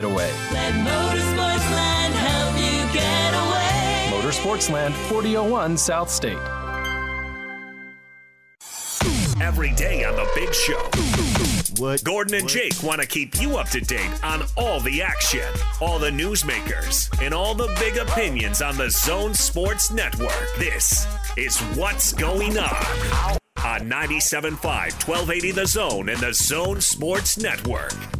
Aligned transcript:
away. 0.00 0.30
Let 0.52 0.74
Motorsportsland 0.74 2.12
help 2.12 2.54
you 2.54 2.94
get 2.94 3.34
away. 3.34 4.22
Motorsportsland 4.22 4.92
4001 4.92 5.76
South 5.76 6.08
State. 6.08 6.38
Every 9.40 9.72
day 9.74 10.04
on 10.04 10.14
the 10.14 10.30
big 10.36 10.54
show. 10.54 10.78
What? 11.82 12.04
Gordon 12.04 12.34
and 12.34 12.48
Jake 12.48 12.80
want 12.80 13.00
to 13.00 13.08
keep 13.08 13.40
you 13.40 13.56
up 13.56 13.70
to 13.70 13.80
date 13.80 14.24
on 14.24 14.44
all 14.56 14.78
the 14.78 15.02
action, 15.02 15.48
all 15.80 15.98
the 15.98 16.10
newsmakers, 16.10 17.10
and 17.20 17.34
all 17.34 17.54
the 17.54 17.74
big 17.80 17.96
opinions 17.96 18.62
on 18.62 18.76
the 18.76 18.90
Zone 18.90 19.34
Sports 19.34 19.90
Network. 19.90 20.48
This 20.58 21.08
is 21.36 21.58
What's 21.76 22.12
Going 22.12 22.56
On 22.56 23.38
on 23.64 23.80
97.5, 23.80 24.62
1280 24.62 25.50
The 25.50 25.66
Zone 25.66 26.08
and 26.08 26.20
the 26.20 26.32
Zone 26.32 26.80
Sports 26.80 27.36
Network. 27.36 28.17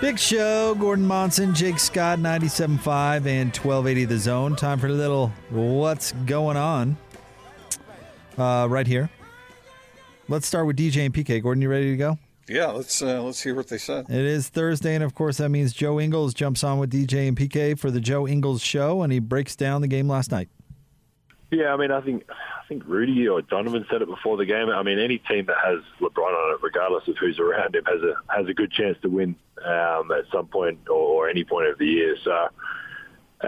Big 0.00 0.18
show. 0.18 0.74
Gordon 0.74 1.06
Monson, 1.06 1.54
Jake 1.54 1.78
Scott, 1.78 2.18
97.5 2.18 3.26
and 3.26 3.54
1280 3.54 4.04
The 4.06 4.18
Zone. 4.18 4.56
Time 4.56 4.80
for 4.80 4.88
a 4.88 4.92
little 4.92 5.28
what's 5.50 6.10
going 6.26 6.56
on 6.56 6.96
uh, 8.36 8.66
right 8.68 8.88
here. 8.88 9.08
Let's 10.26 10.48
start 10.48 10.66
with 10.66 10.76
DJ 10.76 11.04
and 11.04 11.14
PK. 11.14 11.40
Gordon, 11.40 11.62
you 11.62 11.68
ready 11.68 11.92
to 11.92 11.96
go? 11.96 12.18
Yeah, 12.50 12.66
let's 12.66 13.00
uh, 13.00 13.22
let's 13.22 13.40
hear 13.40 13.54
what 13.54 13.68
they 13.68 13.78
said. 13.78 14.10
It 14.10 14.24
is 14.24 14.48
Thursday, 14.48 14.96
and 14.96 15.04
of 15.04 15.14
course, 15.14 15.36
that 15.36 15.50
means 15.50 15.72
Joe 15.72 16.00
Ingles 16.00 16.34
jumps 16.34 16.64
on 16.64 16.80
with 16.80 16.90
DJ 16.90 17.28
and 17.28 17.36
PK 17.36 17.78
for 17.78 17.92
the 17.92 18.00
Joe 18.00 18.26
Ingles 18.26 18.60
Show, 18.60 19.02
and 19.02 19.12
he 19.12 19.20
breaks 19.20 19.54
down 19.54 19.82
the 19.82 19.86
game 19.86 20.08
last 20.08 20.32
night. 20.32 20.48
Yeah, 21.52 21.72
I 21.72 21.76
mean, 21.76 21.92
I 21.92 22.00
think 22.00 22.24
I 22.28 22.66
think 22.68 22.82
Rudy 22.86 23.28
or 23.28 23.40
Donovan 23.40 23.86
said 23.88 24.02
it 24.02 24.08
before 24.08 24.36
the 24.36 24.46
game. 24.46 24.68
I 24.68 24.82
mean, 24.82 24.98
any 24.98 25.18
team 25.18 25.46
that 25.46 25.58
has 25.64 25.78
LeBron 26.00 26.18
on 26.26 26.54
it, 26.54 26.60
regardless 26.60 27.06
of 27.06 27.16
who's 27.18 27.38
around 27.38 27.76
him, 27.76 27.84
has 27.84 28.02
a 28.02 28.14
has 28.36 28.48
a 28.48 28.54
good 28.54 28.72
chance 28.72 28.98
to 29.02 29.08
win 29.08 29.36
um, 29.64 30.10
at 30.10 30.24
some 30.32 30.48
point 30.48 30.80
or, 30.88 30.96
or 30.96 31.28
any 31.28 31.44
point 31.44 31.68
of 31.68 31.78
the 31.78 31.86
year. 31.86 32.16
So, 32.24 32.48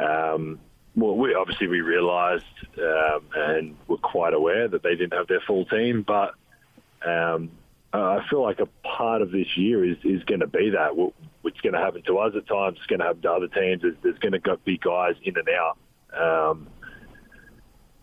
um, 0.00 0.60
well, 0.94 1.16
we 1.16 1.34
obviously 1.34 1.66
we 1.66 1.80
realised 1.80 2.44
um, 2.78 3.24
and 3.34 3.77
were 3.88 3.96
quite 3.96 4.32
aware 4.32 4.68
that 4.68 4.84
they 4.84 4.94
didn't 4.94 5.14
have 5.14 5.27
their 5.27 5.40
full 5.40 5.64
team, 5.64 6.02
but 6.02 6.34
um, 7.05 7.50
I 7.92 8.20
feel 8.30 8.42
like 8.42 8.60
a 8.60 8.68
part 8.86 9.22
of 9.22 9.30
this 9.30 9.56
year 9.56 9.84
is 9.84 9.98
is 10.02 10.22
going 10.24 10.40
to 10.40 10.46
be 10.46 10.70
that. 10.70 10.96
What's 10.96 11.60
going 11.60 11.74
to 11.74 11.80
happen 11.80 12.02
to 12.06 12.18
us 12.18 12.32
at 12.36 12.46
times. 12.46 12.78
It's 12.78 12.86
going 12.86 13.00
to 13.00 13.06
happen 13.06 13.22
to 13.22 13.32
other 13.32 13.48
teams. 13.48 13.82
There's, 13.82 13.96
there's 14.02 14.18
going 14.18 14.32
to 14.32 14.56
be 14.64 14.78
guys 14.78 15.14
in 15.22 15.34
and 15.36 15.48
out. 15.48 15.78
Um, 16.16 16.68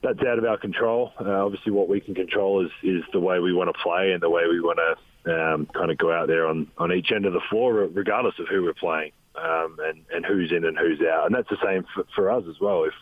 that's 0.03 0.19
out 0.19 0.37
of 0.37 0.45
our 0.45 0.57
control. 0.57 1.11
Uh, 1.19 1.45
obviously, 1.45 1.71
what 1.71 1.89
we 1.89 1.99
can 1.99 2.15
control 2.15 2.65
is 2.65 2.71
is 2.83 3.03
the 3.13 3.19
way 3.19 3.39
we 3.39 3.53
want 3.53 3.73
to 3.73 3.81
play 3.81 4.11
and 4.11 4.21
the 4.21 4.29
way 4.29 4.43
we 4.49 4.61
want 4.61 4.79
to 4.79 5.33
um, 5.33 5.65
kind 5.73 5.91
of 5.91 5.97
go 5.97 6.11
out 6.11 6.27
there 6.27 6.47
on, 6.47 6.71
on 6.77 6.93
each 6.93 7.11
end 7.11 7.25
of 7.25 7.33
the 7.33 7.41
floor, 7.49 7.73
regardless 7.73 8.35
of 8.39 8.47
who 8.47 8.63
we're 8.63 8.73
playing 8.73 9.11
um, 9.35 9.77
and 9.79 10.05
and 10.11 10.25
who's 10.25 10.51
in 10.51 10.65
and 10.65 10.77
who's 10.77 10.99
out. 11.01 11.25
And 11.25 11.35
that's 11.35 11.49
the 11.49 11.57
same 11.63 11.85
for, 11.93 12.05
for 12.15 12.31
us 12.31 12.43
as 12.49 12.59
well. 12.59 12.83
If 12.83 12.93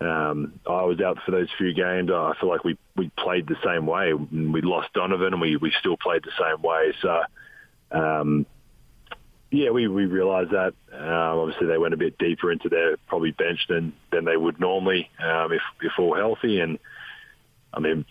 um, 0.00 0.60
I 0.66 0.82
was 0.82 1.00
out 1.00 1.18
for 1.24 1.30
those 1.30 1.48
few 1.56 1.72
games, 1.72 2.10
I 2.10 2.34
feel 2.40 2.48
like 2.48 2.64
we 2.64 2.76
we 2.96 3.10
played 3.18 3.46
the 3.46 3.56
same 3.64 3.86
way. 3.86 4.12
We 4.12 4.60
lost 4.62 4.92
Donovan, 4.92 5.32
and 5.32 5.40
we 5.40 5.56
we 5.56 5.72
still 5.80 5.96
played 5.96 6.22
the 6.24 6.32
same 6.38 6.62
way. 6.62 6.92
So. 7.00 7.22
Um, 7.90 8.46
yeah, 9.54 9.70
we, 9.70 9.86
we 9.86 10.06
realised 10.06 10.50
that. 10.50 10.74
Um, 10.92 11.38
obviously, 11.38 11.68
they 11.68 11.78
went 11.78 11.94
a 11.94 11.98
bit 11.98 12.18
deeper 12.18 12.50
into 12.50 12.68
their 12.68 12.96
probably 13.06 13.30
bench 13.30 13.60
than, 13.68 13.92
than 14.10 14.24
they 14.24 14.36
would 14.36 14.58
normally 14.58 15.10
um, 15.20 15.52
if, 15.52 15.62
if 15.80 15.92
all 15.98 16.14
healthy. 16.14 16.60
And 16.60 16.78
I 17.72 17.80
mean, 17.80 18.04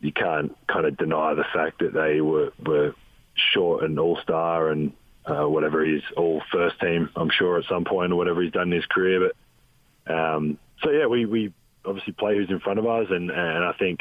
you 0.00 0.12
can't 0.12 0.56
kind 0.68 0.86
of 0.86 0.96
deny 0.96 1.34
the 1.34 1.44
fact 1.52 1.80
that 1.80 1.92
they 1.92 2.20
were, 2.20 2.52
were 2.64 2.94
short 3.34 3.82
an 3.82 3.98
all 3.98 4.18
star 4.22 4.70
and 4.70 4.92
uh, 5.26 5.48
whatever 5.48 5.84
he's 5.84 6.02
all 6.16 6.42
first 6.52 6.80
team, 6.80 7.10
I'm 7.16 7.30
sure, 7.30 7.58
at 7.58 7.64
some 7.68 7.84
point 7.84 8.12
or 8.12 8.16
whatever 8.16 8.42
he's 8.42 8.52
done 8.52 8.72
in 8.72 8.76
his 8.76 8.86
career. 8.86 9.32
But 10.06 10.14
um, 10.14 10.58
so, 10.82 10.90
yeah, 10.90 11.06
we, 11.06 11.26
we 11.26 11.52
obviously 11.84 12.12
play 12.12 12.36
who's 12.36 12.50
in 12.50 12.60
front 12.60 12.78
of 12.78 12.86
us. 12.86 13.06
And, 13.10 13.30
and 13.30 13.64
I 13.64 13.72
think 13.78 14.00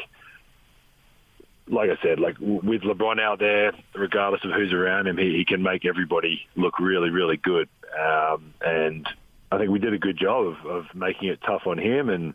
like 1.69 1.89
I 1.89 2.01
said, 2.01 2.19
like 2.19 2.37
with 2.39 2.81
LeBron 2.81 3.19
out 3.19 3.39
there, 3.39 3.73
regardless 3.93 4.43
of 4.43 4.51
who's 4.51 4.73
around 4.73 5.07
him, 5.07 5.17
he, 5.17 5.35
he 5.37 5.45
can 5.45 5.61
make 5.61 5.85
everybody 5.85 6.47
look 6.55 6.79
really, 6.79 7.09
really 7.09 7.37
good. 7.37 7.67
Um, 7.97 8.53
and 8.61 9.07
I 9.51 9.57
think 9.57 9.71
we 9.71 9.79
did 9.79 9.93
a 9.93 9.97
good 9.97 10.17
job 10.17 10.47
of, 10.47 10.65
of 10.65 10.85
making 10.95 11.29
it 11.29 11.39
tough 11.45 11.63
on 11.67 11.77
him. 11.77 12.09
And 12.09 12.33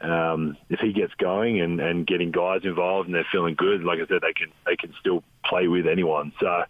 um, 0.00 0.56
if 0.68 0.80
he 0.80 0.92
gets 0.92 1.14
going 1.14 1.60
and, 1.60 1.80
and 1.80 2.06
getting 2.06 2.32
guys 2.32 2.60
involved 2.64 3.06
and 3.06 3.14
they're 3.14 3.26
feeling 3.30 3.54
good, 3.54 3.84
like 3.84 3.98
I 4.00 4.06
said, 4.06 4.20
they 4.22 4.32
can 4.32 4.52
they 4.66 4.76
can 4.76 4.92
still 5.00 5.22
play 5.44 5.68
with 5.68 5.86
anyone. 5.86 6.32
So 6.40 6.64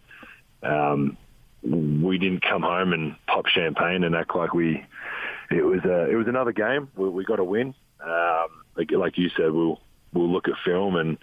um, 0.61 1.17
we 1.63 2.17
didn't 2.17 2.43
come 2.43 2.61
home 2.61 2.93
and 2.93 3.15
pop 3.27 3.47
champagne 3.47 4.03
and 4.03 4.15
act 4.15 4.35
like 4.35 4.53
we 4.53 4.85
it 5.53 5.65
was 5.65 5.83
a, 5.85 6.09
it 6.09 6.15
was 6.15 6.27
another 6.27 6.51
game. 6.51 6.89
We, 6.95 7.09
we 7.09 7.25
got 7.25 7.37
to 7.37 7.43
win. 7.43 7.73
Um, 8.03 8.47
like, 8.75 8.91
like 8.91 9.17
you 9.17 9.29
said, 9.29 9.51
we'll 9.51 9.79
we'll 10.13 10.29
look 10.29 10.47
at 10.47 10.55
film 10.65 10.95
and 10.95 11.17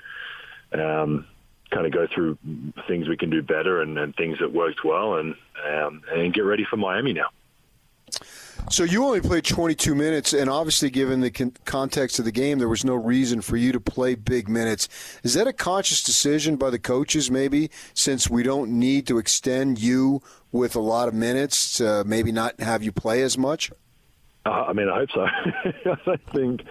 um, 0.72 1.26
kind 1.70 1.86
of 1.86 1.92
go 1.92 2.06
through 2.12 2.38
things 2.88 3.08
we 3.08 3.16
can 3.16 3.30
do 3.30 3.42
better 3.42 3.82
and, 3.82 3.98
and 3.98 4.14
things 4.16 4.38
that 4.40 4.52
worked 4.52 4.84
well, 4.84 5.16
and 5.16 5.34
um, 5.66 6.02
and 6.12 6.32
get 6.34 6.42
ready 6.42 6.64
for 6.68 6.76
Miami 6.76 7.12
now. 7.12 7.28
So 8.68 8.84
you 8.84 9.04
only 9.04 9.20
played 9.20 9.44
22 9.44 9.94
minutes, 9.94 10.32
and 10.32 10.50
obviously, 10.50 10.90
given 10.90 11.20
the 11.20 11.30
con- 11.30 11.56
context 11.64 12.18
of 12.18 12.24
the 12.24 12.32
game, 12.32 12.58
there 12.58 12.68
was 12.68 12.84
no 12.84 12.94
reason 12.94 13.40
for 13.40 13.56
you 13.56 13.72
to 13.72 13.80
play 13.80 14.14
big 14.14 14.48
minutes. 14.48 14.88
Is 15.22 15.34
that 15.34 15.46
a 15.46 15.52
conscious 15.52 16.02
decision 16.02 16.56
by 16.56 16.70
the 16.70 16.78
coaches, 16.78 17.30
maybe, 17.30 17.70
since 17.94 18.28
we 18.28 18.42
don't 18.42 18.70
need 18.70 19.06
to 19.06 19.18
extend 19.18 19.80
you 19.80 20.22
with 20.52 20.76
a 20.76 20.80
lot 20.80 21.08
of 21.08 21.14
minutes 21.14 21.78
to 21.78 22.04
maybe 22.04 22.32
not 22.32 22.60
have 22.60 22.82
you 22.82 22.92
play 22.92 23.22
as 23.22 23.38
much? 23.38 23.72
Uh, 24.46 24.64
I 24.68 24.72
mean, 24.72 24.88
I 24.88 24.96
hope 24.96 25.10
so. 25.12 25.26
I 26.12 26.16
think 26.34 26.62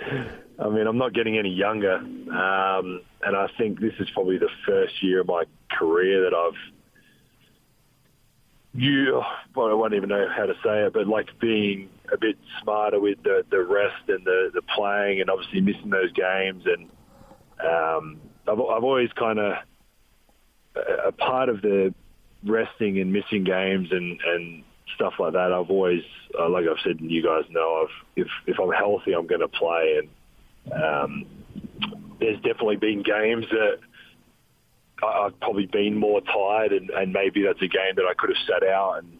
I 0.59 0.69
mean, 0.69 0.87
I'm 0.87 0.97
not 0.97 1.13
getting 1.13 1.37
any 1.37 1.53
younger, 1.53 1.95
um, 1.95 3.01
and 3.21 3.35
I 3.35 3.47
think 3.57 3.79
this 3.79 3.93
is 3.99 4.09
probably 4.13 4.37
the 4.37 4.49
first 4.65 5.01
year 5.01 5.21
of 5.21 5.27
my 5.27 5.43
career 5.71 6.23
that 6.23 6.33
I've 6.35 6.57
you 8.73 9.21
well, 9.55 9.67
I 9.67 9.73
won't 9.73 9.93
even 9.93 10.09
know 10.09 10.27
how 10.35 10.45
to 10.45 10.53
say 10.63 10.85
it, 10.85 10.93
but 10.93 11.07
like 11.07 11.27
being 11.39 11.89
a 12.13 12.17
bit 12.17 12.37
smarter 12.61 12.99
with 12.99 13.21
the, 13.23 13.43
the 13.49 13.63
rest 13.63 14.07
and 14.07 14.23
the, 14.25 14.51
the 14.53 14.61
playing, 14.75 15.21
and 15.21 15.29
obviously 15.29 15.61
missing 15.61 15.89
those 15.89 16.11
games. 16.11 16.63
And 16.65 16.89
um, 17.65 18.21
I've, 18.47 18.59
I've 18.59 18.83
always 18.83 19.09
kind 19.13 19.39
of 19.39 19.53
a 21.05 21.11
part 21.11 21.49
of 21.49 21.61
the 21.61 21.93
resting 22.43 22.99
and 22.99 23.11
missing 23.11 23.43
games 23.43 23.89
and, 23.91 24.19
and 24.25 24.63
stuff 24.95 25.13
like 25.19 25.33
that. 25.33 25.51
I've 25.53 25.69
always, 25.69 26.03
uh, 26.39 26.49
like 26.49 26.65
I've 26.67 26.81
said, 26.83 26.99
you 27.01 27.23
guys 27.23 27.43
know, 27.49 27.85
I've, 27.85 28.05
if 28.15 28.27
if 28.47 28.59
I'm 28.59 28.71
healthy, 28.71 29.13
I'm 29.13 29.27
going 29.27 29.41
to 29.41 29.47
play, 29.47 30.01
and 30.01 30.73
um, 30.73 31.25
there's 32.19 32.37
definitely 32.37 32.77
been 32.77 33.03
games 33.03 33.45
that 33.51 33.79
I've 35.03 35.39
probably 35.39 35.65
been 35.65 35.95
more 35.95 36.21
tired, 36.21 36.73
and, 36.73 36.89
and 36.89 37.13
maybe 37.13 37.43
that's 37.43 37.61
a 37.61 37.67
game 37.67 37.95
that 37.95 38.05
I 38.05 38.13
could 38.17 38.29
have 38.29 38.45
sat 38.47 38.67
out. 38.67 38.99
And 38.99 39.19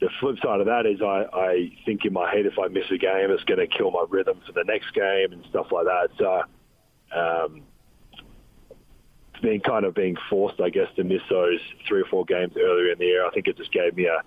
the 0.00 0.08
flip 0.20 0.36
side 0.42 0.60
of 0.60 0.66
that 0.66 0.86
is 0.86 1.02
I, 1.02 1.26
I 1.32 1.72
think 1.84 2.04
in 2.04 2.12
my 2.12 2.30
head, 2.34 2.46
if 2.46 2.58
I 2.58 2.68
miss 2.68 2.90
a 2.90 2.98
game, 2.98 3.30
it's 3.30 3.44
going 3.44 3.60
to 3.60 3.66
kill 3.66 3.90
my 3.90 4.04
rhythm 4.08 4.40
for 4.46 4.52
the 4.52 4.64
next 4.64 4.94
game 4.94 5.32
and 5.32 5.44
stuff 5.50 5.66
like 5.70 5.84
that. 5.84 6.08
So, 6.18 6.42
um, 7.18 7.62
being 9.42 9.60
kind 9.60 9.84
of 9.84 9.94
being 9.94 10.16
forced, 10.28 10.60
I 10.60 10.70
guess, 10.70 10.88
to 10.96 11.04
miss 11.04 11.22
those 11.30 11.60
three 11.88 12.02
or 12.02 12.06
four 12.06 12.24
games 12.24 12.54
earlier 12.56 12.92
in 12.92 12.98
the 12.98 13.06
year, 13.06 13.26
I 13.26 13.30
think 13.30 13.46
it 13.46 13.56
just 13.56 13.72
gave 13.72 13.96
me 13.96 14.06
a 14.06 14.22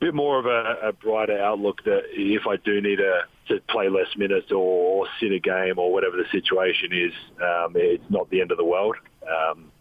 bit 0.00 0.14
more 0.14 0.38
of 0.38 0.46
a, 0.46 0.88
a 0.88 0.92
brighter 0.92 1.38
outlook 1.38 1.82
that 1.84 2.02
if 2.10 2.46
I 2.46 2.56
do 2.56 2.80
need 2.80 2.96
to, 2.96 3.22
to 3.48 3.60
play 3.68 3.88
less 3.88 4.16
minutes 4.16 4.50
or, 4.50 4.56
or 4.56 5.06
sit 5.20 5.32
a 5.32 5.38
game 5.38 5.78
or 5.78 5.92
whatever 5.92 6.16
the 6.16 6.24
situation 6.30 6.92
is, 6.92 7.12
um, 7.42 7.72
it's 7.74 8.04
not 8.08 8.30
the 8.30 8.40
end 8.40 8.52
of 8.52 8.58
the 8.58 8.64
world. 8.64 8.96
Um, 9.28 9.72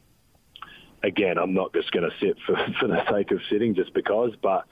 again, 1.04 1.38
I'm 1.38 1.54
not 1.54 1.74
just 1.74 1.92
going 1.92 2.10
to 2.10 2.16
sit 2.20 2.38
for, 2.46 2.56
for 2.80 2.88
the 2.88 3.02
sake 3.12 3.32
of 3.32 3.40
sitting 3.50 3.76
just 3.76 3.94
because, 3.94 4.32
but 4.42 4.66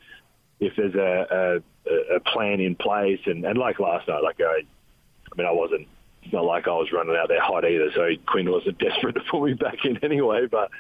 if 0.60 0.74
there's 0.76 0.96
a, 0.96 1.62
a, 1.90 2.16
a 2.16 2.20
plan 2.22 2.60
in 2.60 2.76
place, 2.76 3.20
and, 3.26 3.46
and 3.46 3.58
like 3.58 3.80
last 3.80 4.08
night, 4.08 4.24
like 4.24 4.40
I, 4.40 4.62
I 4.62 5.36
mean, 5.38 5.48
I 5.48 5.52
wasn't, 5.52 5.88
it's 6.24 6.34
not 6.34 6.46
like 6.46 6.68
I 6.68 6.72
was 6.72 6.92
running 6.92 7.16
out 7.16 7.28
there 7.28 7.42
hot 7.42 7.66
either, 7.66 7.92
so 7.94 8.10
Quin 8.26 8.50
wasn't 8.50 8.78
desperate 8.80 9.14
to 9.14 9.22
pull 9.30 9.46
me 9.46 9.54
back 9.54 9.86
in 9.86 9.98
anyway, 10.04 10.48
but 10.48 10.72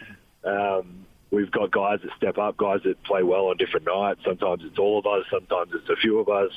um, 0.43 1.05
we've 1.31 1.51
got 1.51 1.71
guys 1.71 1.99
that 2.03 2.11
step 2.17 2.37
up, 2.37 2.57
guys 2.57 2.81
that 2.85 3.01
play 3.03 3.23
well 3.23 3.47
on 3.47 3.57
different 3.57 3.85
nights. 3.85 4.21
Sometimes 4.25 4.63
it's 4.63 4.79
all 4.79 4.99
of 4.99 5.05
us, 5.05 5.25
sometimes 5.31 5.71
it's 5.73 5.89
a 5.89 5.95
few 5.95 6.19
of 6.19 6.29
us. 6.29 6.51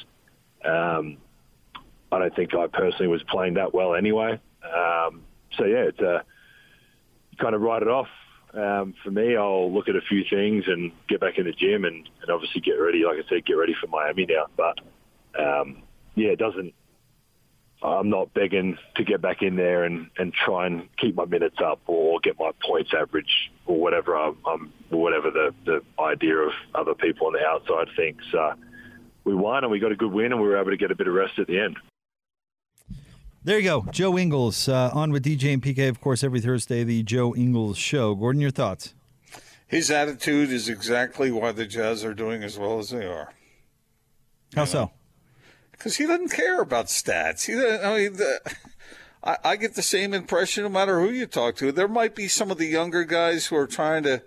Um, 0.64 1.18
I 2.10 2.18
don't 2.18 2.34
think 2.34 2.54
I 2.54 2.66
personally 2.66 3.08
was 3.08 3.22
playing 3.24 3.54
that 3.54 3.74
well 3.74 3.94
anyway. 3.94 4.40
Um, 4.64 5.22
so 5.56 5.64
yeah, 5.64 5.84
it's 5.88 6.00
a, 6.00 6.24
kind 7.38 7.54
of 7.54 7.60
write 7.60 7.82
it 7.82 7.88
off 7.88 8.08
Um, 8.54 8.94
for 9.04 9.10
me, 9.10 9.36
I'll 9.36 9.72
look 9.72 9.88
at 9.88 9.96
a 9.96 10.00
few 10.00 10.24
things 10.28 10.64
and 10.66 10.90
get 11.08 11.20
back 11.20 11.38
in 11.38 11.44
the 11.44 11.52
gym 11.52 11.84
and, 11.84 12.08
and 12.22 12.30
obviously 12.30 12.60
get 12.60 12.72
ready. 12.72 13.04
Like 13.04 13.24
I 13.24 13.28
said, 13.28 13.44
get 13.44 13.54
ready 13.54 13.74
for 13.80 13.86
Miami 13.88 14.26
now. 14.26 14.46
But 14.56 14.80
um, 15.38 15.82
yeah, 16.14 16.30
it 16.30 16.38
doesn't. 16.38 16.72
I'm 17.82 18.10
not 18.10 18.34
begging 18.34 18.76
to 18.96 19.04
get 19.04 19.20
back 19.20 19.42
in 19.42 19.56
there 19.56 19.84
and, 19.84 20.10
and 20.18 20.32
try 20.32 20.66
and 20.66 20.88
keep 20.96 21.14
my 21.14 21.24
minutes 21.24 21.58
up 21.64 21.80
or 21.86 22.18
get 22.20 22.38
my 22.38 22.50
points 22.60 22.90
average 22.92 23.52
or 23.66 23.78
whatever 23.78 24.16
I'm, 24.16 24.36
I'm 24.44 24.72
whatever 24.90 25.30
the, 25.30 25.54
the 25.64 25.82
idea 26.02 26.36
of 26.36 26.52
other 26.74 26.94
people 26.94 27.28
on 27.28 27.34
the 27.34 27.44
outside 27.46 27.88
thinks. 27.94 28.24
Uh, 28.34 28.54
we 29.24 29.34
won 29.34 29.62
and 29.62 29.70
we 29.70 29.78
got 29.78 29.92
a 29.92 29.96
good 29.96 30.12
win 30.12 30.32
and 30.32 30.40
we 30.40 30.48
were 30.48 30.58
able 30.58 30.70
to 30.70 30.76
get 30.76 30.90
a 30.90 30.96
bit 30.96 31.06
of 31.06 31.14
rest 31.14 31.38
at 31.38 31.46
the 31.46 31.58
end. 31.60 31.76
There 33.44 33.58
you 33.58 33.64
go. 33.64 33.86
Joe 33.92 34.18
Ingles 34.18 34.68
uh, 34.68 34.90
on 34.92 35.12
with 35.12 35.24
DJ 35.24 35.52
and 35.54 35.62
PK, 35.62 35.88
of 35.88 36.00
course, 36.00 36.24
every 36.24 36.40
Thursday, 36.40 36.82
the 36.82 37.02
Joe 37.04 37.34
Ingles 37.34 37.78
Show. 37.78 38.14
Gordon, 38.14 38.40
your 38.40 38.50
thoughts? 38.50 38.94
His 39.68 39.90
attitude 39.90 40.50
is 40.50 40.68
exactly 40.68 41.30
why 41.30 41.52
the 41.52 41.66
Jazz 41.66 42.04
are 42.04 42.14
doing 42.14 42.42
as 42.42 42.58
well 42.58 42.78
as 42.78 42.90
they 42.90 43.06
are. 43.06 43.32
How 44.54 44.64
so? 44.64 44.90
Because 45.78 45.96
he 45.96 46.06
doesn't 46.06 46.30
care 46.30 46.60
about 46.60 46.86
stats. 46.86 47.46
He, 47.46 47.54
doesn't- 47.54 47.84
I 47.84 47.96
mean, 47.96 48.12
the, 48.14 48.40
I, 49.22 49.36
I 49.44 49.56
get 49.56 49.74
the 49.74 49.82
same 49.82 50.12
impression 50.12 50.64
no 50.64 50.68
matter 50.68 51.00
who 51.00 51.10
you 51.10 51.26
talk 51.26 51.54
to. 51.56 51.70
There 51.70 51.88
might 51.88 52.14
be 52.16 52.26
some 52.28 52.50
of 52.50 52.58
the 52.58 52.66
younger 52.66 53.04
guys 53.04 53.46
who 53.46 53.56
are 53.56 53.66
trying 53.68 54.02
to, 54.02 54.22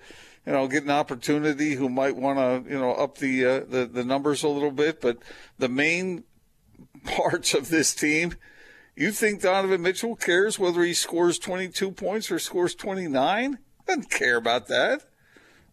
you 0.45 0.53
know, 0.53 0.67
get 0.67 0.83
an 0.83 0.91
opportunity 0.91 1.75
who 1.75 1.89
might 1.89 2.15
want 2.15 2.39
to, 2.39 2.71
you 2.71 2.79
know, 2.79 2.93
up 2.93 3.17
the, 3.17 3.45
uh, 3.45 3.59
the 3.67 3.85
the 3.85 4.03
numbers 4.05 4.43
a 4.43 4.47
little 4.47 4.71
bit. 4.71 5.01
But 5.01 5.17
the 5.59 5.69
main 5.69 6.23
parts 7.05 7.53
of 7.53 7.67
this 7.69 7.93
team, 7.93 8.35
you 8.95 9.11
think 9.11 9.41
Donovan 9.41 9.81
Mitchell 9.81 10.15
cares 10.15 10.57
whether 10.57 10.83
he 10.83 10.93
scores 10.93 11.37
22 11.37 11.91
points 11.91 12.31
or 12.31 12.39
scores 12.39 12.75
29? 12.75 13.59
Doesn't 13.87 14.09
care 14.09 14.37
about 14.37 14.67
that. 14.67 15.03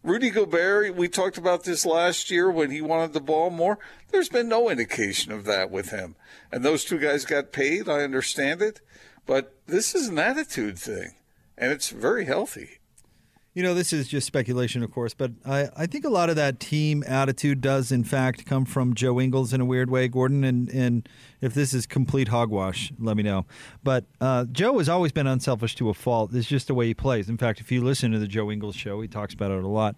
Rudy 0.01 0.29
Gobert, 0.29 0.95
we 0.95 1.09
talked 1.09 1.37
about 1.37 1.65
this 1.65 1.85
last 1.85 2.31
year 2.31 2.49
when 2.49 2.71
he 2.71 2.81
wanted 2.81 3.11
the 3.11 3.19
ball 3.19 3.49
more. 3.49 3.77
There's 4.11 4.29
been 4.29 4.47
no 4.47 4.69
indication 4.69 5.33
of 5.33 5.43
that 5.43 5.69
with 5.69 5.89
him. 5.89 6.15
And 6.51 6.63
those 6.63 6.85
two 6.85 6.99
guys 6.99 7.25
got 7.25 7.51
paid. 7.51 7.89
I 7.89 8.03
understand 8.03 8.61
it. 8.61 8.79
But 9.25 9.53
this 9.67 9.93
is 9.93 10.07
an 10.07 10.17
attitude 10.17 10.79
thing, 10.79 11.15
and 11.57 11.71
it's 11.71 11.89
very 11.89 12.25
healthy. 12.25 12.78
You 13.55 13.63
know, 13.63 13.73
this 13.73 13.91
is 13.91 14.07
just 14.07 14.27
speculation, 14.27 14.83
of 14.83 14.91
course, 14.91 15.15
but 15.15 15.31
I, 15.43 15.69
I 15.75 15.85
think 15.87 16.05
a 16.05 16.09
lot 16.09 16.29
of 16.29 16.35
that 16.35 16.59
team 16.59 17.03
attitude 17.07 17.61
does, 17.61 17.91
in 17.91 18.03
fact, 18.03 18.45
come 18.45 18.63
from 18.63 18.93
Joe 18.93 19.19
Ingles 19.19 19.53
in 19.53 19.59
a 19.59 19.65
weird 19.65 19.89
way, 19.89 20.07
Gordon. 20.07 20.43
And, 20.43 20.69
and 20.69 21.09
if 21.41 21.55
this 21.55 21.73
is 21.73 21.87
complete 21.87 22.27
hogwash, 22.27 22.93
let 22.99 23.17
me 23.17 23.23
know. 23.23 23.47
But 23.83 24.05
uh, 24.21 24.45
Joe 24.45 24.77
has 24.77 24.87
always 24.87 25.11
been 25.11 25.25
unselfish 25.25 25.75
to 25.75 25.89
a 25.89 25.95
fault. 25.95 26.31
It's 26.33 26.47
just 26.47 26.67
the 26.67 26.75
way 26.75 26.85
he 26.85 26.93
plays. 26.93 27.27
In 27.27 27.37
fact, 27.37 27.59
if 27.59 27.71
you 27.71 27.83
listen 27.83 28.11
to 28.11 28.19
the 28.19 28.27
Joe 28.27 28.51
Ingles 28.51 28.75
show, 28.75 29.01
he 29.01 29.07
talks 29.07 29.33
about 29.33 29.49
it 29.49 29.63
a 29.63 29.67
lot. 29.67 29.95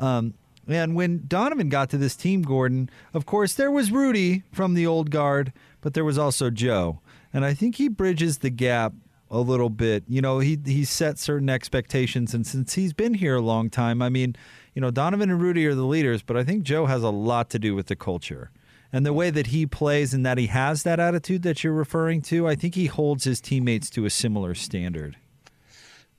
Um, 0.00 0.34
and 0.66 0.94
when 0.96 1.24
Donovan 1.26 1.68
got 1.68 1.90
to 1.90 1.96
this 1.96 2.16
team, 2.16 2.42
Gordon, 2.42 2.90
of 3.14 3.24
course, 3.24 3.54
there 3.54 3.70
was 3.70 3.92
Rudy 3.92 4.42
from 4.52 4.74
the 4.74 4.86
old 4.86 5.10
guard, 5.10 5.52
but 5.80 5.94
there 5.94 6.04
was 6.04 6.18
also 6.18 6.50
Joe. 6.50 7.00
And 7.32 7.44
I 7.44 7.54
think 7.54 7.76
he 7.76 7.88
bridges 7.88 8.38
the 8.38 8.50
gap 8.50 8.92
a 9.30 9.38
little 9.38 9.70
bit. 9.70 10.04
You 10.08 10.20
know, 10.20 10.40
he 10.40 10.58
he 10.64 10.84
set 10.84 11.18
certain 11.18 11.48
expectations, 11.48 12.34
and 12.34 12.46
since 12.46 12.74
he's 12.74 12.92
been 12.92 13.14
here 13.14 13.36
a 13.36 13.40
long 13.40 13.70
time, 13.70 14.02
I 14.02 14.08
mean, 14.08 14.36
you 14.74 14.82
know, 14.82 14.90
Donovan 14.90 15.30
and 15.30 15.40
Rudy 15.40 15.66
are 15.66 15.74
the 15.74 15.84
leaders, 15.86 16.22
but 16.22 16.36
I 16.36 16.44
think 16.44 16.64
Joe 16.64 16.86
has 16.86 17.02
a 17.02 17.10
lot 17.10 17.50
to 17.50 17.58
do 17.58 17.74
with 17.74 17.86
the 17.86 17.96
culture. 17.96 18.50
And 18.92 19.06
the 19.06 19.12
way 19.12 19.30
that 19.30 19.48
he 19.48 19.66
plays 19.66 20.12
and 20.12 20.26
that 20.26 20.36
he 20.36 20.48
has 20.48 20.82
that 20.82 20.98
attitude 20.98 21.42
that 21.42 21.62
you're 21.62 21.72
referring 21.72 22.22
to, 22.22 22.48
I 22.48 22.56
think 22.56 22.74
he 22.74 22.86
holds 22.86 23.22
his 23.22 23.40
teammates 23.40 23.88
to 23.90 24.04
a 24.04 24.10
similar 24.10 24.54
standard. 24.54 25.16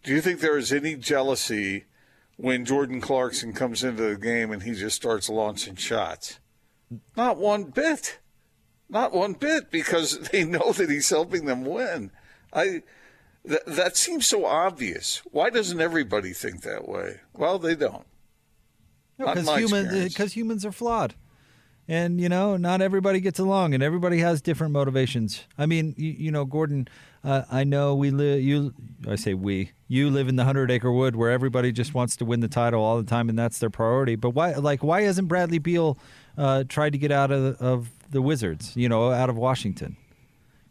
Do 0.04 0.14
you 0.14 0.22
think 0.22 0.40
there 0.40 0.58
is 0.58 0.72
any 0.72 0.96
jealousy 0.96 1.86
when 2.38 2.64
Jordan 2.64 3.02
Clarkson 3.02 3.52
comes 3.52 3.84
into 3.84 4.04
the 4.04 4.16
game 4.16 4.52
and 4.52 4.64
he 4.64 4.74
just 4.74 4.96
starts 4.96 5.30
launching 5.30 5.76
shots? 5.76 6.40
Not 7.18 7.38
one 7.38 7.66
bit. 7.66 8.20
Not 8.90 9.14
one 9.14 9.34
bit 9.34 9.70
because 9.70 10.18
they 10.32 10.46
know 10.46 10.72
that 10.72 10.90
he's 10.90 11.10
helping 11.10 11.46
them 11.46 11.66
win. 11.66 12.12
I 12.54 12.84
th- 13.48 13.62
that 13.68 13.98
seems 13.98 14.26
so 14.26 14.46
obvious. 14.46 15.22
Why 15.32 15.50
doesn't 15.50 15.80
everybody 15.80 16.34
think 16.34 16.62
that 16.62 16.88
way? 16.88 17.20
Well, 17.34 17.60
they 17.60 17.76
don't. 17.76 18.06
Because 19.18 19.46
my 19.46 19.60
human, 19.60 20.08
because 20.08 20.34
humans 20.34 20.66
are 20.66 20.72
flawed, 20.72 21.14
and 21.88 22.20
you 22.20 22.28
know, 22.28 22.58
not 22.58 22.82
everybody 22.82 23.20
gets 23.20 23.38
along, 23.38 23.74
and 23.74 23.84
everybody 23.84 24.18
has 24.20 24.42
different 24.42 24.74
motivations. 24.74 25.44
I 25.58 25.68
mean, 25.68 25.94
you, 25.96 26.12
you 26.12 26.32
know, 26.32 26.44
Gordon, 26.44 26.88
uh, 27.24 27.44
I 27.52 27.64
know 27.64 27.94
we 27.94 28.10
live. 28.10 28.42
You, 28.42 28.74
I 29.08 29.16
say 29.16 29.36
we. 29.36 29.74
You 29.88 30.10
live 30.10 30.28
in 30.28 30.38
the 30.38 30.44
hundred 30.44 30.72
acre 30.72 30.92
wood 30.92 31.16
where 31.16 31.30
everybody 31.30 31.72
just 31.72 31.94
wants 31.94 32.16
to 32.16 32.26
win 32.26 32.40
the 32.40 32.48
title 32.48 32.82
all 32.82 32.98
the 32.98 33.08
time, 33.08 33.30
and 33.30 33.38
that's 33.38 33.60
their 33.60 33.70
priority. 33.70 34.16
But 34.16 34.32
why, 34.32 34.54
like, 34.54 34.84
why 34.84 35.02
hasn't 35.04 35.28
Bradley 35.28 35.60
Beal 35.60 36.00
uh, 36.38 36.64
tried 36.68 36.94
to 36.94 36.98
get 36.98 37.12
out 37.12 37.32
of 37.32 37.62
of 37.62 37.92
the 38.10 38.24
Wizards? 38.24 38.76
You 38.76 38.90
know, 38.90 39.12
out 39.12 39.30
of 39.30 39.38
Washington, 39.38 39.98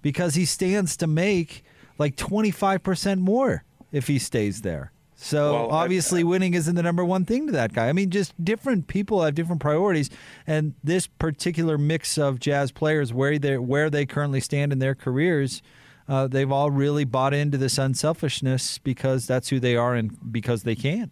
because 0.02 0.34
he 0.34 0.44
stands 0.44 0.96
to 0.96 1.06
make 1.06 1.62
like 2.00 2.16
twenty 2.16 2.50
five 2.50 2.82
percent 2.82 3.20
more 3.20 3.62
if 3.92 4.08
he 4.08 4.18
stays 4.18 4.62
there. 4.62 4.90
So 5.14 5.52
Well, 5.52 5.70
I- 5.72 5.84
obviously, 5.84 6.24
winning 6.24 6.54
isn't 6.54 6.74
the 6.74 6.82
number 6.82 7.04
one 7.04 7.26
thing 7.26 7.46
to 7.46 7.52
that 7.52 7.74
guy. 7.74 7.88
I 7.88 7.92
mean, 7.92 8.08
just 8.10 8.32
different 8.42 8.86
people 8.88 9.22
have 9.22 9.34
different 9.34 9.60
priorities, 9.60 10.08
and 10.46 10.72
this 10.82 11.06
particular 11.06 11.76
mix 11.76 12.16
of 12.18 12.40
jazz 12.40 12.72
players, 12.72 13.12
where 13.12 13.38
they 13.38 13.58
where 13.58 13.90
they 13.90 14.06
currently 14.06 14.40
stand 14.40 14.72
in 14.72 14.78
their 14.78 14.94
careers, 14.94 15.60
uh, 16.08 16.26
they've 16.26 16.50
all 16.50 16.70
really 16.70 17.04
bought 17.04 17.34
into 17.34 17.58
this 17.58 17.76
unselfishness 17.76 18.78
because 18.78 19.26
that's 19.26 19.50
who 19.50 19.60
they 19.60 19.76
are 19.76 19.94
and 19.94 20.32
because 20.32 20.62
they 20.62 20.74
can. 20.74 21.10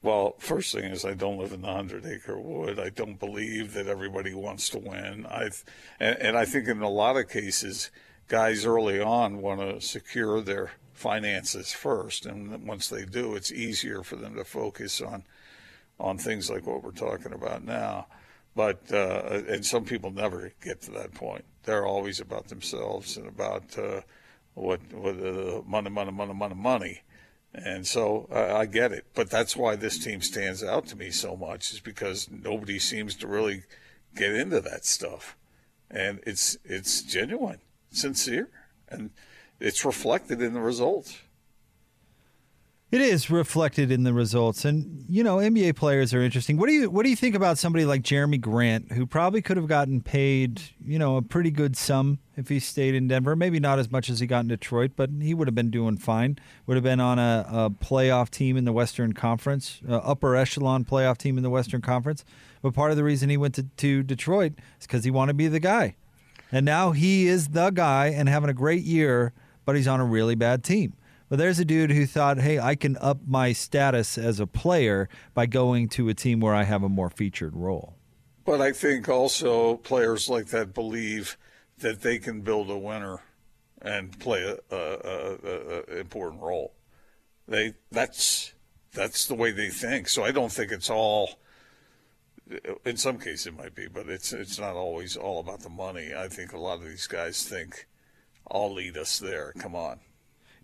Well, 0.00 0.34
first 0.38 0.72
thing 0.72 0.84
is 0.84 1.04
I 1.04 1.14
don't 1.14 1.38
live 1.38 1.52
in 1.52 1.62
the 1.62 1.72
hundred 1.72 2.06
acre 2.06 2.38
wood. 2.38 2.78
I 2.78 2.90
don't 2.90 3.18
believe 3.18 3.72
that 3.74 3.88
everybody 3.88 4.32
wants 4.32 4.68
to 4.70 4.78
win. 4.78 5.26
I 5.26 5.48
and, 5.98 6.16
and 6.18 6.36
I 6.38 6.44
think 6.44 6.68
in 6.68 6.82
a 6.82 6.88
lot 6.88 7.16
of 7.16 7.28
cases, 7.28 7.90
guys 8.28 8.64
early 8.64 9.00
on 9.00 9.40
want 9.40 9.60
to 9.60 9.80
secure 9.80 10.40
their 10.40 10.70
finances 10.92 11.72
first, 11.72 12.26
and 12.26 12.66
once 12.66 12.88
they 12.88 13.04
do, 13.04 13.34
it's 13.34 13.52
easier 13.52 14.02
for 14.02 14.16
them 14.16 14.34
to 14.34 14.44
focus 14.44 15.00
on 15.00 15.24
on 16.00 16.16
things 16.16 16.48
like 16.48 16.66
what 16.66 16.82
we're 16.84 16.92
talking 16.92 17.32
about 17.32 17.64
now. 17.64 18.06
But 18.54 18.92
uh, 18.92 19.42
and 19.48 19.64
some 19.64 19.84
people 19.84 20.10
never 20.10 20.52
get 20.62 20.82
to 20.82 20.90
that 20.92 21.14
point. 21.14 21.44
They're 21.64 21.86
always 21.86 22.20
about 22.20 22.48
themselves 22.48 23.16
and 23.16 23.26
about 23.26 23.78
uh, 23.78 24.02
what 24.54 24.80
what 24.92 25.16
uh, 25.16 25.62
money, 25.66 25.90
money, 25.90 26.12
money, 26.12 26.34
money, 26.34 26.54
money. 26.54 27.02
And 27.54 27.86
so 27.86 28.28
uh, 28.30 28.56
I 28.56 28.66
get 28.66 28.92
it, 28.92 29.06
but 29.14 29.30
that's 29.30 29.56
why 29.56 29.74
this 29.74 29.98
team 29.98 30.20
stands 30.20 30.62
out 30.62 30.86
to 30.88 30.96
me 30.96 31.10
so 31.10 31.34
much 31.34 31.72
is 31.72 31.80
because 31.80 32.28
nobody 32.30 32.78
seems 32.78 33.14
to 33.16 33.26
really 33.26 33.62
get 34.14 34.34
into 34.34 34.60
that 34.60 34.84
stuff, 34.84 35.36
and 35.90 36.20
it's 36.26 36.58
it's 36.64 37.02
genuine, 37.02 37.60
sincere, 37.90 38.48
and 38.88 39.10
it's 39.60 39.84
reflected 39.84 40.40
in 40.40 40.54
the 40.54 40.60
results. 40.60 41.18
It 42.90 43.02
is 43.02 43.28
reflected 43.28 43.92
in 43.92 44.04
the 44.04 44.14
results, 44.14 44.64
and 44.64 45.04
you 45.10 45.22
know 45.22 45.36
NBA 45.36 45.76
players 45.76 46.14
are 46.14 46.22
interesting. 46.22 46.56
What 46.56 46.68
do 46.68 46.72
you 46.72 46.88
what 46.88 47.02
do 47.02 47.10
you 47.10 47.16
think 47.16 47.34
about 47.34 47.58
somebody 47.58 47.84
like 47.84 48.00
Jerami 48.00 48.40
Grant, 48.40 48.92
who 48.92 49.04
probably 49.04 49.42
could 49.42 49.58
have 49.58 49.66
gotten 49.66 50.00
paid, 50.00 50.62
you 50.82 50.98
know, 50.98 51.18
a 51.18 51.22
pretty 51.22 51.50
good 51.50 51.76
sum 51.76 52.18
if 52.34 52.48
he 52.48 52.58
stayed 52.58 52.94
in 52.94 53.06
Denver? 53.06 53.36
Maybe 53.36 53.60
not 53.60 53.78
as 53.78 53.90
much 53.90 54.08
as 54.08 54.20
he 54.20 54.26
got 54.26 54.40
in 54.40 54.48
Detroit, 54.48 54.92
but 54.96 55.10
he 55.20 55.34
would 55.34 55.46
have 55.48 55.54
been 55.54 55.70
doing 55.70 55.98
fine. 55.98 56.38
Would 56.64 56.78
have 56.78 56.84
been 56.84 56.98
on 56.98 57.18
a, 57.18 57.46
a 57.50 57.70
playoff 57.70 58.30
team 58.30 58.56
in 58.56 58.64
the 58.64 58.72
Western 58.72 59.12
Conference, 59.12 59.82
uh, 59.86 59.96
upper 59.96 60.34
echelon 60.34 60.86
playoff 60.86 61.18
team 61.18 61.36
in 61.36 61.42
the 61.42 61.50
Western 61.50 61.82
Conference. 61.82 62.24
But 62.62 62.72
part 62.72 62.90
of 62.90 62.96
the 62.96 63.04
reason 63.04 63.28
he 63.28 63.36
went 63.36 63.54
to, 63.56 63.64
to 63.64 64.02
Detroit 64.02 64.54
is 64.80 64.86
because 64.86 65.04
he 65.04 65.10
wanted 65.10 65.32
to 65.32 65.36
be 65.36 65.48
the 65.48 65.60
guy, 65.60 65.96
and 66.52 66.64
now 66.64 66.92
he 66.92 67.26
is 67.26 67.48
the 67.48 67.70
guy 67.70 68.08
and 68.08 68.28
having 68.28 68.50
a 68.50 68.54
great 68.54 68.82
year, 68.82 69.32
but 69.64 69.76
he's 69.76 69.88
on 69.88 70.00
a 70.00 70.04
really 70.04 70.34
bad 70.34 70.64
team. 70.64 70.94
But 71.28 71.38
there's 71.38 71.58
a 71.58 71.64
dude 71.64 71.90
who 71.90 72.06
thought, 72.06 72.38
hey, 72.38 72.58
I 72.58 72.74
can 72.74 72.96
up 72.98 73.20
my 73.26 73.52
status 73.52 74.16
as 74.16 74.40
a 74.40 74.46
player 74.46 75.08
by 75.34 75.46
going 75.46 75.88
to 75.90 76.08
a 76.08 76.14
team 76.14 76.40
where 76.40 76.54
I 76.54 76.62
have 76.62 76.82
a 76.82 76.88
more 76.88 77.10
featured 77.10 77.54
role. 77.54 77.96
But 78.46 78.62
I 78.62 78.72
think 78.72 79.10
also 79.10 79.76
players 79.76 80.30
like 80.30 80.46
that 80.46 80.72
believe 80.72 81.36
that 81.78 82.00
they 82.00 82.18
can 82.18 82.40
build 82.40 82.70
a 82.70 82.78
winner 82.78 83.18
and 83.82 84.18
play 84.18 84.42
a, 84.42 84.74
a, 84.74 84.78
a, 84.78 85.82
a, 85.96 85.98
important 85.98 86.42
role. 86.42 86.72
They 87.46 87.74
that's 87.92 88.54
that's 88.92 89.26
the 89.26 89.34
way 89.34 89.52
they 89.52 89.68
think. 89.68 90.08
So 90.08 90.24
I 90.24 90.32
don't 90.32 90.50
think 90.50 90.72
it's 90.72 90.90
all. 90.90 91.38
In 92.84 92.96
some 92.96 93.18
cases, 93.18 93.48
it 93.48 93.56
might 93.56 93.74
be, 93.74 93.88
but 93.88 94.08
it's 94.08 94.32
it's 94.32 94.58
not 94.58 94.74
always 94.74 95.16
all 95.16 95.40
about 95.40 95.60
the 95.60 95.68
money. 95.68 96.12
I 96.16 96.28
think 96.28 96.52
a 96.52 96.58
lot 96.58 96.78
of 96.78 96.84
these 96.84 97.06
guys 97.06 97.42
think, 97.44 97.86
"I'll 98.50 98.72
lead 98.72 98.96
us 98.96 99.18
there." 99.18 99.52
Come 99.58 99.74
on. 99.74 100.00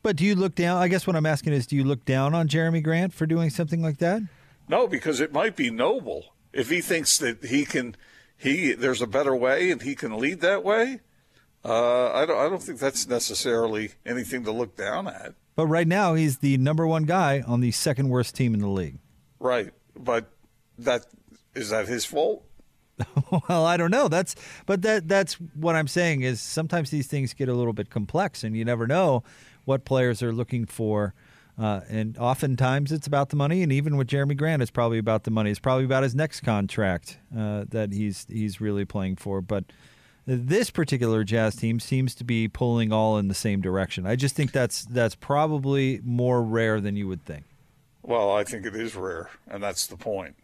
But 0.03 0.17
do 0.17 0.25
you 0.25 0.35
look 0.35 0.55
down? 0.55 0.83
I 0.83 0.89
guess 0.89 1.07
what 1.07 1.17
I'm 1.17 1.27
asking 1.27 1.55
is, 1.55 1.67
do 1.67 1.77
you 1.77 1.85
look 1.85 2.05
down 2.05 2.35
on 2.35 2.49
Jerami 2.49 2.83
Grant 2.83 3.15
for 3.15 3.27
doing 3.27 3.51
something 3.51 3.83
like 3.83 3.99
that? 3.99 4.23
No, 4.69 4.87
because 4.87 5.21
it 5.21 5.33
might 5.33 5.57
be 5.57 5.71
noble 5.71 6.35
if 6.53 6.71
he 6.71 6.81
thinks 6.81 7.19
that 7.19 7.45
he 7.45 7.65
can. 7.65 7.97
He 8.37 8.73
there's 8.73 9.01
a 9.01 9.07
better 9.07 9.35
way 9.35 9.71
and 9.71 9.83
he 9.83 9.95
can 9.95 10.19
lead 10.19 10.41
that 10.41 10.65
way. 10.65 11.01
Uh, 11.65 12.13
I 12.13 12.27
don't. 12.27 12.39
I 12.39 12.49
don't 12.49 12.63
think 12.63 12.79
that's 12.79 13.07
necessarily 13.09 13.93
anything 14.05 14.45
to 14.45 14.53
look 14.53 14.77
down 14.77 15.07
at. 15.07 15.35
But 15.57 15.67
right 15.67 15.87
now, 15.87 16.15
he's 16.15 16.39
the 16.39 16.59
number 16.59 16.87
one 16.87 17.05
guy 17.05 17.43
on 17.47 17.61
the 17.61 17.71
second 17.71 18.09
worst 18.09 18.35
team 18.35 18.55
in 18.55 18.61
the 18.61 18.69
league. 18.69 18.99
Right, 19.39 19.73
but 19.97 20.31
that 20.79 21.07
is 21.55 21.71
that 21.71 21.89
his 21.89 22.05
fault? 22.05 22.45
well, 23.49 23.65
I 23.67 23.77
don't 23.77 23.91
know. 23.91 24.09
That's 24.09 24.35
but 24.67 24.83
that 24.83 25.09
that's 25.09 25.35
what 25.35 25.75
I'm 25.75 25.89
saying 25.89 26.23
is 26.23 26.41
sometimes 26.41 26.91
these 26.91 27.07
things 27.07 27.35
get 27.35 27.49
a 27.49 27.55
little 27.55 27.73
bit 27.73 27.91
complex, 27.91 28.45
and 28.45 28.57
you 28.57 28.65
never 28.65 28.87
know 28.87 29.25
what 29.65 29.85
players 29.85 30.23
are 30.23 30.33
looking 30.33 30.67
for. 30.67 31.15
Uh, 31.57 31.81
and 31.89 32.19
oftentimes 32.19 32.91
it's 32.91 33.07
about 33.07 33.29
the 33.29 33.37
money, 33.37 33.63
and 33.63 33.73
even 33.73 33.97
with 33.97 34.09
Jerami 34.09 34.37
Grant, 34.37 34.61
it's 34.61 34.73
probably 34.73 34.99
about 34.99 35.25
the 35.25 35.31
money. 35.31 35.51
It's 35.51 35.61
probably 35.61 35.85
about 35.85 36.03
his 36.03 36.15
next 36.15 36.41
contract 36.41 37.19
uh, 37.37 37.65
that 37.69 37.93
he's 37.93 38.27
he's 38.29 38.61
really 38.61 38.85
playing 38.85 39.17
for. 39.17 39.41
But 39.41 39.65
this 40.27 40.71
particular 40.71 41.23
Jazz 41.23 41.55
team 41.55 41.79
seems 41.79 42.15
to 42.17 42.25
be 42.25 42.49
pulling 42.49 42.93
all 42.93 43.19
in 43.19 43.29
the 43.29 43.35
same 43.35 43.61
direction. 43.61 44.07
I 44.07 44.17
just 44.17 44.35
think 44.35 44.53
that's 44.53 44.85
that's 44.87 45.15
probably 45.15 46.01
more 46.03 46.43
rare 46.43 46.81
than 46.81 46.97
you 46.97 47.07
would 47.09 47.25
think. 47.25 47.45
Well, 48.03 48.33
I 48.33 48.45
think 48.45 48.67
it 48.67 48.75
is 48.75 48.95
rare, 48.97 49.31
and 49.49 49.63
that's 49.63 49.87
the 49.87 49.97
point. 49.97 50.37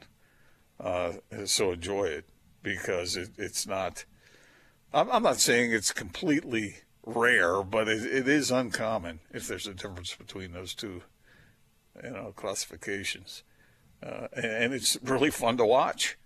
Uh, 0.82 1.12
so 1.44 1.72
enjoy 1.72 2.04
it 2.04 2.24
because 2.62 3.16
it, 3.16 3.30
it's 3.36 3.66
not. 3.66 4.04
I'm, 4.92 5.10
I'm, 5.10 5.22
not 5.22 5.38
saying 5.38 5.72
it's 5.72 5.92
completely 5.92 6.76
rare, 7.04 7.62
but 7.62 7.88
it, 7.88 8.04
it 8.06 8.28
is 8.28 8.50
uncommon 8.50 9.20
if 9.32 9.46
there's 9.46 9.66
a 9.66 9.74
difference 9.74 10.14
between 10.14 10.52
those 10.52 10.74
two, 10.74 11.02
you 12.02 12.10
know, 12.10 12.32
classifications, 12.34 13.42
uh, 14.02 14.28
and, 14.32 14.46
and 14.46 14.74
it's 14.74 14.96
really 15.02 15.30
fun 15.30 15.56
to 15.58 15.66
watch 15.66 16.16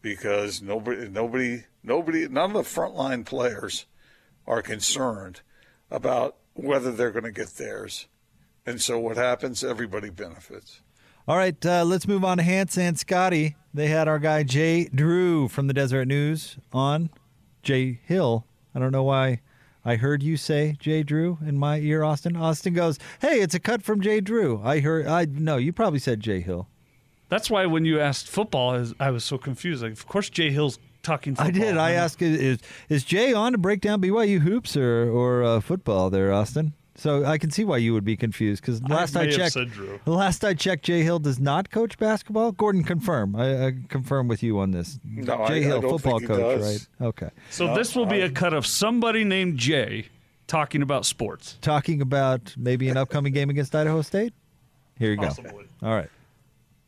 because 0.00 0.62
nobody, 0.62 1.08
nobody, 1.08 1.64
nobody, 1.82 2.26
none 2.28 2.56
of 2.56 2.64
the 2.64 2.80
frontline 2.80 3.24
players 3.24 3.86
are 4.46 4.62
concerned 4.62 5.42
about 5.90 6.36
whether 6.54 6.90
they're 6.90 7.12
going 7.12 7.24
to 7.24 7.30
get 7.30 7.50
theirs 7.56 8.08
and 8.64 8.80
so 8.80 8.98
what 8.98 9.16
happens? 9.16 9.64
Everybody 9.64 10.10
benefits. 10.10 10.80
All 11.28 11.36
right, 11.36 11.64
uh, 11.64 11.84
let's 11.84 12.08
move 12.08 12.24
on 12.24 12.38
to 12.38 12.42
Hans 12.42 12.76
and 12.76 12.98
Scotty. 12.98 13.54
They 13.72 13.86
had 13.86 14.08
our 14.08 14.18
guy 14.18 14.42
Jay 14.42 14.86
Drew 14.86 15.46
from 15.46 15.68
the 15.68 15.72
Deseret 15.72 16.08
News 16.08 16.56
on. 16.72 17.10
Jay 17.62 18.00
Hill. 18.04 18.44
I 18.74 18.80
don't 18.80 18.90
know 18.90 19.04
why 19.04 19.40
I 19.84 19.94
heard 19.94 20.20
you 20.20 20.36
say 20.36 20.74
Jay 20.80 21.04
Drew 21.04 21.38
in 21.46 21.56
my 21.58 21.78
ear, 21.78 22.02
Austin. 22.02 22.36
Austin 22.36 22.74
goes, 22.74 22.98
"Hey, 23.20 23.40
it's 23.40 23.54
a 23.54 23.60
cut 23.60 23.82
from 23.82 24.00
Jay 24.00 24.20
Drew." 24.20 24.60
I 24.64 24.80
heard. 24.80 25.06
I 25.06 25.26
no, 25.26 25.58
you 25.58 25.72
probably 25.72 26.00
said 26.00 26.18
Jay 26.18 26.40
Hill. 26.40 26.66
That's 27.28 27.48
why 27.48 27.66
when 27.66 27.84
you 27.84 28.00
asked 28.00 28.26
football, 28.26 28.84
I 28.98 29.10
was 29.10 29.22
so 29.22 29.38
confused. 29.38 29.84
Like, 29.84 29.92
of 29.92 30.08
course, 30.08 30.28
Jay 30.28 30.50
Hill's 30.50 30.80
talking. 31.04 31.36
Football. 31.36 31.48
I 31.48 31.50
did. 31.52 31.76
I 31.76 31.92
asked, 31.92 32.20
is 32.20 32.58
is 32.88 33.04
Jay 33.04 33.32
on 33.32 33.52
to 33.52 33.58
break 33.58 33.80
down 33.80 34.02
BYU 34.02 34.40
hoops 34.40 34.76
or 34.76 35.08
or 35.08 35.44
uh, 35.44 35.60
football 35.60 36.10
there, 36.10 36.32
Austin? 36.32 36.72
So 36.94 37.24
I 37.24 37.38
can 37.38 37.50
see 37.50 37.64
why 37.64 37.78
you 37.78 37.94
would 37.94 38.04
be 38.04 38.16
confused 38.16 38.60
because 38.60 38.82
last 38.82 39.16
I, 39.16 39.22
I 39.22 39.30
checked, 39.30 39.56
last 40.06 40.44
I 40.44 40.52
checked, 40.52 40.84
Jay 40.84 41.02
Hill 41.02 41.18
does 41.18 41.40
not 41.40 41.70
coach 41.70 41.96
basketball. 41.96 42.52
Gordon, 42.52 42.84
confirm. 42.84 43.34
I, 43.34 43.66
I 43.66 43.74
confirm 43.88 44.28
with 44.28 44.42
you 44.42 44.58
on 44.58 44.72
this. 44.72 44.98
No, 45.04 45.46
Jay 45.46 45.58
I, 45.58 45.62
Hill, 45.62 45.78
I 45.78 45.88
football 45.88 46.20
coach, 46.20 46.60
right? 46.60 46.86
Okay. 47.00 47.30
So 47.50 47.66
no, 47.66 47.74
this 47.74 47.96
will 47.96 48.06
be 48.06 48.20
a 48.20 48.30
cut 48.30 48.52
of 48.52 48.66
somebody 48.66 49.24
named 49.24 49.56
Jay 49.58 50.06
talking 50.46 50.82
about 50.82 51.06
sports, 51.06 51.56
talking 51.62 52.02
about 52.02 52.54
maybe 52.58 52.90
an 52.90 52.98
upcoming 52.98 53.32
game 53.32 53.48
against 53.48 53.74
Idaho 53.74 54.02
State. 54.02 54.34
Here 54.98 55.12
you 55.12 55.16
Possibly. 55.16 55.64
go. 55.80 55.88
All 55.88 55.94
right. 55.94 56.10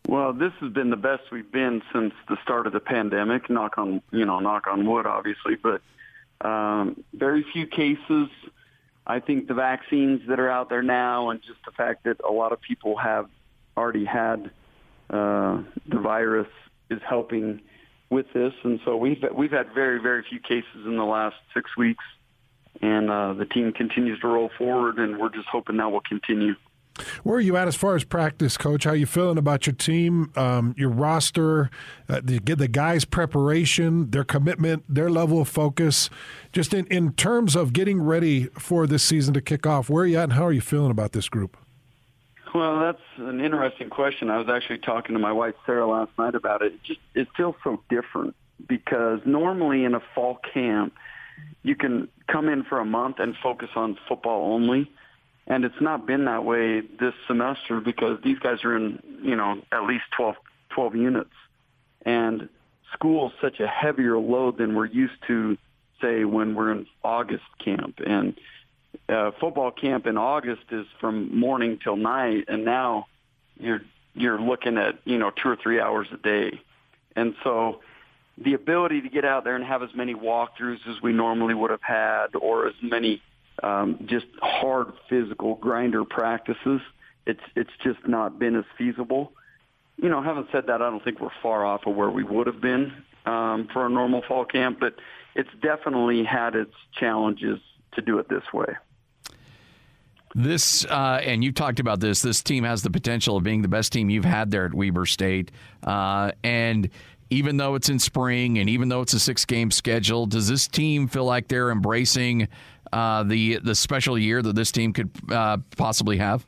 Well, 0.07 0.35
this 0.35 0.53
has 0.61 0.71
been 0.71 0.91
the 0.91 0.97
best 0.97 1.23
we've 1.33 1.51
been 1.51 1.83
since 1.95 2.13
the 2.29 2.37
start 2.43 2.67
of 2.67 2.75
the 2.75 2.81
pandemic. 2.81 3.49
Knock 3.49 3.79
on, 3.79 4.03
you 4.11 4.27
know, 4.27 4.39
knock 4.39 4.67
on 4.67 4.87
wood, 4.87 5.07
obviously, 5.07 5.57
but 5.57 5.81
um, 6.47 7.03
very 7.15 7.43
few 7.55 7.67
cases 7.67 8.29
I 9.07 9.21
think 9.21 9.49
the 9.49 9.55
vaccines 9.55 10.23
that 10.29 10.41
are 10.41 10.51
out 10.51 10.71
there 10.71 10.83
now, 10.83 11.31
and 11.31 11.41
just 11.43 11.59
the 11.67 11.73
fact 11.73 12.05
that 12.05 12.17
a 12.27 12.33
lot 12.33 12.53
of 12.53 12.61
people 12.61 12.97
have 12.97 13.29
already 13.77 14.05
had 14.05 14.51
uh, 15.11 15.63
the 15.87 15.99
virus, 15.99 16.49
is 16.91 17.01
helping 17.07 17.61
with 18.11 18.27
this. 18.33 18.53
And 18.63 18.81
so 18.85 18.97
we've 18.97 19.23
we've 19.35 19.51
had 19.51 19.75
very 19.75 20.01
very 20.01 20.25
few 20.29 20.41
cases 20.41 20.87
in 20.87 20.97
the 20.97 21.05
last 21.05 21.37
six 21.53 21.77
weeks, 21.77 22.05
and 22.81 23.11
uh, 23.11 23.35
the 23.35 23.47
team 23.47 23.73
continues 23.73 24.21
to 24.21 24.29
roll 24.29 24.51
forward, 24.57 24.99
and 24.99 25.19
we're 25.19 25.29
just 25.31 25.49
hoping 25.49 25.77
that 25.79 25.91
will 25.91 26.01
continue. 26.01 26.55
Where 27.25 27.39
are 27.39 27.41
you 27.41 27.57
at 27.57 27.67
as 27.67 27.75
far 27.75 27.97
as 27.97 28.05
practice, 28.05 28.57
coach? 28.57 28.85
How 28.85 28.91
are 28.91 28.97
you 28.97 29.07
feeling 29.07 29.39
about 29.39 29.67
your 29.67 29.75
team, 29.75 30.31
um, 30.37 30.75
your 30.79 30.91
roster, 30.91 31.71
uh, 32.09 32.21
the, 32.23 32.39
the 32.39 32.69
guys' 32.69 33.05
preparation, 33.05 34.11
their 34.11 34.25
commitment, 34.25 34.85
their 34.89 35.11
level 35.11 35.41
of 35.41 35.49
focus? 35.49 36.09
Just 36.53 36.73
in, 36.73 36.87
in 36.87 37.13
terms 37.13 37.57
of 37.57 37.73
getting 37.73 38.01
ready 38.01 38.45
for 38.59 38.87
this 38.87 39.03
season 39.03 39.35
to 39.35 39.41
kick 39.41 39.67
off, 39.67 39.91
where 39.91 40.05
are 40.05 40.07
you 40.07 40.19
at 40.19 40.25
and 40.25 40.33
how 40.35 40.47
are 40.47 40.53
you 40.53 40.61
feeling 40.61 40.91
about 40.91 41.13
this 41.13 41.29
group? 41.29 41.57
Well, 42.55 42.79
that's 42.79 43.03
an 43.17 43.41
interesting 43.41 43.91
question. 43.91 44.31
I 44.31 44.39
was 44.39 44.49
actually 44.49 44.79
talking 44.79 45.15
to 45.15 45.19
my 45.19 45.33
wife 45.33 45.55
Sarah 45.67 45.89
last 45.89 46.13
night 46.17 46.37
about 46.37 46.63
it. 46.63 46.75
It 46.75 46.83
just 46.85 47.01
it 47.15 47.29
feels 47.37 47.57
so 47.65 47.83
different 47.91 48.37
because 48.69 49.21
normally 49.25 49.83
in 49.83 49.97
a 49.97 50.03
fall 50.15 50.39
camp, 50.53 50.95
you 51.65 51.75
can 51.75 52.09
come 52.29 52.49
in 52.49 52.63
for 52.63 52.79
a 52.79 52.85
month 52.85 53.17
and 53.19 53.35
focus 53.43 53.71
on 53.75 53.99
football 54.09 54.53
only 54.53 54.89
and 55.47 55.65
it's 55.65 55.81
not 55.81 56.07
been 56.07 56.25
that 56.25 56.45
way 56.45 56.81
this 56.81 57.15
semester 57.27 57.81
because 57.81 58.19
these 58.23 58.39
guys 58.39 58.65
are 58.65 58.77
in, 58.77 58.99
you 59.23 59.37
know, 59.37 59.61
at 59.73 59.85
least 59.85 60.05
12, 60.17 60.37
12 60.71 60.97
units. 60.97 61.31
And 62.07 62.49
school's 62.93 63.33
such 63.41 63.61
a 63.61 63.67
heavier 63.67 64.17
load 64.19 64.59
than 64.59 64.75
we're 64.75 64.87
used 64.87 65.15
to, 65.27 65.59
say, 66.01 66.25
when 66.25 66.55
we're 66.55 66.73
in 66.73 66.87
August 67.03 67.45
camp. 67.63 68.01
And 68.05 68.35
uh, 69.09 69.33
football 69.39 69.71
camp 69.71 70.07
in 70.07 70.17
August 70.17 70.63
is 70.71 70.87
from 71.01 71.37
morning 71.37 71.79
till 71.83 71.97
night, 71.97 72.45
and 72.49 72.65
now 72.65 73.07
you're 73.59 73.83
you're 74.15 74.41
looking 74.41 74.79
at 74.79 74.99
you 75.05 75.19
know 75.19 75.31
two 75.31 75.49
or 75.49 75.57
three 75.57 75.81
hours 75.81 76.07
a 76.13 76.17
day, 76.17 76.61
and 77.17 77.35
so 77.43 77.81
the 78.39 78.55
ability 78.55 79.03
to 79.03 79.09
get 79.09 79.25
out 79.25 79.45
there 79.45 79.57
and 79.57 79.65
have 79.65 79.83
as 79.83 79.91
many 79.95 80.15
walkthroughs 80.15 80.79
as 80.89 81.03
we 81.03 81.13
normally 81.13 81.55
would 81.55 81.71
have 81.71 81.83
had, 81.83 82.35
or 82.35 82.67
as 82.67 82.75
many 82.83 83.21
um, 83.63 84.07
just 84.07 84.27
hard 84.41 84.93
physical 85.09 85.57
grinder 85.57 86.05
practices. 86.05 86.81
It's 87.27 87.41
it's 87.55 87.71
just 87.83 88.07
not 88.07 88.39
been 88.39 88.57
as 88.57 88.65
feasible. 88.77 89.33
You 89.97 90.09
know, 90.09 90.23
having 90.23 90.47
said 90.51 90.67
that, 90.67 90.83
I 90.83 90.91
don't 90.91 91.03
think 91.05 91.21
we're 91.21 91.31
far 91.43 91.65
off 91.65 91.87
of 91.87 91.95
where 91.95 92.11
we 92.11 92.25
would 92.25 92.47
have 92.47 92.61
been 92.61 92.93
um, 93.27 93.69
for 93.73 93.87
a 93.87 93.89
normal 93.89 94.23
fall 94.27 94.45
camp, 94.45 94.79
but 94.81 94.97
it's 95.35 95.51
definitely 95.63 96.25
had 96.25 96.55
its 96.55 96.75
challenges 96.99 97.61
to 97.93 98.03
do 98.03 98.19
it 98.19 98.29
this 98.29 98.43
way. 98.53 98.75
This, 100.35 100.85
uh, 100.87 101.21
and 101.23 101.45
you 101.45 101.53
talked 101.53 101.79
about 101.79 102.01
this, 102.01 102.21
this 102.21 102.43
team 102.43 102.65
has 102.65 102.83
the 102.83 102.91
potential 102.91 103.37
of 103.37 103.45
being 103.45 103.63
the 103.63 103.69
best 103.69 103.93
team 103.93 104.11
you've 104.11 104.25
had 104.25 104.51
there 104.51 104.67
at 104.67 104.75
Weber 104.75 105.07
State. 105.07 105.53
Uh, 105.85 106.33
and 106.43 106.91
even 107.31 107.57
though 107.57 107.77
it's 107.77 107.89
in 107.89 108.01
spring 108.01 108.59
and 108.59 108.69
even 108.69 108.89
though 108.89 109.01
it's 109.01 109.13
a 109.13 109.21
six 109.21 109.45
game 109.45 109.71
schedule, 109.71 110.27
does 110.27 110.49
this 110.49 110.67
team 110.67 111.07
feel 111.07 111.25
like 111.25 111.47
they're 111.47 111.71
embracing 111.71 112.49
uh, 112.95 113.25
the 113.25 113.59
the 113.59 113.75
special 113.75 114.17
year 114.17 114.41
that 114.41 114.55
this 114.55 114.71
team 114.71 114.93
could 114.93 115.11
uh, 115.31 115.59
possibly 115.77 116.19
have? 116.19 116.47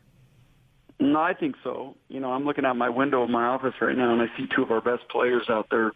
No, 1.00 1.20
I 1.20 1.34
think 1.34 1.56
so. 1.64 1.96
You 2.08 2.20
know, 2.20 2.32
I'm 2.32 2.44
looking 2.44 2.64
out 2.64 2.76
my 2.76 2.88
window 2.88 3.22
of 3.22 3.30
my 3.30 3.46
office 3.46 3.74
right 3.80 3.96
now, 3.96 4.12
and 4.12 4.22
I 4.22 4.26
see 4.36 4.46
two 4.54 4.62
of 4.62 4.70
our 4.70 4.80
best 4.80 5.08
players 5.08 5.42
out 5.50 5.66
there 5.70 5.92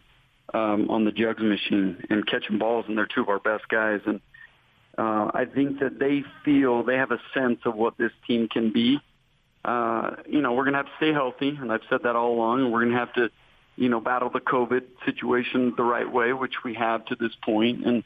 um, 0.53 0.89
on 0.89 1.05
the 1.05 1.11
jugs 1.11 1.41
machine 1.41 2.03
and 2.09 2.27
catching 2.27 2.57
balls, 2.57 2.85
and 2.87 2.97
they're 2.97 3.07
two 3.07 3.21
of 3.21 3.29
our 3.29 3.39
best 3.39 3.67
guys. 3.69 4.01
And 4.05 4.19
uh, 4.97 5.31
I 5.33 5.45
think 5.45 5.79
that 5.79 5.99
they 5.99 6.23
feel 6.43 6.83
they 6.83 6.97
have 6.97 7.11
a 7.11 7.21
sense 7.33 7.59
of 7.65 7.75
what 7.75 7.97
this 7.97 8.11
team 8.27 8.47
can 8.49 8.73
be. 8.73 8.99
Uh, 9.63 10.17
you 10.27 10.41
know, 10.41 10.51
we're 10.53 10.65
going 10.65 10.73
to 10.73 10.79
have 10.79 10.87
to 10.87 10.97
stay 10.97 11.13
healthy, 11.13 11.49
and 11.49 11.71
I've 11.71 11.81
said 11.89 12.01
that 12.03 12.15
all 12.15 12.33
along. 12.33 12.65
And 12.65 12.73
we're 12.73 12.81
going 12.81 12.91
to 12.91 12.99
have 12.99 13.13
to, 13.13 13.29
you 13.77 13.87
know, 13.87 14.01
battle 14.01 14.29
the 14.29 14.41
COVID 14.41 14.83
situation 15.05 15.73
the 15.77 15.83
right 15.83 16.11
way, 16.11 16.33
which 16.33 16.63
we 16.63 16.73
have 16.73 17.05
to 17.05 17.15
this 17.15 17.31
point. 17.43 17.85
And 17.85 18.03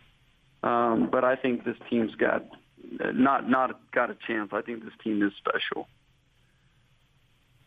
um, 0.65 1.09
but 1.11 1.23
I 1.23 1.35
think 1.35 1.63
this 1.63 1.77
team's 1.89 2.15
got 2.15 2.43
not 2.99 3.49
not 3.49 3.79
got 3.91 4.09
a 4.09 4.17
chance. 4.27 4.49
I 4.51 4.61
think 4.61 4.83
this 4.83 4.93
team 5.03 5.23
is 5.23 5.31
special. 5.37 5.87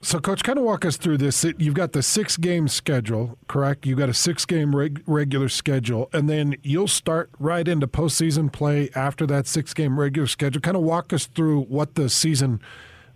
So, 0.01 0.21
coach, 0.21 0.45
kind 0.45 0.59
of 0.59 0.65
walk 0.65 0.85
us 0.85 0.97
through 0.97 1.19
this. 1.19 1.45
You've 1.59 1.75
got 1.75 1.93
the 1.93 2.03
six 2.03 2.37
game 2.37 2.69
schedule, 2.69 3.37
correct? 3.49 3.85
You've 3.85 3.99
got 3.99 4.09
a 4.09 4.15
six 4.15 4.45
game 4.45 4.75
reg- 4.75 5.03
regular 5.07 5.49
schedule, 5.49 6.09
and 6.13 6.29
then 6.29 6.57
you'll 6.63 6.87
start 6.87 7.31
right 7.41 7.67
into 7.67 7.89
postseason 7.89 8.53
play 8.53 8.91
after 8.95 9.27
that 9.27 9.49
six 9.49 9.75
game 9.75 9.99
regular 9.99 10.29
schedule. 10.29 10.61
Kind 10.61 10.77
of 10.77 10.83
walk 10.85 11.13
us 11.13 11.27
through 11.27 11.63
what 11.63 11.97
the 11.97 12.09
season 12.09 12.61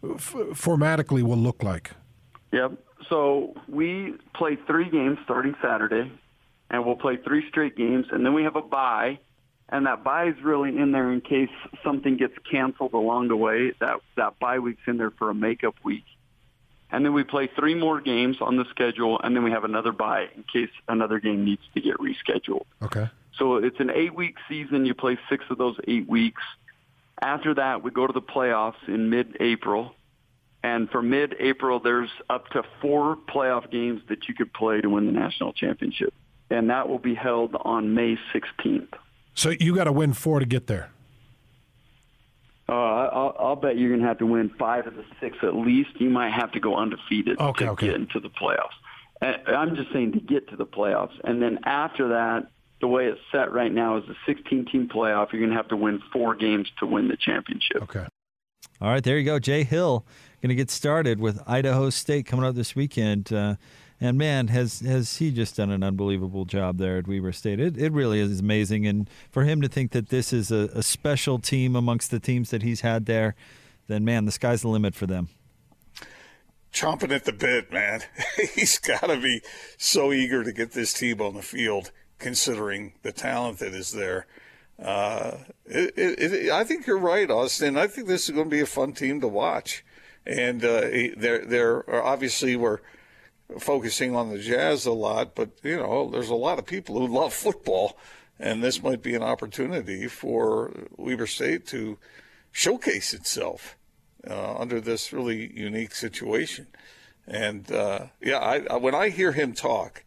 f- 0.02 0.34
formatically 0.54 1.22
will 1.22 1.36
look 1.36 1.62
like. 1.62 1.92
Yep. 2.52 2.72
So, 3.08 3.54
we 3.68 4.14
play 4.34 4.56
three 4.66 4.90
games 4.90 5.18
starting 5.24 5.54
Saturday, 5.62 6.10
and 6.70 6.84
we'll 6.84 6.96
play 6.96 7.16
three 7.16 7.48
straight 7.48 7.76
games, 7.76 8.06
and 8.10 8.26
then 8.26 8.34
we 8.34 8.42
have 8.42 8.56
a 8.56 8.62
bye 8.62 9.18
and 9.72 9.86
that 9.86 10.04
bye 10.04 10.26
is 10.26 10.36
really 10.42 10.76
in 10.76 10.92
there 10.92 11.10
in 11.10 11.20
case 11.20 11.50
something 11.82 12.16
gets 12.16 12.34
canceled 12.48 12.92
along 12.92 13.28
the 13.28 13.36
way. 13.36 13.72
That 13.80 14.00
that 14.16 14.38
bye 14.38 14.60
week's 14.60 14.82
in 14.86 14.98
there 14.98 15.10
for 15.10 15.30
a 15.30 15.34
makeup 15.34 15.74
week, 15.82 16.04
and 16.90 17.04
then 17.04 17.12
we 17.14 17.24
play 17.24 17.48
three 17.58 17.74
more 17.74 18.00
games 18.00 18.36
on 18.40 18.56
the 18.56 18.66
schedule, 18.70 19.18
and 19.20 19.34
then 19.34 19.42
we 19.42 19.50
have 19.50 19.64
another 19.64 19.90
bye 19.90 20.28
in 20.36 20.44
case 20.44 20.70
another 20.88 21.18
game 21.18 21.44
needs 21.44 21.62
to 21.74 21.80
get 21.80 21.96
rescheduled. 21.96 22.66
Okay. 22.82 23.08
So 23.38 23.56
it's 23.56 23.80
an 23.80 23.90
eight-week 23.90 24.36
season. 24.46 24.84
You 24.84 24.94
play 24.94 25.18
six 25.30 25.44
of 25.48 25.56
those 25.56 25.76
eight 25.88 26.06
weeks, 26.06 26.42
After 27.22 27.54
that, 27.54 27.84
we 27.84 27.92
go 27.92 28.06
to 28.06 28.12
the 28.12 28.20
playoffs 28.20 28.88
in 28.88 29.08
mid-April. 29.08 29.94
And 30.64 30.90
for 30.90 31.02
mid-April, 31.02 31.80
there's 31.80 32.10
up 32.28 32.48
to 32.50 32.64
four 32.80 33.16
playoff 33.16 33.70
games 33.70 34.02
that 34.08 34.28
you 34.28 34.34
could 34.34 34.52
play 34.52 34.80
to 34.80 34.88
win 34.88 35.06
the 35.06 35.12
national 35.12 35.52
championship. 35.52 36.12
And 36.50 36.70
that 36.70 36.88
will 36.88 36.98
be 36.98 37.14
held 37.14 37.56
on 37.58 37.94
May 37.94 38.18
16th. 38.34 38.92
So 39.34 39.50
you 39.50 39.74
got 39.74 39.84
to 39.84 39.92
win 39.92 40.12
four 40.12 40.40
to 40.40 40.46
get 40.46 40.66
there. 40.66 40.90
Uh, 42.68 42.72
I'll, 42.72 43.36
I'll 43.38 43.56
bet 43.56 43.76
you're 43.76 43.90
going 43.90 44.00
to 44.00 44.06
have 44.06 44.18
to 44.18 44.26
win 44.26 44.50
five 44.58 44.86
of 44.86 44.94
the 44.94 45.04
six 45.20 45.36
at 45.42 45.54
least. 45.54 45.90
You 46.00 46.10
might 46.10 46.32
have 46.32 46.52
to 46.52 46.60
go 46.60 46.76
undefeated 46.76 47.38
Okay, 47.38 47.64
to 47.66 47.70
okay. 47.72 47.86
get 47.88 47.96
into 47.96 48.20
the 48.20 48.30
playoffs. 48.30 48.74
And 49.20 49.36
I'm 49.48 49.76
just 49.76 49.92
saying 49.92 50.12
to 50.12 50.20
get 50.20 50.48
to 50.50 50.56
the 50.56 50.66
playoffs. 50.66 51.12
And 51.24 51.42
then 51.42 51.60
after 51.64 52.08
that, 52.08 52.48
the 52.80 52.88
way 52.88 53.06
it's 53.06 53.20
set 53.30 53.52
right 53.52 53.72
now 53.72 53.96
is 53.98 54.04
a 54.08 54.30
16-team 54.30 54.88
playoff. 54.88 55.32
You're 55.32 55.40
going 55.40 55.50
to 55.50 55.56
have 55.56 55.68
to 55.68 55.76
win 55.76 56.00
four 56.12 56.34
games 56.34 56.70
to 56.80 56.86
win 56.86 57.08
the 57.08 57.16
championship. 57.16 57.82
Okay. 57.82 58.06
All 58.80 58.88
right, 58.88 59.02
there 59.04 59.18
you 59.18 59.24
go. 59.24 59.38
Jay 59.38 59.64
Hill 59.64 60.04
going 60.42 60.48
to 60.48 60.54
get 60.56 60.70
started 60.70 61.20
with 61.20 61.40
Idaho 61.46 61.88
State 61.90 62.26
coming 62.26 62.44
up 62.44 62.56
this 62.56 62.74
weekend. 62.74 63.32
Uh, 63.32 63.54
and 64.02 64.18
man, 64.18 64.48
has 64.48 64.80
has 64.80 65.18
he 65.18 65.30
just 65.30 65.56
done 65.56 65.70
an 65.70 65.84
unbelievable 65.84 66.44
job 66.44 66.78
there 66.78 66.98
at 66.98 67.06
Weber 67.06 67.30
State? 67.30 67.60
It 67.60 67.78
it 67.78 67.92
really 67.92 68.18
is 68.18 68.40
amazing. 68.40 68.84
And 68.84 69.08
for 69.30 69.44
him 69.44 69.62
to 69.62 69.68
think 69.68 69.92
that 69.92 70.08
this 70.08 70.32
is 70.32 70.50
a, 70.50 70.68
a 70.74 70.82
special 70.82 71.38
team 71.38 71.76
amongst 71.76 72.10
the 72.10 72.18
teams 72.18 72.50
that 72.50 72.64
he's 72.64 72.80
had 72.80 73.06
there, 73.06 73.36
then 73.86 74.04
man, 74.04 74.24
the 74.24 74.32
sky's 74.32 74.62
the 74.62 74.68
limit 74.68 74.96
for 74.96 75.06
them. 75.06 75.28
chomping 76.72 77.14
at 77.14 77.26
the 77.26 77.32
bit, 77.32 77.72
man. 77.72 78.00
He's 78.54 78.78
got 78.80 79.06
to 79.06 79.18
be 79.18 79.40
so 79.78 80.12
eager 80.12 80.42
to 80.42 80.52
get 80.52 80.72
this 80.72 80.92
team 80.92 81.20
on 81.20 81.34
the 81.34 81.42
field, 81.42 81.92
considering 82.18 82.94
the 83.02 83.12
talent 83.12 83.58
that 83.60 83.72
is 83.72 83.92
there. 83.92 84.26
Uh, 84.82 85.36
it, 85.64 85.94
it, 85.96 86.32
it, 86.32 86.50
I 86.50 86.64
think 86.64 86.88
you're 86.88 86.98
right, 86.98 87.30
Austin. 87.30 87.76
I 87.76 87.86
think 87.86 88.08
this 88.08 88.24
is 88.24 88.34
going 88.34 88.46
to 88.46 88.56
be 88.56 88.60
a 88.60 88.66
fun 88.66 88.94
team 88.94 89.20
to 89.20 89.28
watch, 89.28 89.84
and 90.26 90.64
uh, 90.64 90.80
they're 91.16 91.44
they're 91.46 92.04
obviously 92.04 92.56
we're 92.56 92.80
focusing 93.58 94.14
on 94.14 94.30
the 94.30 94.38
Jazz 94.38 94.86
a 94.86 94.92
lot, 94.92 95.34
but 95.34 95.50
you 95.62 95.76
know, 95.76 96.10
there's 96.10 96.28
a 96.30 96.34
lot 96.34 96.58
of 96.58 96.66
people 96.66 96.98
who 96.98 97.12
love 97.12 97.32
football, 97.32 97.98
and 98.38 98.62
this 98.62 98.82
might 98.82 99.02
be 99.02 99.14
an 99.14 99.22
opportunity 99.22 100.08
for 100.08 100.72
Weber 100.96 101.26
State 101.26 101.66
to 101.68 101.98
showcase 102.50 103.14
itself 103.14 103.76
uh, 104.28 104.56
under 104.56 104.80
this 104.80 105.12
really 105.12 105.52
unique 105.58 105.94
situation. 105.94 106.66
And 107.26 107.70
uh, 107.70 108.06
yeah, 108.20 108.38
I, 108.38 108.66
I, 108.70 108.76
when 108.76 108.94
I 108.94 109.08
hear 109.08 109.32
him 109.32 109.52
talk, 109.52 110.04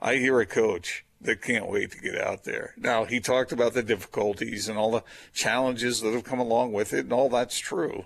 I 0.00 0.16
hear 0.16 0.40
a 0.40 0.46
coach 0.46 1.04
that 1.20 1.42
can't 1.42 1.70
wait 1.70 1.92
to 1.92 2.00
get 2.00 2.20
out 2.20 2.44
there. 2.44 2.74
Now, 2.76 3.04
he 3.04 3.20
talked 3.20 3.52
about 3.52 3.72
the 3.72 3.82
difficulties 3.82 4.68
and 4.68 4.78
all 4.78 4.90
the 4.90 5.04
challenges 5.32 6.00
that 6.00 6.12
have 6.12 6.24
come 6.24 6.38
along 6.38 6.72
with 6.72 6.92
it, 6.92 7.00
and 7.00 7.12
all 7.12 7.30
that's 7.30 7.58
true. 7.58 8.04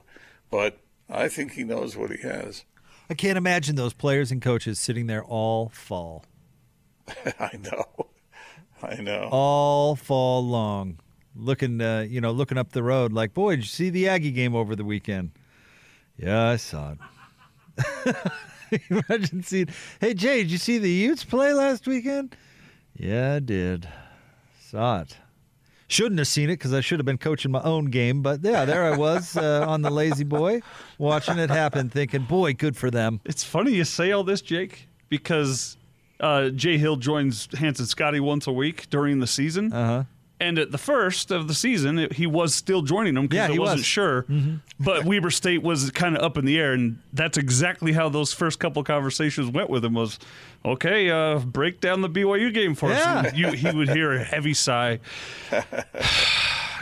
But 0.50 0.78
I 1.10 1.28
think 1.28 1.52
he 1.52 1.64
knows 1.64 1.96
what 1.96 2.10
he 2.10 2.22
has. 2.22 2.64
I 3.10 3.14
can't 3.14 3.38
imagine 3.38 3.76
those 3.76 3.94
players 3.94 4.30
and 4.30 4.42
coaches 4.42 4.78
sitting 4.78 5.06
there 5.06 5.24
all 5.24 5.70
fall, 5.70 6.24
I 7.40 7.58
know. 7.58 8.06
I 8.82 8.96
know. 8.96 9.28
all 9.32 9.96
fall 9.96 10.44
long, 10.46 10.98
looking 11.34 11.80
uh, 11.80 12.06
you 12.08 12.20
know 12.20 12.30
looking 12.30 12.58
up 12.58 12.72
the 12.72 12.82
road 12.82 13.12
like, 13.12 13.34
boy, 13.34 13.56
did 13.56 13.60
you 13.60 13.68
see 13.68 13.90
the 13.90 14.08
Aggie 14.08 14.30
game 14.30 14.54
over 14.54 14.76
the 14.76 14.84
weekend? 14.84 15.30
Yeah, 16.16 16.48
I 16.50 16.56
saw 16.56 16.92
it. 16.92 18.16
Imagine 18.90 19.42
seeing, 19.42 19.68
hey 20.00 20.14
Jay, 20.14 20.42
did 20.42 20.50
you 20.50 20.58
see 20.58 20.78
the 20.78 20.90
Utes 20.90 21.24
play 21.24 21.52
last 21.54 21.86
weekend? 21.86 22.36
Yeah, 22.94 23.34
I 23.34 23.38
did. 23.38 23.88
Saw 24.60 25.00
it. 25.00 25.16
Shouldn't 25.88 26.18
have 26.18 26.28
seen 26.28 26.50
it 26.50 26.54
because 26.54 26.74
I 26.74 26.80
should 26.80 26.98
have 26.98 27.06
been 27.06 27.18
coaching 27.18 27.50
my 27.50 27.62
own 27.62 27.86
game. 27.86 28.20
But 28.22 28.40
yeah, 28.42 28.64
there 28.66 28.84
I 28.84 28.96
was 28.96 29.36
uh, 29.36 29.64
on 29.68 29.82
the 29.82 29.90
lazy 29.90 30.24
boy, 30.24 30.60
watching 30.98 31.38
it 31.38 31.48
happen, 31.50 31.88
thinking, 31.88 32.22
boy, 32.22 32.52
good 32.52 32.76
for 32.76 32.90
them. 32.90 33.20
It's 33.24 33.42
funny 33.42 33.72
you 33.72 33.84
say 33.84 34.12
all 34.12 34.22
this, 34.22 34.42
Jake, 34.42 34.86
because 35.08 35.78
uh, 36.20 36.50
Jay 36.50 36.76
Hill 36.76 36.96
joins 36.96 37.48
Hans 37.56 37.78
and 37.78 37.88
Scotty 37.88 38.20
once 38.20 38.46
a 38.46 38.52
week 38.52 38.90
during 38.90 39.20
the 39.20 39.26
season. 39.26 39.72
Uh 39.72 39.86
huh. 39.86 40.04
And 40.40 40.56
at 40.58 40.70
the 40.70 40.78
first 40.78 41.32
of 41.32 41.48
the 41.48 41.54
season, 41.54 41.98
it, 41.98 42.12
he 42.12 42.26
was 42.26 42.54
still 42.54 42.82
joining 42.82 43.14
them 43.14 43.26
because 43.26 43.48
Yeah, 43.48 43.52
he 43.52 43.58
wasn't 43.58 43.78
was. 43.80 43.86
sure. 43.86 44.24
But 44.78 45.04
Weber 45.04 45.30
State 45.30 45.62
was 45.62 45.90
kind 45.90 46.16
of 46.16 46.22
up 46.22 46.38
in 46.38 46.44
the 46.44 46.58
air, 46.60 46.72
and 46.74 47.00
that's 47.12 47.36
exactly 47.36 47.92
how 47.92 48.08
those 48.08 48.32
first 48.32 48.60
couple 48.60 48.84
conversations 48.84 49.50
went 49.50 49.68
with 49.68 49.84
him. 49.84 49.94
Was 49.94 50.18
okay, 50.64 51.10
uh, 51.10 51.40
break 51.40 51.80
down 51.80 52.02
the 52.02 52.08
BYU 52.08 52.52
game 52.54 52.74
for 52.76 52.88
Yeah. 52.90 52.94
us. 53.20 53.26
And 53.28 53.36
you, 53.38 53.50
he 53.52 53.70
would 53.76 53.88
hear 53.88 54.12
a 54.12 54.22
heavy 54.22 54.54
sigh. 54.54 55.00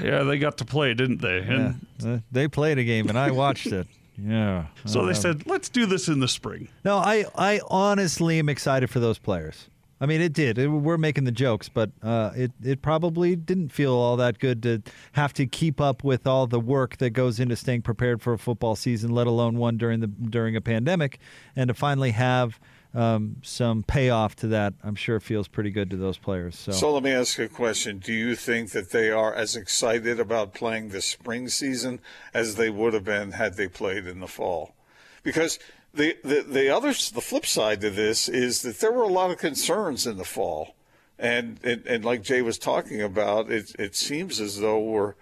yeah, 0.02 0.22
they 0.22 0.38
got 0.38 0.58
to 0.58 0.64
play, 0.64 0.94
didn't 0.94 1.20
they? 1.20 1.38
And 1.38 1.86
Uh, 2.04 2.18
they 2.30 2.48
played 2.48 2.78
a 2.78 2.84
game 2.84 3.08
and 3.08 3.18
I 3.18 3.30
watched 3.30 3.66
it. 3.68 3.86
Yeah. 4.18 4.68
so 4.86 5.04
they 5.04 5.10
Uh, 5.10 5.14
said, 5.14 5.46
let's 5.46 5.68
do 5.68 5.84
this 5.84 6.08
in 6.08 6.20
the 6.20 6.28
spring. 6.28 6.68
No, 6.86 6.96
I, 6.96 7.26
I 7.36 7.60
honestly 7.68 8.38
am 8.38 8.48
excited 8.48 8.88
for 8.88 8.98
those 8.98 9.18
players. 9.18 9.66
I 10.00 10.06
mean, 10.06 10.20
it 10.20 10.32
did. 10.32 10.58
It, 10.58 10.68
we're 10.68 10.98
making 10.98 11.24
the 11.24 11.32
jokes, 11.32 11.68
but 11.68 11.90
uh, 12.02 12.32
it 12.36 12.52
it 12.62 12.82
probably 12.82 13.34
didn't 13.34 13.70
feel 13.70 13.94
all 13.94 14.16
that 14.16 14.38
good 14.38 14.62
to 14.64 14.82
have 15.12 15.32
to 15.34 15.46
keep 15.46 15.80
up 15.80 16.04
with 16.04 16.26
all 16.26 16.46
the 16.46 16.60
work 16.60 16.98
that 16.98 17.10
goes 17.10 17.40
into 17.40 17.56
staying 17.56 17.82
prepared 17.82 18.20
for 18.20 18.34
a 18.34 18.38
football 18.38 18.76
season, 18.76 19.10
let 19.10 19.26
alone 19.26 19.56
one 19.56 19.78
during 19.78 20.00
the 20.00 20.06
during 20.06 20.54
a 20.54 20.60
pandemic, 20.60 21.18
and 21.54 21.68
to 21.68 21.74
finally 21.74 22.10
have 22.10 22.60
um, 22.96 23.36
some 23.42 23.82
payoff 23.82 24.36
to 24.36 24.48
that. 24.48 24.74
I'm 24.82 24.94
sure 24.94 25.20
feels 25.20 25.48
pretty 25.48 25.70
good 25.70 25.90
to 25.90 25.96
those 25.96 26.18
players. 26.18 26.58
So, 26.58 26.72
So 26.72 26.92
let 26.92 27.02
me 27.02 27.12
ask 27.12 27.38
you 27.38 27.44
a 27.44 27.48
question. 27.48 27.98
Do 27.98 28.12
you 28.12 28.34
think 28.34 28.72
that 28.72 28.90
they 28.90 29.10
are 29.10 29.34
as 29.34 29.56
excited 29.56 30.18
about 30.18 30.54
playing 30.54 30.88
the 30.88 31.02
spring 31.02 31.48
season 31.48 32.00
as 32.32 32.56
they 32.56 32.70
would 32.70 32.94
have 32.94 33.04
been 33.04 33.32
had 33.32 33.56
they 33.56 33.68
played 33.68 34.06
in 34.06 34.20
the 34.20 34.26
fall? 34.26 34.74
Because 35.22 35.58
the, 35.96 36.16
the, 36.22 36.42
the 36.42 36.68
other, 36.68 36.88
the 36.88 37.20
flip 37.20 37.46
side 37.46 37.80
to 37.80 37.90
this 37.90 38.28
is 38.28 38.62
that 38.62 38.80
there 38.80 38.92
were 38.92 39.02
a 39.02 39.08
lot 39.08 39.30
of 39.30 39.38
concerns 39.38 40.06
in 40.06 40.16
the 40.16 40.24
fall. 40.24 40.74
And, 41.18 41.58
and, 41.64 41.86
and 41.86 42.04
like 42.04 42.22
Jay 42.22 42.42
was 42.42 42.58
talking 42.58 43.00
about, 43.00 43.50
it, 43.50 43.74
it 43.78 43.96
seems 43.96 44.40
as 44.40 44.60
though 44.60 44.78
we're 44.78 45.14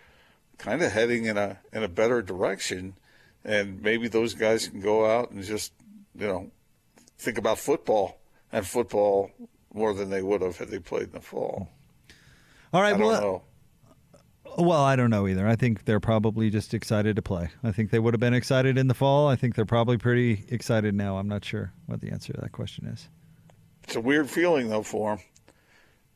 kind 0.59 0.83
of 0.83 0.93
heading 0.93 1.27
in 1.27 1.39
a, 1.39 1.61
in 1.73 1.83
a 1.83 1.89
better 1.89 2.21
direction. 2.21 2.95
And 3.45 3.81
maybe 3.83 4.09
those 4.09 4.35
guys 4.35 4.69
can 4.69 4.81
go 4.81 5.07
out 5.07 5.31
and 5.31 5.43
just, 5.45 5.73
you 6.19 6.27
know, 6.27 6.51
think 7.19 7.39
about 7.39 7.59
football 7.59 8.19
and 8.53 8.67
football 8.67 9.31
more 9.73 9.95
than 9.95 10.11
they 10.11 10.23
would 10.23 10.41
have 10.41 10.59
had 10.59 10.69
they 10.69 10.79
played 10.79 11.05
in 11.05 11.13
the 11.13 11.21
fall. 11.21 11.69
all 12.73 12.81
right. 12.81 12.99
Well, 12.99 13.21
know. 13.21 13.43
Well, 14.57 14.81
I 14.83 14.95
don't 14.97 15.11
know 15.11 15.27
either. 15.27 15.47
I 15.49 15.57
think 15.57 15.85
they're 15.85 16.01
probably 16.01 16.49
just 16.51 16.75
excited 16.75 17.17
to 17.17 17.23
play. 17.23 17.49
I 17.63 17.73
think 17.73 17.91
they 17.91 17.99
would 17.99 18.15
have 18.15 18.21
been 18.21 18.35
excited 18.35 18.79
in 18.79 18.87
the 18.89 18.95
fall. 18.95 19.27
I 19.29 19.37
think 19.37 19.55
they're 19.57 19.65
probably 19.67 19.99
pretty 19.99 20.45
excited 20.49 20.95
now. 20.95 21.19
I'm 21.19 21.29
not 21.29 21.45
sure 21.45 21.73
what 21.87 22.01
the 22.01 22.11
answer 22.11 22.33
to 22.33 22.41
that 22.41 22.53
question 22.53 22.87
is. 22.87 23.09
It's 23.85 23.97
a 23.97 24.01
weird 24.01 24.31
feeling 24.31 24.69
though 24.69 24.83
for 24.83 25.17
them. 25.17 25.25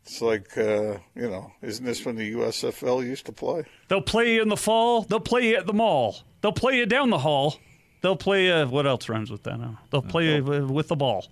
It's 0.04 0.22
like 0.22 0.56
uh, 0.56 0.98
you 1.14 1.28
know, 1.28 1.52
isn't 1.62 1.84
this 1.84 2.04
when 2.06 2.16
the 2.16 2.32
USFL 2.34 3.04
used 3.04 3.26
to 3.26 3.32
play? 3.32 3.64
They'll 3.88 4.00
play 4.00 4.34
you 4.36 4.42
in 4.42 4.48
the 4.48 4.56
fall. 4.56 5.02
They'll 5.02 5.20
play 5.20 5.48
you 5.50 5.56
at 5.56 5.66
the 5.66 5.74
mall. 5.74 6.16
They'll 6.40 6.52
play 6.52 6.78
you 6.78 6.86
down 6.86 7.10
the 7.10 7.18
hall. 7.18 7.56
They'll 8.00 8.16
play 8.16 8.46
you. 8.46 8.66
What 8.66 8.86
else 8.86 9.08
rhymes 9.08 9.30
with 9.30 9.42
that 9.42 9.58
now? 9.58 9.78
They'll 9.90 10.00
play 10.02 10.36
you 10.36 10.44
with- 10.44 10.70
with 10.70 10.88
the 10.88 10.96
ball. 10.96 11.26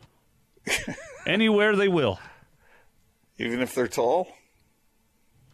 Anywhere 1.26 1.76
they 1.76 1.88
will. 1.88 2.18
Even 3.38 3.60
if 3.60 3.74
they're 3.74 3.88
tall. 3.88 4.28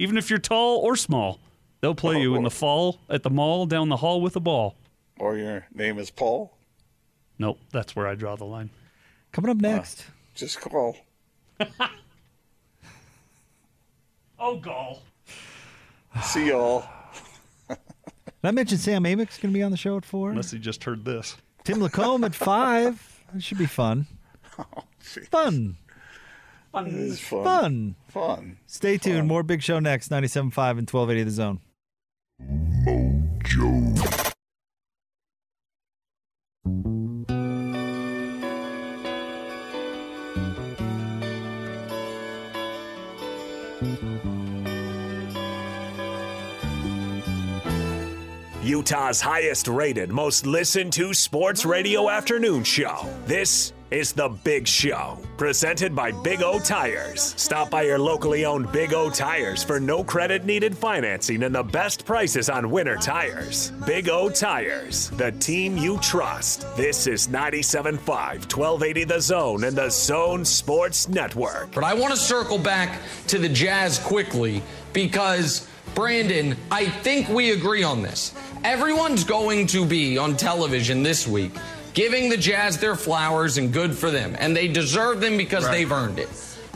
Even 0.03 0.17
if 0.17 0.29
you're 0.29 0.41
tall 0.41 0.79
or 0.79 0.97
small, 0.97 1.39
they'll 1.81 1.95
play 1.95 2.17
oh, 2.17 2.19
you 2.19 2.35
in 2.35 2.43
the 2.43 2.51
fall 2.51 2.99
at 3.09 3.23
the 3.23 3.31
mall 3.31 3.67
down 3.67 3.89
the 3.89 3.99
hall 3.99 4.21
with 4.21 4.35
a 4.35 4.41
ball. 4.41 4.75
Or 5.21 5.37
your 5.37 5.65
name 5.73 5.97
is 5.97 6.11
Paul. 6.11 6.59
Nope, 7.39 7.61
that's 7.71 7.95
where 7.95 8.09
I 8.09 8.17
draw 8.17 8.35
the 8.35 8.45
line. 8.45 8.71
Coming 9.31 9.53
up 9.53 9.59
next. 9.59 10.05
Just 10.35 10.61
call. 10.61 10.97
Oh, 14.45 14.57
gall. 14.57 15.05
See 16.25 16.49
y'all. 16.49 16.85
Did 17.69 17.79
I 18.43 18.51
mention 18.51 18.77
Sam 18.77 19.05
Amick's 19.05 19.39
going 19.39 19.55
to 19.55 19.57
be 19.57 19.63
on 19.63 19.71
the 19.71 19.77
show 19.77 19.97
at 19.97 20.05
four? 20.05 20.31
Unless 20.31 20.51
he 20.51 20.59
just 20.59 20.83
heard 20.83 21.05
this. 21.05 21.37
Tim 21.63 21.81
Lacombe 21.81 22.25
at 22.25 22.35
five. 22.35 23.21
That 23.33 23.41
should 23.41 23.59
be 23.59 23.67
fun. 23.67 24.09
Oh, 24.59 24.83
fun. 25.31 25.77
It's 26.75 27.21
fun. 27.21 27.45
Fun. 27.45 27.97
Fun. 28.09 28.59
Stay 28.67 28.99
tuned. 28.99 29.29
More 29.29 29.43
Big 29.43 29.63
Show 29.63 29.79
next. 29.79 30.11
97.5 30.11 30.79
and 30.79 30.91
1280 30.91 31.25
The 31.25 31.31
Zone. 31.31 31.61
Mojo. 32.85 34.33
Utah's 48.63 49.21
highest 49.21 49.67
rated, 49.67 50.11
most 50.11 50.47
listened 50.47 50.93
to 50.93 51.13
sports 51.13 51.65
radio 51.65 52.09
afternoon 52.09 52.63
show. 52.63 53.09
This 53.27 53.73
is 53.93 54.13
The 54.13 54.31
Big 54.31 54.67
Show, 54.67 55.19
presented 55.37 55.95
by 55.95 56.13
Big 56.13 56.43
O 56.43 56.59
Tires. 56.59 57.35
Stop 57.37 57.69
by 57.69 57.83
your 57.83 57.99
locally 57.99 58.47
owned 58.47 58.73
Big 58.73 58.95
O 58.95 59.11
Tires 59.11 59.63
for 59.63 59.79
no 59.79 60.03
credit 60.03 60.47
needed 60.47 60.75
financing 60.75 61.43
and 61.43 61.55
the 61.55 61.63
best 61.63 62.07
prices 62.07 62.49
on 62.49 62.71
winter 62.71 62.97
tires. 62.97 63.71
Big 63.87 64.09
O 64.09 64.31
Tires, 64.31 65.11
the 65.11 65.33
team 65.33 65.77
you 65.77 65.99
trust. 65.99 66.75
This 66.75 67.07
is 67.07 67.29
97.5, 67.29 67.99
1280 67.99 69.05
The 69.05 69.21
Zone 69.21 69.65
and 69.65 69.77
the 69.77 69.91
Zone 69.91 70.43
Sports 70.43 71.11
Network. 71.11 71.73
But 71.75 71.85
I 71.85 71.93
want 71.93 72.15
to 72.15 72.19
circle 72.19 72.59
back 72.59 72.99
to 73.27 73.37
the 73.37 73.49
Jazz 73.51 73.99
quickly 73.99 74.63
because, 74.95 75.69
Brandon, 75.95 76.57
I 76.71 76.87
think 76.87 77.29
we 77.29 77.51
agree 77.51 77.83
on 77.83 78.01
this. 78.01 78.35
Everyone's 78.65 79.25
going 79.25 79.67
to 79.67 79.85
be 79.85 80.17
on 80.17 80.35
television 80.39 81.03
this 81.03 81.29
week 81.29 81.53
giving 81.95 82.29
the 82.29 82.37
Jazz 82.37 82.79
their 82.79 82.97
flowers 82.97 83.59
and 83.59 83.73
good 83.73 83.97
for 83.97 84.11
them. 84.11 84.37
And 84.39 84.57
they 84.57 84.69
deserve 84.69 85.21
them 85.21 85.37
because 85.37 85.69
they've 85.69 85.91
earned 85.91 86.19
it. 86.19 86.29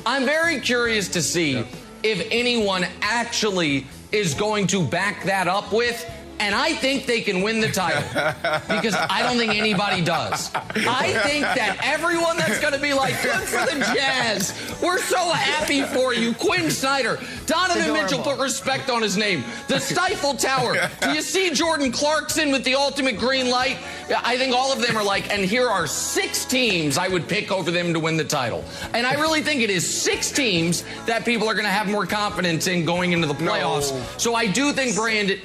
I'm 0.04 0.24
very 0.24 0.60
curious 0.60 1.08
to 1.08 1.22
see 1.22 1.66
if 2.02 2.26
anyone 2.30 2.86
actually 3.00 3.86
is 4.12 4.34
going 4.34 4.66
to 4.68 4.86
back 4.86 5.24
that 5.24 5.48
up 5.48 5.72
with. 5.72 6.08
And 6.38 6.54
I 6.54 6.74
think 6.74 7.06
they 7.06 7.20
can 7.20 7.42
win 7.42 7.60
the 7.60 7.70
title 7.70 8.02
because 8.68 8.94
I 8.94 9.22
don't 9.22 9.38
think 9.38 9.54
anybody 9.54 10.02
does. 10.04 10.50
I 10.54 11.12
think 11.24 11.42
that 11.42 11.78
everyone 11.82 12.36
that's 12.36 12.60
going 12.60 12.74
to 12.74 12.80
be 12.80 12.92
like, 12.92 13.20
good 13.22 13.40
for 13.42 13.64
the 13.64 13.80
Jazz. 13.94 14.52
We're 14.82 14.98
so 14.98 15.18
happy 15.30 15.82
for 15.82 16.14
you. 16.14 16.34
Quin 16.34 16.70
Snyder, 16.70 17.18
Donovan 17.46 17.92
Mitchell 17.92 18.22
put 18.22 18.38
respect 18.38 18.90
on 18.90 19.02
his 19.02 19.16
name. 19.16 19.44
The 19.68 19.78
Stifle 19.78 20.34
Tower. 20.34 20.90
Do 21.00 21.12
you 21.12 21.22
see 21.22 21.50
Jordan 21.50 21.90
Clarkson 21.90 22.50
with 22.50 22.64
the 22.64 22.74
ultimate 22.74 23.16
green 23.18 23.48
light? 23.48 23.78
I 24.24 24.36
think 24.36 24.54
all 24.54 24.72
of 24.72 24.86
them 24.86 24.96
are 24.96 25.04
like, 25.04 25.32
and 25.32 25.44
here 25.44 25.68
are 25.68 25.86
six 25.86 26.44
teams 26.44 26.98
I 26.98 27.08
would 27.08 27.28
pick 27.28 27.50
over 27.50 27.70
them 27.70 27.92
to 27.92 28.00
win 28.00 28.16
the 28.16 28.24
title. 28.24 28.64
And 28.92 29.06
I 29.06 29.14
really 29.14 29.42
think 29.42 29.62
it 29.62 29.70
is 29.70 29.88
six 29.88 30.30
teams 30.30 30.84
that 31.06 31.24
people 31.24 31.48
are 31.48 31.54
going 31.54 31.64
to 31.64 31.70
have 31.70 31.88
more 31.88 32.06
confidence 32.06 32.66
in 32.66 32.84
going 32.84 33.12
into 33.12 33.26
the 33.26 33.34
playoffs. 33.34 34.20
So 34.20 34.34
I 34.34 34.46
do 34.46 34.72
think 34.72 34.94
Brandon, 34.94 35.40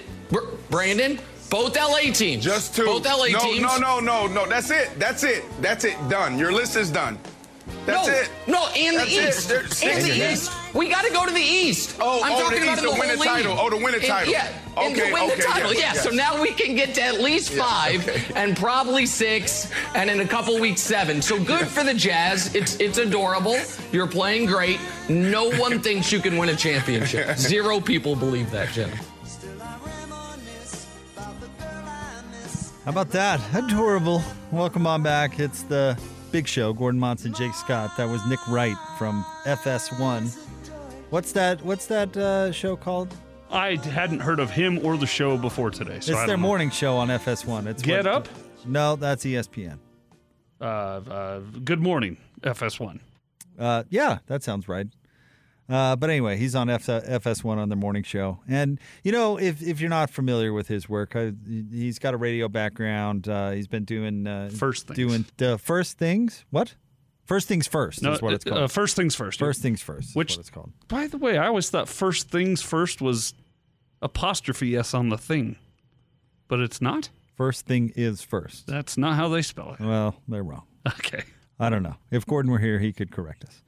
Brandon, 0.69 1.19
both 1.49 1.75
LA 1.75 2.13
teams. 2.13 2.43
Just 2.43 2.75
two. 2.75 2.85
Both 2.85 3.05
LA 3.05 3.27
no, 3.27 3.39
teams. 3.39 3.61
No, 3.61 3.77
no, 3.77 3.99
no, 3.99 4.27
no. 4.27 4.47
That's 4.47 4.71
it. 4.71 4.97
That's 4.97 5.23
it. 5.23 5.43
That's 5.61 5.83
it. 5.83 5.97
Done. 6.09 6.39
Your 6.39 6.51
list 6.51 6.75
is 6.77 6.89
done. 6.89 7.19
That's 7.85 8.07
no, 8.07 8.13
it. 8.13 8.29
No, 8.47 8.67
and 8.75 8.97
That's 8.97 9.15
the. 9.15 9.27
East. 9.27 9.49
There's 9.49 9.83
And 9.83 10.03
the. 10.05 10.31
East. 10.33 10.51
We 10.73 10.89
got 10.89 11.03
to 11.03 11.11
go 11.11 11.25
to 11.25 11.31
the 11.31 11.41
East. 11.41 11.97
Oh, 11.99 12.21
I'm 12.23 12.33
oh, 12.33 12.41
talking 12.43 12.59
the 12.59 12.63
about 12.63 12.77
East, 12.77 12.83
the 12.83 12.93
to 12.93 12.99
win 12.99 13.17
the 13.19 13.23
title. 13.25 13.57
Oh, 13.59 13.69
to 13.69 13.75
win 13.75 13.91
the 13.91 13.97
And- 13.97 14.05
title. 14.05 14.31
Yeah, 14.31 14.47
and 14.77 14.93
Okay, 14.97 15.07
to 15.07 15.13
win 15.13 15.23
okay, 15.23 15.35
the 15.35 15.41
title. 15.43 15.73
yes, 15.73 15.81
yeah, 15.81 15.93
yes. 15.93 16.03
so 16.03 16.09
now 16.11 16.41
we 16.41 16.51
can 16.51 16.75
get 16.75 16.93
to 16.95 17.01
at 17.01 17.19
least 17.19 17.51
five 17.51 18.07
and 18.35 18.55
probably 18.55 19.05
six, 19.05 19.69
and 19.95 20.09
in 20.09 20.21
a 20.21 20.27
couple 20.27 20.57
weeks 20.59 20.81
seven. 20.81 21.21
So 21.21 21.43
good 21.43 21.67
for 21.67 21.83
the 21.83 21.93
Jazz. 21.93 22.55
It's 22.55 22.77
it's 22.77 22.97
adorable. 22.97 23.57
You're 23.91 24.07
playing 24.07 24.45
great. 24.45 24.79
No 25.09 25.49
one 25.51 25.79
thinks 25.83 26.11
you 26.11 26.19
can 26.19 26.37
win 26.37 26.49
a 26.49 26.55
championship. 26.55 27.37
Zero 27.37 27.79
people 27.81 28.15
believe 28.15 28.49
that, 28.51 28.69
Jim. 28.71 28.89
How 32.85 32.91
about 32.91 33.09
that? 33.11 33.39
Adorable. 33.53 34.23
Welcome 34.51 34.87
on 34.87 35.03
back. 35.03 35.39
It's 35.39 35.63
the 35.63 35.97
big 36.31 36.47
show. 36.47 36.73
Gordon 36.73 36.99
Monson, 36.99 37.33
Jake 37.33 37.53
Scott. 37.53 37.95
That 37.97 38.09
was 38.09 38.25
Nick 38.25 38.39
Wright 38.47 38.75
from 38.97 39.23
FS1. 39.45 40.35
What's 41.11 41.31
that? 41.33 41.63
What's 41.63 41.85
that 41.87 42.15
uh, 42.17 42.51
show 42.51 42.75
called? 42.75 43.13
I 43.51 43.75
hadn't 43.75 44.19
heard 44.21 44.39
of 44.39 44.49
him 44.49 44.79
or 44.83 44.97
the 44.97 45.05
show 45.05 45.37
before 45.37 45.69
today. 45.69 45.99
So 45.99 46.13
it's 46.13 46.25
their 46.25 46.37
know. 46.37 46.41
morning 46.41 46.69
show 46.69 46.97
on 46.97 47.09
FS1. 47.09 47.67
It's 47.67 47.83
Get 47.83 48.05
what- 48.05 48.13
Up? 48.15 48.27
No, 48.65 48.95
that's 48.95 49.25
ESPN. 49.25 49.77
Uh, 50.59 50.63
uh, 50.63 51.39
good 51.63 51.79
morning, 51.81 52.17
FS1. 52.41 52.99
Uh, 53.59 53.83
yeah, 53.89 54.19
that 54.27 54.43
sounds 54.43 54.67
right. 54.67 54.87
Uh, 55.71 55.95
but 55.95 56.09
anyway, 56.09 56.35
he's 56.35 56.53
on 56.53 56.69
F- 56.69 56.85
FS1 56.87 57.57
on 57.57 57.69
the 57.69 57.75
morning 57.77 58.03
show, 58.03 58.39
and 58.47 58.77
you 59.03 59.11
know, 59.11 59.37
if 59.39 59.61
if 59.61 59.79
you're 59.79 59.89
not 59.89 60.09
familiar 60.09 60.51
with 60.51 60.67
his 60.67 60.89
work, 60.89 61.15
uh, 61.15 61.31
he's 61.71 61.97
got 61.97 62.13
a 62.13 62.17
radio 62.17 62.49
background. 62.49 63.27
Uh, 63.29 63.51
he's 63.51 63.67
been 63.67 63.85
doing 63.85 64.27
uh, 64.27 64.49
First 64.53 64.87
Things. 64.87 64.97
doing 64.97 65.25
the 65.37 65.57
first 65.57 65.97
things. 65.97 66.43
What? 66.49 66.75
First 67.25 67.47
things 67.47 67.65
first 67.67 68.01
No, 68.01 68.11
is 68.11 68.21
what 68.21 68.33
it's 68.33 68.45
uh, 68.45 68.49
called. 68.49 68.61
uh, 68.63 68.67
first 68.67 68.95
things 68.97 69.15
first. 69.15 69.39
First 69.39 69.61
things 69.61 69.81
first. 69.81 70.09
is 70.09 70.15
Which- 70.15 70.31
what 70.33 70.39
it's 70.41 70.49
called. 70.49 70.73
By 70.89 71.07
the 71.07 71.17
way, 71.17 71.37
I 71.37 71.47
always 71.47 71.69
thought 71.69 71.87
first 71.87 72.29
things 72.29 72.61
first 72.61 73.01
was 73.01 73.33
apostrophe 74.01 74.75
s 74.75 74.93
on 74.93 75.09
the 75.09 75.17
thing, 75.17 75.55
but 76.49 76.59
it's 76.59 76.81
not. 76.81 77.09
First 77.37 77.65
thing 77.65 77.93
is 77.95 78.21
first. 78.21 78.67
That's 78.67 78.97
not 78.97 79.15
how 79.15 79.29
they 79.29 79.41
spell 79.41 79.73
it. 79.73 79.79
Well, 79.79 80.15
they're 80.27 80.43
wrong. 80.43 80.63
Okay. 80.99 81.23
I 81.59 81.69
don't 81.69 81.83
know. 81.83 81.95
If 82.09 82.25
Gordon 82.25 82.51
were 82.51 82.59
here, 82.59 82.79
he 82.79 82.91
could 82.91 83.11
correct 83.11 83.45
us. 83.45 83.61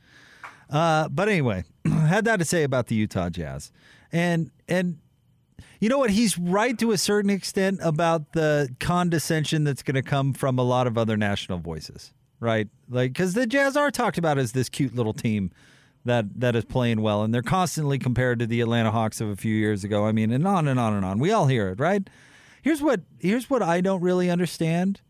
Uh, 0.73 1.07
but 1.07 1.29
anyway, 1.29 1.63
had 1.85 2.25
that 2.25 2.37
to 2.37 2.45
say 2.45 2.63
about 2.63 2.87
the 2.87 2.95
Utah 2.95 3.29
Jazz, 3.29 3.71
and 4.11 4.49
and 4.67 4.97
you 5.79 5.87
know 5.87 5.99
what? 5.99 6.09
He's 6.09 6.37
right 6.37 6.77
to 6.79 6.91
a 6.91 6.97
certain 6.97 7.29
extent 7.29 7.79
about 7.83 8.33
the 8.33 8.75
condescension 8.79 9.63
that's 9.65 9.83
going 9.83 9.95
to 9.95 10.01
come 10.01 10.33
from 10.33 10.57
a 10.57 10.63
lot 10.63 10.87
of 10.87 10.97
other 10.97 11.15
national 11.15 11.59
voices, 11.59 12.11
right? 12.39 12.67
Like 12.89 13.13
because 13.13 13.35
the 13.35 13.45
Jazz 13.45 13.77
are 13.77 13.91
talked 13.91 14.17
about 14.17 14.39
as 14.39 14.53
this 14.53 14.67
cute 14.67 14.95
little 14.95 15.13
team 15.13 15.51
that 16.05 16.39
that 16.39 16.55
is 16.55 16.65
playing 16.65 17.01
well, 17.01 17.21
and 17.21 17.31
they're 17.31 17.43
constantly 17.43 17.99
compared 17.99 18.39
to 18.39 18.47
the 18.47 18.59
Atlanta 18.59 18.89
Hawks 18.89 19.21
of 19.21 19.29
a 19.29 19.35
few 19.35 19.53
years 19.53 19.83
ago. 19.83 20.07
I 20.07 20.11
mean, 20.11 20.31
and 20.31 20.47
on 20.47 20.67
and 20.67 20.79
on 20.79 20.93
and 20.93 21.05
on. 21.05 21.19
We 21.19 21.31
all 21.31 21.45
hear 21.45 21.69
it, 21.69 21.79
right? 21.79 22.09
Here's 22.63 22.81
what 22.81 23.01
here's 23.19 23.47
what 23.47 23.61
I 23.61 23.79
don't 23.79 24.01
really 24.01 24.31
understand 24.31 25.01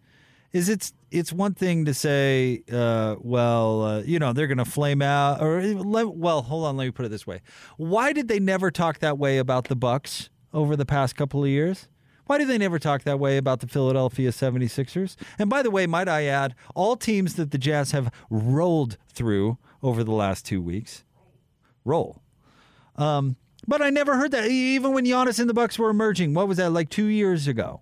is 0.53 0.69
it's 0.69 0.93
it's 1.11 1.33
one 1.33 1.53
thing 1.53 1.85
to 1.85 1.93
say, 1.93 2.63
uh, 2.71 3.15
well, 3.19 3.81
uh, 3.81 4.01
you 4.01 4.19
know, 4.19 4.33
they're 4.33 4.47
going 4.47 4.57
to 4.59 4.65
flame 4.65 5.01
out, 5.01 5.41
or 5.41 5.61
well, 5.83 6.43
hold 6.43 6.65
on, 6.65 6.77
let 6.77 6.85
me 6.85 6.91
put 6.91 7.05
it 7.05 7.09
this 7.09 7.27
way: 7.27 7.41
Why 7.77 8.13
did 8.13 8.27
they 8.27 8.39
never 8.39 8.71
talk 8.71 8.99
that 8.99 9.17
way 9.17 9.39
about 9.39 9.67
the 9.67 9.75
Bucks 9.75 10.29
over 10.53 10.75
the 10.75 10.85
past 10.85 11.15
couple 11.15 11.43
of 11.43 11.49
years? 11.49 11.87
Why 12.25 12.37
did 12.37 12.47
they 12.47 12.57
never 12.57 12.79
talk 12.79 13.03
that 13.03 13.19
way 13.19 13.35
about 13.35 13.59
the 13.59 13.67
Philadelphia 13.67 14.29
76ers? 14.29 15.17
And 15.37 15.49
by 15.49 15.61
the 15.61 15.69
way, 15.69 15.85
might 15.85 16.07
I 16.07 16.23
add, 16.23 16.55
all 16.73 16.95
teams 16.95 17.33
that 17.33 17.51
the 17.51 17.57
Jazz 17.57 17.91
have 17.91 18.09
rolled 18.29 18.97
through 19.09 19.57
over 19.81 20.05
the 20.05 20.13
last 20.13 20.45
two 20.45 20.61
weeks, 20.61 21.03
roll. 21.83 22.21
Um, 22.95 23.35
but 23.67 23.81
I 23.81 23.89
never 23.89 24.15
heard 24.15 24.31
that. 24.31 24.45
Even 24.45 24.93
when 24.93 25.05
Giannis 25.05 25.39
and 25.39 25.49
the 25.49 25.53
Bucks 25.53 25.77
were 25.77 25.89
emerging, 25.89 26.33
what 26.33 26.47
was 26.47 26.57
that 26.57 26.71
like 26.71 26.89
two 26.89 27.07
years 27.07 27.45
ago? 27.47 27.81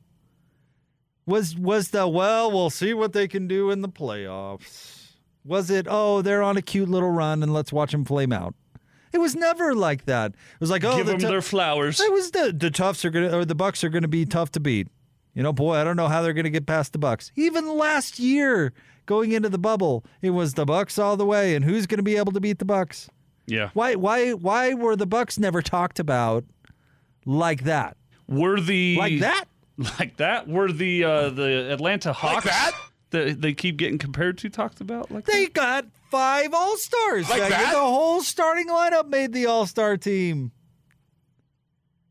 Was 1.32 1.56
was 1.56 1.90
the 1.90 2.08
well, 2.08 2.52
we'll 2.52 2.70
see 2.70 2.94
what 2.94 3.14
they 3.14 3.28
can 3.28 3.48
do 3.48 3.72
in 3.72 3.82
the 3.82 3.90
playoffs. 3.90 5.14
Was 5.46 5.70
it 5.70 5.88
oh 5.90 6.22
they're 6.22 6.44
on 6.44 6.58
a 6.58 6.62
cute 6.62 6.90
little 6.90 7.10
run 7.10 7.42
and 7.42 7.54
let's 7.54 7.72
watch 7.72 7.92
them 7.94 8.04
flame 8.06 8.34
out? 8.34 8.54
It 9.14 9.20
was 9.20 9.36
never 9.36 9.74
like 9.74 10.06
that. 10.06 10.32
It 10.32 10.60
was 10.60 10.70
like 10.70 10.84
oh 10.84 10.98
Give 10.98 11.06
the 11.06 11.14
them 11.14 11.22
tou- 11.22 11.28
their 11.30 11.42
flowers. 11.42 12.00
It 12.00 12.12
was 12.12 12.32
the 12.32 12.54
the 12.56 12.70
toughs 12.70 13.06
are 13.06 13.10
gonna 13.10 13.36
or 13.36 13.46
the 13.46 13.56
Bucks 13.56 13.84
are 13.84 13.90
gonna 13.90 14.08
be 14.10 14.26
tough 14.26 14.52
to 14.52 14.60
beat. 14.60 14.90
You 15.34 15.42
know, 15.44 15.54
boy, 15.54 15.76
I 15.76 15.84
don't 15.86 15.96
know 15.96 16.10
how 16.10 16.22
they're 16.22 16.34
gonna 16.34 16.50
get 16.50 16.66
past 16.66 16.92
the 16.92 17.00
Bucks. 17.00 17.32
Even 17.38 17.78
last 17.78 18.20
year, 18.20 18.74
going 19.06 19.32
into 19.32 19.48
the 19.48 19.58
bubble, 19.58 20.04
it 20.22 20.32
was 20.32 20.56
the 20.56 20.66
Bucks 20.66 21.00
all 21.00 21.16
the 21.16 21.26
way, 21.26 21.56
and 21.56 21.64
who's 21.64 21.88
gonna 21.88 22.04
be 22.04 22.18
able 22.18 22.34
to 22.34 22.42
beat 22.42 22.60
the 22.60 22.66
Bucks? 22.66 23.10
Yeah. 23.48 23.70
Why 23.74 23.96
why 23.96 24.32
why 24.34 24.74
were 24.74 24.96
the 24.98 25.08
Bucks 25.08 25.40
never 25.40 25.62
talked 25.62 25.98
about 26.00 26.44
like 27.26 27.64
that? 27.64 27.96
Were 28.28 28.60
the 28.60 28.98
Like 28.98 29.20
that? 29.20 29.46
Like 30.00 30.18
that? 30.18 30.48
Were 30.48 30.72
the 30.72 31.04
uh, 31.04 31.30
the 31.30 31.72
Atlanta 31.72 32.14
Hawks 32.14 32.46
that? 32.46 32.74
they 33.12 33.54
keep 33.54 33.78
getting 33.78 33.98
compared 33.98 34.38
to 34.40 34.50
talked 34.50 34.80
about 34.80 35.12
like 35.12 35.26
They 35.26 35.48
got 35.48 35.86
five 36.10 36.54
All 36.54 36.78
Stars. 36.78 37.30
Like 37.30 37.50
that? 37.50 37.74
The 37.74 37.80
whole 37.80 38.22
starting 38.22 38.68
lineup 38.68 39.08
made 39.08 39.34
the 39.34 39.48
All 39.48 39.66
Star 39.66 39.98
team. 39.98 40.52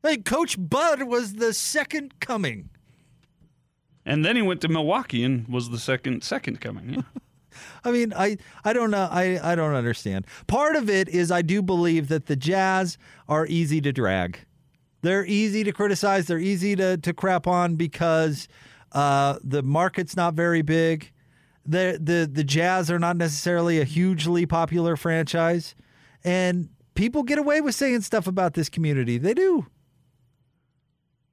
Hey, 0.02 0.16
Coach 0.16 0.56
Bud 0.58 1.02
was 1.04 1.34
the 1.34 1.52
second 1.52 2.20
coming. 2.20 2.70
And 4.06 4.24
then 4.24 4.34
he 4.34 4.42
went 4.42 4.62
to 4.62 4.68
Milwaukee 4.68 5.22
and 5.22 5.46
was 5.46 5.70
the 5.70 5.78
second 5.78 6.24
second 6.24 6.60
coming. 6.60 6.94
Yeah. 6.94 7.02
I 7.84 7.90
mean, 7.90 8.12
I, 8.16 8.38
I 8.64 8.72
don't 8.72 8.90
know. 8.90 9.08
I, 9.10 9.38
I 9.42 9.54
don't 9.54 9.74
understand. 9.74 10.26
Part 10.46 10.76
of 10.76 10.88
it 10.88 11.08
is 11.08 11.30
I 11.30 11.42
do 11.42 11.62
believe 11.62 12.08
that 12.08 12.26
the 12.26 12.36
Jazz 12.36 12.96
are 13.28 13.46
easy 13.46 13.80
to 13.80 13.92
drag. 13.92 14.40
They're 15.02 15.24
easy 15.24 15.64
to 15.64 15.72
criticize. 15.72 16.26
They're 16.26 16.38
easy 16.38 16.76
to, 16.76 16.96
to 16.98 17.12
crap 17.12 17.46
on 17.46 17.76
because 17.76 18.48
uh, 18.92 19.38
the 19.42 19.62
market's 19.62 20.16
not 20.16 20.34
very 20.34 20.62
big. 20.62 21.12
The, 21.66 21.98
the 22.02 22.28
the 22.30 22.42
Jazz 22.42 22.90
are 22.90 22.98
not 22.98 23.16
necessarily 23.16 23.80
a 23.80 23.84
hugely 23.84 24.46
popular 24.46 24.96
franchise, 24.96 25.74
and 26.24 26.70
people 26.94 27.22
get 27.22 27.38
away 27.38 27.60
with 27.60 27.74
saying 27.74 28.00
stuff 28.00 28.26
about 28.26 28.54
this 28.54 28.68
community. 28.68 29.18
They 29.18 29.34
do 29.34 29.66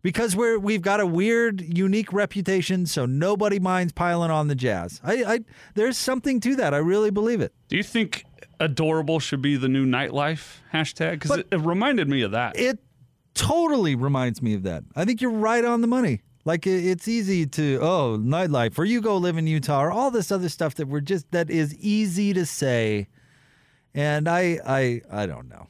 because 0.07 0.35
we're 0.35 0.59
we've 0.59 0.81
got 0.81 0.99
a 0.99 1.05
weird, 1.05 1.61
unique 1.61 2.13
reputation, 2.13 2.85
so 2.85 3.05
nobody 3.05 3.59
minds 3.59 3.93
piling 3.93 4.31
on 4.31 4.47
the 4.47 4.55
Jazz. 4.55 5.01
I, 5.03 5.23
I 5.23 5.39
there's 5.75 5.97
something 5.97 6.39
to 6.41 6.55
that. 6.55 6.73
I 6.73 6.77
really 6.77 7.09
believe 7.09 7.41
it. 7.41 7.53
Do 7.67 7.77
you 7.77 7.83
think 7.83 8.25
adorable 8.59 9.19
should 9.19 9.41
be 9.41 9.55
the 9.55 9.67
new 9.67 9.85
nightlife 9.85 10.57
hashtag? 10.73 11.13
Because 11.13 11.37
it, 11.37 11.47
it 11.51 11.59
reminded 11.59 12.07
me 12.07 12.21
of 12.21 12.31
that. 12.31 12.57
It 12.57 12.79
totally 13.37 13.95
reminds 13.95 14.41
me 14.41 14.53
of 14.53 14.63
that. 14.63 14.83
I 14.95 15.05
think 15.05 15.21
you're 15.21 15.31
right 15.31 15.63
on 15.63 15.81
the 15.81 15.87
money. 15.87 16.21
Like 16.45 16.65
it's 16.65 17.09
easy 17.09 17.45
to 17.45 17.79
oh 17.81 18.17
nightlife 18.17 18.79
or 18.79 18.85
you 18.85 19.01
go 19.01 19.17
live 19.17 19.37
in 19.37 19.47
Utah 19.47 19.83
or 19.83 19.91
all 19.91 20.11
this 20.11 20.31
other 20.31 20.47
stuff 20.47 20.75
that 20.75 20.87
we're 20.87 21.01
just 21.01 21.29
that 21.31 21.49
is 21.49 21.75
easy 21.75 22.33
to 22.33 22.45
say, 22.45 23.07
and 23.93 24.29
I 24.29 24.59
I 24.65 25.01
I 25.11 25.25
don't 25.25 25.49
know. 25.49 25.67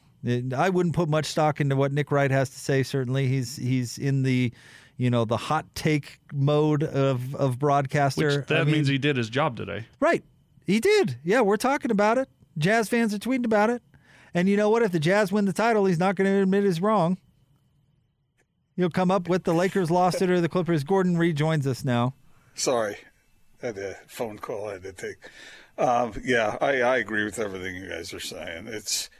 I 0.56 0.68
wouldn't 0.68 0.94
put 0.94 1.08
much 1.08 1.26
stock 1.26 1.60
into 1.60 1.74
what 1.74 1.92
Nick 1.92 2.12
Wright 2.12 2.30
has 2.30 2.50
to 2.50 2.58
say. 2.58 2.84
Certainly, 2.84 3.26
he's 3.26 3.56
he's 3.56 3.98
in 3.98 4.22
the 4.22 4.52
you 4.98 5.10
know 5.10 5.24
the 5.24 5.36
hot 5.36 5.66
take 5.74 6.20
mode 6.32 6.84
of 6.84 7.34
of 7.34 7.58
broadcaster. 7.58 8.38
Which 8.38 8.46
that 8.46 8.60
I 8.60 8.64
means 8.64 8.86
he 8.86 8.98
did 8.98 9.16
his 9.16 9.30
job 9.30 9.56
today. 9.56 9.84
Right. 9.98 10.22
He 10.64 10.78
did. 10.78 11.16
Yeah, 11.24 11.40
we're 11.40 11.56
talking 11.56 11.90
about 11.90 12.18
it. 12.18 12.28
Jazz 12.56 12.88
fans 12.88 13.12
are 13.14 13.18
tweeting 13.18 13.46
about 13.46 13.70
it. 13.70 13.82
And 14.34 14.48
you 14.48 14.56
know 14.56 14.68
what? 14.68 14.82
If 14.82 14.92
the 14.92 15.00
Jazz 15.00 15.32
win 15.32 15.46
the 15.46 15.52
title, 15.52 15.86
he's 15.86 15.98
not 15.98 16.14
going 16.14 16.30
to 16.30 16.42
admit 16.42 16.64
he's 16.64 16.80
wrong. 16.80 17.18
He'll 18.78 18.90
come 18.90 19.10
up 19.10 19.28
with 19.28 19.42
the 19.42 19.52
Lakers 19.52 19.90
lost 19.90 20.22
it 20.22 20.30
or 20.30 20.40
the 20.40 20.48
Clippers. 20.48 20.84
Gordon 20.84 21.18
rejoins 21.18 21.66
us 21.66 21.84
now. 21.84 22.14
Sorry, 22.54 22.96
I 23.60 23.66
had 23.66 23.76
a 23.76 23.96
phone 24.06 24.38
call 24.38 24.68
I 24.68 24.74
had 24.74 24.84
to 24.84 24.92
take. 24.92 25.16
Um, 25.76 26.12
yeah, 26.24 26.56
I, 26.60 26.82
I 26.82 26.98
agree 26.98 27.24
with 27.24 27.40
everything 27.40 27.74
you 27.74 27.88
guys 27.88 28.14
are 28.14 28.20
saying. 28.20 28.68
It's 28.68 29.10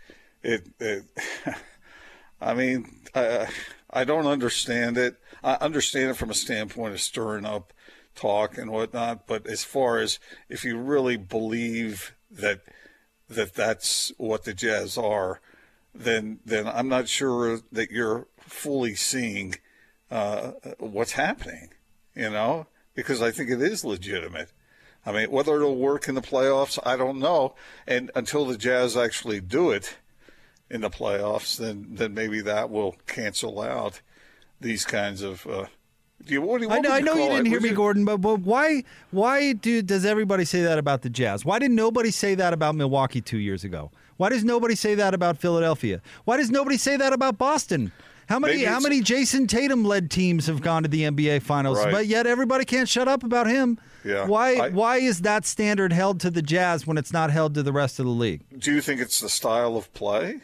it. 0.44 0.68
it 0.78 1.06
I 2.40 2.54
mean, 2.54 3.00
I 3.16 3.48
I 3.90 4.04
don't 4.04 4.28
understand 4.28 4.96
it. 4.96 5.16
I 5.42 5.54
understand 5.54 6.12
it 6.12 6.16
from 6.16 6.30
a 6.30 6.34
standpoint 6.34 6.94
of 6.94 7.00
stirring 7.00 7.44
up 7.44 7.72
talk 8.14 8.58
and 8.58 8.70
whatnot. 8.70 9.26
But 9.26 9.48
as 9.48 9.64
far 9.64 9.98
as 9.98 10.20
if 10.48 10.64
you 10.64 10.78
really 10.78 11.16
believe 11.16 12.14
that 12.30 12.60
that 13.28 13.54
that's 13.54 14.12
what 14.18 14.44
the 14.44 14.54
Jazz 14.54 14.96
are, 14.96 15.40
then 15.92 16.38
then 16.44 16.68
I'm 16.68 16.88
not 16.88 17.08
sure 17.08 17.58
that 17.72 17.90
you're 17.90 18.28
fully 18.48 18.94
seeing 18.94 19.54
uh, 20.10 20.52
what's 20.78 21.12
happening. 21.12 21.70
You 22.14 22.30
know, 22.30 22.66
because 22.94 23.22
I 23.22 23.30
think 23.30 23.50
it 23.50 23.62
is 23.62 23.84
legitimate. 23.84 24.50
I 25.06 25.12
mean, 25.12 25.30
whether 25.30 25.54
it'll 25.54 25.76
work 25.76 26.08
in 26.08 26.16
the 26.16 26.20
playoffs, 26.20 26.78
I 26.84 26.96
don't 26.96 27.20
know. 27.20 27.54
And 27.86 28.10
until 28.16 28.44
the 28.44 28.58
Jazz 28.58 28.96
actually 28.96 29.40
do 29.40 29.70
it 29.70 29.96
in 30.68 30.80
the 30.80 30.90
playoffs, 30.90 31.56
then 31.56 31.86
then 31.90 32.12
maybe 32.14 32.40
that 32.42 32.70
will 32.70 32.96
cancel 33.06 33.60
out 33.60 34.00
these 34.60 34.84
kinds 34.84 35.22
of. 35.22 35.46
Uh, 35.46 35.66
do 36.24 36.34
you, 36.34 36.42
what 36.42 36.60
do 36.60 36.66
you, 36.66 36.70
I 36.72 36.80
know, 36.80 36.90
would 36.90 36.90
I 36.90 36.98
you 36.98 37.04
know 37.04 37.14
you 37.14 37.28
didn't 37.30 37.46
it? 37.46 37.50
hear 37.50 37.60
me, 37.60 37.68
you- 37.68 37.74
Gordon, 37.76 38.04
but, 38.04 38.16
but 38.16 38.40
why 38.40 38.82
why 39.12 39.52
do 39.52 39.80
does 39.82 40.04
everybody 40.04 40.44
say 40.44 40.62
that 40.62 40.76
about 40.78 41.02
the 41.02 41.10
Jazz? 41.10 41.44
Why 41.44 41.60
did 41.60 41.70
nobody 41.70 42.10
say 42.10 42.34
that 42.34 42.52
about 42.52 42.74
Milwaukee 42.74 43.20
two 43.20 43.38
years 43.38 43.62
ago? 43.62 43.92
Why 44.16 44.28
does 44.30 44.42
nobody 44.42 44.74
say 44.74 44.96
that 44.96 45.14
about 45.14 45.38
Philadelphia? 45.38 46.02
Why 46.24 46.36
does 46.36 46.50
nobody 46.50 46.76
say 46.76 46.96
that 46.96 47.12
about 47.12 47.38
Boston? 47.38 47.92
How 48.28 48.38
many 48.38 48.62
how 48.64 48.78
many 48.80 49.00
Jayson 49.00 49.46
Tatum 49.48 49.84
led 49.84 50.10
teams 50.10 50.46
have 50.48 50.60
gone 50.60 50.82
to 50.82 50.88
the 50.88 51.02
NBA 51.04 51.40
finals? 51.42 51.78
Right. 51.78 51.90
But 51.92 52.06
yet 52.06 52.26
everybody 52.26 52.64
can't 52.64 52.88
shut 52.88 53.08
up 53.08 53.22
about 53.24 53.46
him. 53.46 53.78
Yeah. 54.04 54.26
Why 54.26 54.54
I- 54.56 54.68
why 54.70 54.96
is 54.98 55.22
that 55.22 55.46
standard 55.46 55.92
held 55.92 56.20
to 56.20 56.30
the 56.30 56.42
Jazz 56.42 56.86
when 56.86 56.98
it's 56.98 57.12
not 57.12 57.30
held 57.30 57.54
to 57.54 57.62
the 57.62 57.72
rest 57.72 57.98
of 57.98 58.04
the 58.04 58.12
league? 58.12 58.42
Do 58.58 58.72
you 58.72 58.80
think 58.82 59.00
it's 59.00 59.20
the 59.20 59.28
style 59.30 59.76
of 59.76 59.92
play? 59.94 60.40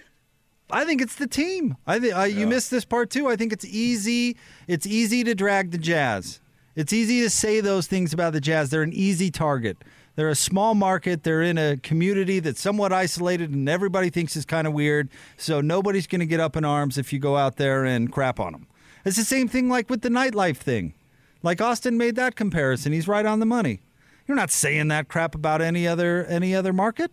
I 0.70 0.84
think 0.86 1.02
it's 1.02 1.14
the 1.14 1.26
team. 1.26 1.76
I 1.86 1.98
think 1.98 2.16
uh, 2.16 2.22
you 2.22 2.46
missed 2.46 2.70
this 2.70 2.86
part 2.86 3.10
too. 3.10 3.28
I 3.28 3.36
think 3.36 3.52
it's 3.52 3.66
easy. 3.66 4.38
It's 4.66 4.86
easy 4.86 5.22
to 5.24 5.34
drag 5.34 5.70
the 5.70 5.78
Jazz. 5.78 6.40
It's 6.74 6.92
easy 6.92 7.20
to 7.20 7.30
say 7.30 7.60
those 7.60 7.86
things 7.86 8.12
about 8.14 8.32
the 8.32 8.40
Jazz. 8.40 8.70
They're 8.70 8.82
an 8.82 8.94
easy 8.94 9.30
target. 9.30 9.76
They're 10.16 10.28
a 10.28 10.36
small 10.36 10.74
market. 10.74 11.24
They're 11.24 11.42
in 11.42 11.58
a 11.58 11.76
community 11.76 12.38
that's 12.38 12.60
somewhat 12.60 12.92
isolated, 12.92 13.50
and 13.50 13.68
everybody 13.68 14.10
thinks 14.10 14.36
is 14.36 14.44
kind 14.44 14.66
of 14.66 14.72
weird. 14.72 15.08
So 15.36 15.60
nobody's 15.60 16.06
going 16.06 16.20
to 16.20 16.26
get 16.26 16.40
up 16.40 16.56
in 16.56 16.64
arms 16.64 16.98
if 16.98 17.12
you 17.12 17.18
go 17.18 17.36
out 17.36 17.56
there 17.56 17.84
and 17.84 18.12
crap 18.12 18.38
on 18.38 18.52
them. 18.52 18.66
It's 19.04 19.16
the 19.16 19.24
same 19.24 19.48
thing 19.48 19.68
like 19.68 19.90
with 19.90 20.02
the 20.02 20.08
nightlife 20.08 20.56
thing. 20.56 20.94
Like 21.42 21.60
Austin 21.60 21.98
made 21.98 22.16
that 22.16 22.36
comparison. 22.36 22.92
He's 22.92 23.08
right 23.08 23.26
on 23.26 23.40
the 23.40 23.46
money. 23.46 23.80
You're 24.26 24.36
not 24.36 24.50
saying 24.50 24.88
that 24.88 25.08
crap 25.08 25.34
about 25.34 25.60
any 25.60 25.86
other 25.86 26.24
any 26.24 26.54
other 26.54 26.72
market. 26.72 27.10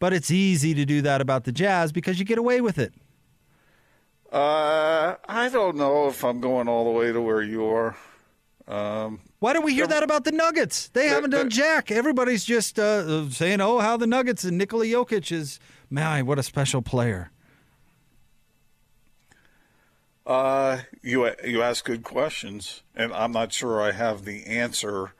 But 0.00 0.12
it's 0.12 0.30
easy 0.30 0.74
to 0.74 0.84
do 0.84 1.02
that 1.02 1.20
about 1.20 1.44
the 1.44 1.52
Jazz 1.52 1.92
because 1.92 2.18
you 2.18 2.24
get 2.24 2.36
away 2.36 2.60
with 2.60 2.78
it. 2.78 2.92
Uh, 4.32 5.14
I 5.28 5.48
don't 5.48 5.76
know 5.76 6.08
if 6.08 6.24
I'm 6.24 6.40
going 6.40 6.68
all 6.68 6.84
the 6.84 6.90
way 6.90 7.12
to 7.12 7.20
where 7.20 7.42
you 7.42 7.64
are. 7.66 7.96
Um, 8.66 9.20
Why 9.40 9.52
do 9.52 9.60
we 9.60 9.74
hear 9.74 9.86
that 9.86 10.02
about 10.02 10.24
the 10.24 10.32
Nuggets? 10.32 10.88
They 10.88 11.08
haven't 11.08 11.30
done 11.30 11.50
jack. 11.50 11.90
Everybody's 11.90 12.44
just 12.44 12.78
uh, 12.78 13.28
saying, 13.28 13.60
"Oh, 13.60 13.78
how 13.78 13.96
the 13.96 14.06
Nuggets 14.06 14.44
and 14.44 14.56
Nikola 14.56 14.86
Jokic 14.86 15.30
is 15.30 15.60
man, 15.90 16.24
what 16.24 16.38
a 16.38 16.42
special 16.42 16.80
player." 16.80 17.30
Uh, 20.26 20.80
you 21.02 21.30
you 21.44 21.62
ask 21.62 21.84
good 21.84 22.02
questions, 22.02 22.82
and 22.94 23.12
I'm 23.12 23.32
not 23.32 23.52
sure 23.52 23.82
I 23.82 23.92
have 23.92 24.24
the 24.24 24.46
answer. 24.46 25.12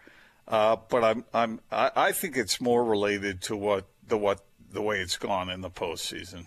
Uh, 0.48 0.76
but 0.88 1.04
I'm 1.04 1.24
I'm 1.34 1.60
I, 1.70 1.90
I 1.94 2.12
think 2.12 2.36
it's 2.36 2.60
more 2.60 2.82
related 2.82 3.42
to 3.42 3.56
what 3.56 3.86
the 4.06 4.16
what 4.16 4.40
the 4.70 4.80
way 4.80 5.00
it's 5.00 5.18
gone 5.18 5.50
in 5.50 5.60
the 5.60 5.70
postseason. 5.70 6.46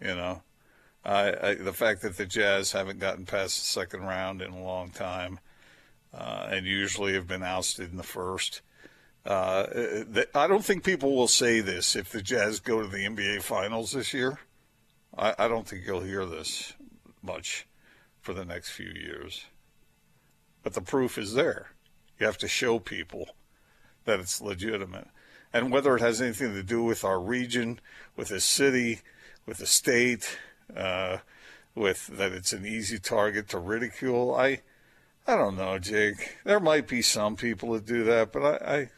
You 0.00 0.14
know, 0.14 0.42
I, 1.04 1.48
I, 1.48 1.54
the 1.54 1.72
fact 1.72 2.02
that 2.02 2.16
the 2.16 2.26
Jazz 2.26 2.72
haven't 2.72 2.98
gotten 2.98 3.26
past 3.26 3.58
the 3.60 3.66
second 3.66 4.02
round 4.02 4.42
in 4.42 4.52
a 4.52 4.62
long 4.62 4.90
time, 4.90 5.38
uh, 6.12 6.48
and 6.50 6.66
usually 6.66 7.14
have 7.14 7.26
been 7.26 7.42
ousted 7.42 7.90
in 7.90 7.96
the 7.96 8.02
first. 8.02 8.62
Uh, 9.24 9.66
I 10.34 10.46
don't 10.46 10.64
think 10.64 10.84
people 10.84 11.16
will 11.16 11.28
say 11.28 11.60
this 11.60 11.96
if 11.96 12.10
the 12.10 12.22
Jazz 12.22 12.60
go 12.60 12.80
to 12.82 12.88
the 12.88 13.04
NBA 13.06 13.42
Finals 13.42 13.92
this 13.92 14.14
year. 14.14 14.38
I, 15.16 15.34
I 15.38 15.48
don't 15.48 15.66
think 15.66 15.84
you'll 15.86 16.00
hear 16.00 16.24
this 16.24 16.74
much 17.22 17.66
for 18.20 18.34
the 18.34 18.44
next 18.44 18.70
few 18.70 18.88
years. 18.88 19.44
But 20.62 20.74
the 20.74 20.80
proof 20.80 21.18
is 21.18 21.34
there. 21.34 21.70
You 22.18 22.26
have 22.26 22.38
to 22.38 22.48
show 22.48 22.78
people 22.78 23.28
that 24.04 24.20
it's 24.20 24.40
legitimate. 24.40 25.08
And 25.52 25.70
whether 25.70 25.94
it 25.96 26.02
has 26.02 26.20
anything 26.20 26.54
to 26.54 26.62
do 26.62 26.82
with 26.82 27.04
our 27.04 27.20
region, 27.20 27.80
with 28.16 28.28
the 28.28 28.40
city, 28.40 29.00
with 29.44 29.58
the 29.58 29.66
state, 29.66 30.38
uh, 30.76 31.18
with 31.74 32.06
that 32.08 32.32
it's 32.32 32.52
an 32.52 32.66
easy 32.66 32.98
target 32.98 33.48
to 33.50 33.58
ridicule, 33.58 34.34
I, 34.34 34.62
I 35.26 35.36
don't 35.36 35.56
know, 35.56 35.78
Jake. 35.78 36.36
There 36.44 36.60
might 36.60 36.86
be 36.86 37.02
some 37.02 37.36
people 37.36 37.72
that 37.72 37.84
do 37.84 38.04
that, 38.04 38.32
but 38.32 38.62
I, 38.62 38.90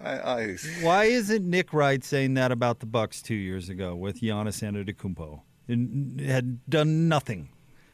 I, 0.00 0.10
I, 0.10 0.40
I 0.42 0.56
Why 0.82 1.04
isn't 1.04 1.48
Nick 1.48 1.72
Wright 1.72 2.02
saying 2.02 2.34
that 2.34 2.52
about 2.52 2.80
the 2.80 2.86
Bucks 2.86 3.20
two 3.20 3.34
years 3.34 3.68
ago 3.68 3.94
with 3.94 4.20
Giannis 4.20 4.62
Antetokounmpo? 4.62 5.42
It 5.68 6.24
had 6.24 6.66
done 6.70 7.08
nothing, 7.08 7.50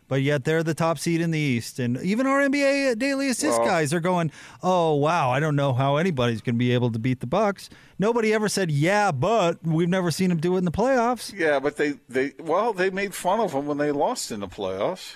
but 0.06 0.22
yet 0.22 0.44
they're 0.44 0.62
the 0.62 0.74
top 0.74 1.00
seed 1.00 1.20
in 1.20 1.32
the 1.32 1.38
East, 1.40 1.80
and 1.80 2.00
even 2.02 2.28
our 2.28 2.40
NBA 2.40 2.96
daily 3.00 3.28
assist 3.28 3.58
Well- 3.58 3.66
guys 3.66 3.92
are 3.92 3.98
going, 3.98 4.30
"Oh 4.62 4.94
wow, 4.94 5.30
I 5.32 5.40
don't 5.40 5.56
know 5.56 5.72
how 5.72 5.96
anybody's 5.96 6.40
going 6.40 6.54
to 6.54 6.58
be 6.58 6.72
able 6.72 6.92
to 6.92 7.00
beat 7.00 7.18
the 7.18 7.26
Bucks." 7.26 7.68
Nobody 7.98 8.32
ever 8.32 8.48
said, 8.48 8.70
"Yeah, 8.70 9.10
but 9.10 9.58
we've 9.66 9.88
never 9.88 10.12
seen 10.12 10.28
them 10.28 10.38
do 10.38 10.54
it 10.54 10.58
in 10.58 10.64
the 10.64 10.70
playoffs." 10.70 11.32
yeah, 11.36 11.58
but 11.58 11.76
they, 11.76 11.94
they, 12.08 12.34
well, 12.38 12.72
they 12.72 12.90
made 12.90 13.12
fun 13.12 13.40
of 13.40 13.50
them 13.50 13.66
when 13.66 13.78
they 13.78 13.90
lost 13.90 14.30
in 14.30 14.38
the 14.38 14.46
playoffs. 14.48 15.14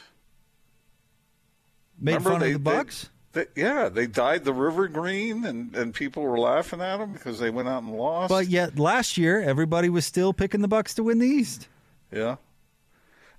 Made 2.01 2.13
Remember 2.15 2.31
fun 2.31 2.41
they- 2.41 2.53
of 2.53 2.65
the 2.65 2.71
they- 2.71 2.77
Bucks. 2.77 3.11
They, 3.33 3.45
yeah, 3.55 3.91
they 3.91 4.07
dyed 4.07 4.45
the 4.45 4.55
river 4.55 4.89
green, 4.89 5.45
and, 5.45 5.75
and 5.77 5.93
people 5.93 6.23
were 6.23 6.39
laughing 6.39 6.81
at 6.81 6.97
them 6.97 7.13
because 7.13 7.39
they 7.39 7.51
went 7.51 7.69
out 7.69 7.83
and 7.83 7.93
lost. 7.93 8.31
But 8.31 8.49
yet 8.49 8.79
last 8.79 9.19
year, 9.19 9.39
everybody 9.43 9.91
was 9.91 10.07
still 10.07 10.33
picking 10.33 10.63
the 10.63 10.67
Bucks 10.69 10.95
to 10.95 11.03
win 11.05 11.19
the 11.19 11.27
East. 11.27 11.69
yeah, 12.11 12.37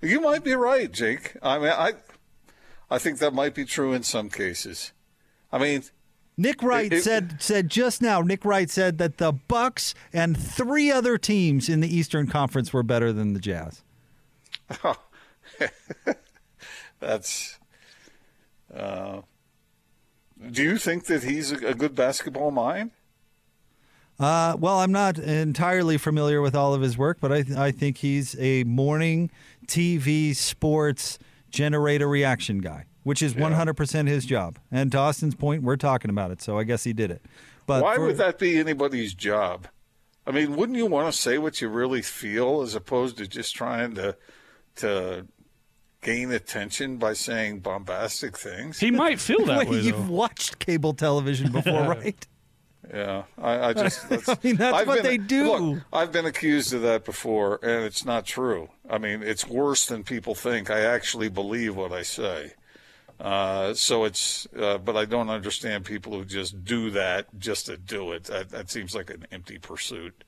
you 0.00 0.20
might 0.20 0.44
be 0.44 0.52
right, 0.54 0.90
Jake. 0.92 1.36
I 1.42 1.58
mean, 1.58 1.68
I 1.72 1.94
I 2.88 2.98
think 2.98 3.18
that 3.18 3.34
might 3.34 3.52
be 3.52 3.64
true 3.64 3.92
in 3.92 4.04
some 4.04 4.30
cases. 4.30 4.92
I 5.52 5.58
mean, 5.58 5.82
Nick 6.36 6.62
Wright 6.62 6.92
It- 6.92 6.98
it- 6.98 7.02
said 7.02 7.36
said 7.42 7.68
just 7.68 8.00
now. 8.00 8.20
Nick 8.22 8.44
Wright 8.44 8.70
said 8.70 8.98
that 8.98 9.18
the 9.18 9.32
Bucks 9.32 9.92
and 10.12 10.38
three 10.38 10.90
other 10.92 11.18
teams 11.18 11.68
in 11.68 11.80
the 11.80 11.94
Eastern 11.94 12.28
Conference 12.28 12.72
were 12.72 12.84
better 12.84 13.12
than 13.12 13.32
the 13.34 13.40
Jazz. 13.40 13.82
that's. 17.00 17.58
Uh, 18.74 19.22
do 20.50 20.62
you 20.62 20.78
think 20.78 21.06
that 21.06 21.22
he's 21.24 21.52
a, 21.52 21.74
good 21.74 21.94
basketball 21.94 22.50
mind? 22.50 22.92
Uh, 24.18 24.56
well, 24.58 24.78
I'm 24.78 24.92
not 24.92 25.18
entirely 25.18 25.98
familiar 25.98 26.40
with 26.40 26.54
all 26.54 26.74
of 26.74 26.82
his 26.82 26.96
work, 26.96 27.18
but 27.20 27.32
I, 27.32 27.44
I 27.56 27.70
think 27.70 27.98
he's 27.98 28.38
a 28.38 28.64
morning 28.64 29.30
TV 29.66 30.34
sports 30.34 31.18
generator 31.50 32.08
reaction 32.08 32.58
guy, 32.58 32.84
which 33.02 33.22
is 33.22 33.34
100% 33.34 34.08
his 34.08 34.24
job. 34.24 34.58
And 34.70 34.92
to 34.92 34.98
Austin's 34.98 35.34
point, 35.34 35.62
we're 35.62 35.76
talking 35.76 36.10
about 36.10 36.30
it, 36.30 36.42
so 36.42 36.58
I 36.58 36.64
guess 36.64 36.84
he 36.84 36.92
did 36.92 37.10
it. 37.10 37.22
But 37.66 37.82
Why 37.82 37.96
for- 37.96 38.06
would 38.06 38.16
that 38.18 38.38
be 38.38 38.58
anybody's 38.58 39.14
job? 39.14 39.68
I 40.26 40.32
mean, 40.32 40.54
wouldn't 40.54 40.76
you 40.76 40.86
want 40.86 41.12
to 41.12 41.18
say 41.18 41.38
what 41.38 41.60
you 41.60 41.68
really 41.68 42.02
feel 42.02 42.60
as 42.62 42.74
opposed 42.74 43.16
to 43.18 43.26
just 43.26 43.54
trying 43.54 43.94
to 43.94 44.16
to 44.76 45.26
gain 46.02 46.30
attention 46.32 46.96
by 46.96 47.12
saying 47.12 47.60
bombastic 47.60 48.36
things? 48.38 48.78
He 48.80 48.90
might 48.90 49.20
feel 49.20 49.44
that 49.46 49.58
Wait, 49.60 49.68
way. 49.68 49.80
you've 49.80 50.06
though. 50.06 50.12
watched 50.12 50.58
cable 50.58 50.94
television 50.94 51.52
before, 51.52 51.82
right? 51.88 52.26
Yeah, 52.92 53.24
I, 53.38 53.68
I 53.68 53.72
just. 53.72 54.08
That's, 54.08 54.28
I 54.28 54.36
mean, 54.42 54.56
that's 54.56 54.74
I've 54.76 54.86
what 54.88 54.96
been- 55.02 55.04
they 55.04 55.16
do. 55.18 55.56
Look, 55.56 55.82
I've 55.92 56.10
been 56.10 56.26
accused 56.26 56.72
of 56.74 56.82
that 56.82 57.04
before, 57.04 57.60
and 57.62 57.84
it's 57.84 58.04
not 58.04 58.26
true. 58.26 58.68
I 58.88 58.98
mean, 58.98 59.22
it's 59.22 59.46
worse 59.46 59.86
than 59.86 60.02
people 60.02 60.34
think. 60.34 60.70
I 60.70 60.80
actually 60.80 61.28
believe 61.28 61.76
what 61.76 61.92
I 61.92 62.02
say. 62.02 62.54
Uh, 63.20 63.74
so 63.74 64.04
it's, 64.04 64.48
uh, 64.58 64.78
but 64.78 64.96
I 64.96 65.04
don't 65.04 65.28
understand 65.28 65.84
people 65.84 66.14
who 66.14 66.24
just 66.24 66.64
do 66.64 66.90
that 66.92 67.26
just 67.38 67.66
to 67.66 67.76
do 67.76 68.12
it. 68.12 68.24
That, 68.24 68.48
that 68.48 68.70
seems 68.70 68.94
like 68.94 69.10
an 69.10 69.26
empty 69.30 69.58
pursuit. 69.58 70.24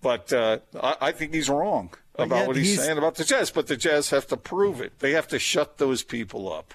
But 0.00 0.32
uh, 0.32 0.58
I, 0.80 0.96
I 1.00 1.12
think 1.12 1.34
he's 1.34 1.48
wrong 1.48 1.92
about 2.16 2.46
what 2.46 2.56
he's, 2.56 2.74
he's- 2.74 2.84
saying 2.84 2.98
about 2.98 3.16
the 3.16 3.24
Jazz. 3.24 3.50
But 3.50 3.66
the 3.66 3.76
Jazz 3.76 4.10
have 4.10 4.26
to 4.28 4.36
prove 4.36 4.80
it. 4.80 4.98
They 5.00 5.12
have 5.12 5.28
to 5.28 5.38
shut 5.38 5.78
those 5.78 6.02
people 6.02 6.52
up. 6.52 6.74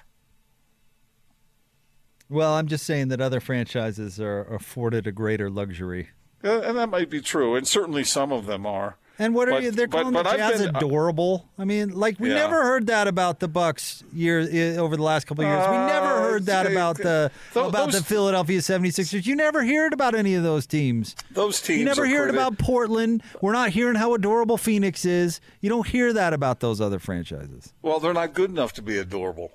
Well, 2.28 2.54
I'm 2.54 2.66
just 2.66 2.86
saying 2.86 3.08
that 3.08 3.20
other 3.20 3.40
franchises 3.40 4.18
are 4.18 4.42
afforded 4.54 5.06
a 5.06 5.12
greater 5.12 5.50
luxury. 5.50 6.08
Uh, 6.42 6.60
and 6.62 6.76
that 6.78 6.88
might 6.88 7.10
be 7.10 7.20
true, 7.20 7.54
and 7.54 7.68
certainly 7.68 8.04
some 8.04 8.32
of 8.32 8.46
them 8.46 8.66
are. 8.66 8.96
And 9.18 9.34
what 9.34 9.48
are 9.48 9.52
But- 9.52 9.62
you? 9.62 9.70
They're 9.70 9.86
but- 9.86 9.98
calling 9.98 10.14
but 10.14 10.22
the 10.24 10.36
Jazz 10.36 10.62
been- 10.62 10.74
uh, 10.74 10.78
adorable. 10.78 11.46
I 11.58 11.64
mean, 11.64 11.90
like 11.90 12.18
we 12.18 12.28
Yeah. 12.30 12.34
never 12.36 12.62
heard 12.62 12.86
that 12.86 13.06
about 13.06 13.40
the 13.40 13.48
Bucks 13.48 14.02
year 14.12 14.40
over 14.80 14.96
the 14.96 15.02
last 15.02 15.26
couple 15.26 15.44
of 15.44 15.50
years. 15.50 15.66
we 15.68 15.76
never 15.76 16.06
Uh, 16.06 16.20
heard 16.22 16.46
that 16.46 16.66
about 16.66 16.96
the 16.96 17.30
tho- 17.52 17.68
about 17.68 17.92
the 17.92 18.02
Philadelphia 18.02 18.60
76ers. 18.62 19.26
You 19.26 19.36
never 19.36 19.62
hear 19.62 19.86
it 19.86 19.92
about 19.92 20.14
any 20.14 20.34
of 20.34 20.42
those 20.42 20.66
teams. 20.66 21.14
Those 21.30 21.60
teams. 21.60 21.78
You 21.80 21.84
never 21.84 22.06
hear 22.06 22.24
it 22.24 22.30
about 22.30 22.58
Portland. 22.58 23.22
We're 23.40 23.52
not 23.52 23.70
hearing 23.70 23.96
how 23.96 24.14
adorable 24.14 24.56
Phoenix 24.56 25.04
is. 25.04 25.40
You 25.60 25.68
don't 25.68 25.86
hear 25.86 26.12
that 26.12 26.32
about 26.32 26.60
those 26.60 26.80
other 26.80 26.98
franchises. 26.98 27.72
Well, 27.82 28.00
they're 28.00 28.12
not 28.14 28.32
good 28.34 28.50
enough 28.50 28.72
to 28.74 28.82
be 28.82 28.98
adorable. 28.98 29.52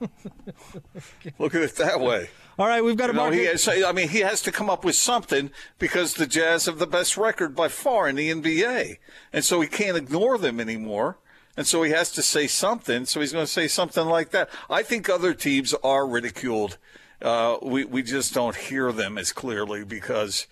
Look 1.38 1.54
at 1.54 1.62
it 1.62 1.76
that 1.76 2.00
way. 2.00 2.30
All 2.58 2.66
right, 2.66 2.82
we've 2.82 2.96
got 2.96 3.10
a 3.10 3.12
You 3.12 3.16
know, 3.16 3.22
market. 3.24 3.38
he 3.38 3.44
has, 3.46 3.68
I 3.68 3.92
mean, 3.92 4.08
he 4.08 4.20
has 4.20 4.40
to 4.42 4.52
come 4.52 4.70
up 4.70 4.84
with 4.84 4.96
something 4.96 5.50
because 5.78 6.14
the 6.14 6.26
Jazz 6.26 6.66
have 6.66 6.78
the 6.78 6.86
best 6.86 7.16
record 7.16 7.54
by 7.54 7.68
far 7.68 8.08
in 8.08 8.16
the 8.16 8.30
NBA, 8.30 8.96
and 9.32 9.44
so 9.44 9.60
he 9.60 9.68
can't 9.68 9.96
ignore 9.96 10.38
them 10.38 10.60
anymore. 10.60 11.18
And 11.56 11.66
so 11.66 11.82
he 11.82 11.90
has 11.92 12.12
to 12.12 12.22
say 12.22 12.46
something. 12.46 13.06
So 13.06 13.20
he's 13.20 13.32
going 13.32 13.46
to 13.46 13.50
say 13.50 13.66
something 13.66 14.04
like 14.06 14.30
that. 14.30 14.50
I 14.68 14.82
think 14.82 15.08
other 15.08 15.32
teams 15.32 15.72
are 15.82 16.06
ridiculed. 16.06 16.76
Uh, 17.22 17.56
we 17.62 17.84
we 17.86 18.02
just 18.02 18.34
don't 18.34 18.54
hear 18.56 18.92
them 18.92 19.16
as 19.16 19.32
clearly 19.32 19.82
because 19.84 20.46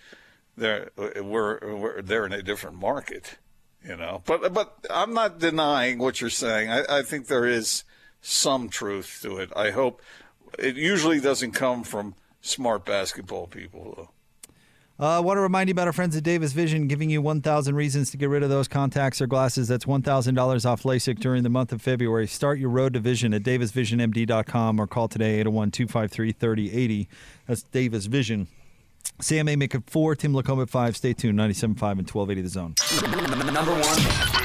they're 0.57 0.89
we're, 0.97 1.59
we're 1.75 2.01
they're 2.01 2.25
in 2.25 2.33
a 2.33 2.41
different 2.41 2.77
market, 2.77 3.37
you 3.87 3.95
know. 3.95 4.23
But 4.25 4.51
but 4.51 4.83
I'm 4.89 5.13
not 5.13 5.37
denying 5.37 5.99
what 5.99 6.21
you're 6.21 6.31
saying. 6.31 6.71
I, 6.71 6.83
I 6.89 7.01
think 7.03 7.27
there 7.27 7.45
is 7.45 7.83
some 8.25 8.69
truth 8.69 9.19
to 9.21 9.37
it. 9.37 9.51
I 9.55 9.71
hope 9.71 10.01
it 10.57 10.75
usually 10.75 11.19
doesn't 11.19 11.51
come 11.51 11.83
from 11.83 12.15
smart 12.41 12.85
basketball 12.85 13.47
people 13.47 13.93
though. 13.95 14.09
Uh, 14.97 15.17
I 15.17 15.19
want 15.19 15.35
to 15.35 15.41
remind 15.41 15.67
you 15.67 15.73
about 15.73 15.87
our 15.87 15.93
friends 15.93 16.15
at 16.15 16.23
Davis 16.23 16.53
Vision 16.53 16.87
giving 16.87 17.09
you 17.09 17.21
1,000 17.21 17.75
reasons 17.75 18.11
to 18.11 18.17
get 18.17 18.29
rid 18.29 18.43
of 18.43 18.49
those 18.49 18.69
contacts 18.69 19.19
or 19.19 19.27
glasses. 19.27 19.67
That's 19.67 19.83
$1,000 19.83 20.65
off 20.65 20.83
LASIK 20.83 21.19
during 21.19 21.43
the 21.43 21.49
month 21.49 21.73
of 21.73 21.81
February. 21.81 22.27
Start 22.27 22.59
your 22.59 22.69
road 22.69 22.93
to 22.93 23.01
vision 23.01 23.33
at 23.33 23.43
davisvisionmd.com 23.43 24.79
or 24.79 24.87
call 24.87 25.09
today 25.09 25.41
801 25.41 25.71
253 25.71 26.31
3080. 26.31 27.09
That's 27.45 27.63
Davis 27.63 28.05
Vision. 28.05 28.47
Sam 29.19 29.47
Amick 29.47 29.75
at 29.75 29.89
four, 29.89 30.15
Tim 30.15 30.33
Lacombe 30.33 30.61
at 30.61 30.69
five. 30.69 30.95
Stay 30.95 31.11
tuned, 31.11 31.37
97.5 31.37 31.99
and 31.99 32.09
1280 32.09 32.41
the 32.41 32.49
zone. 32.49 32.75
Number 33.53 33.73
one. 33.73 34.44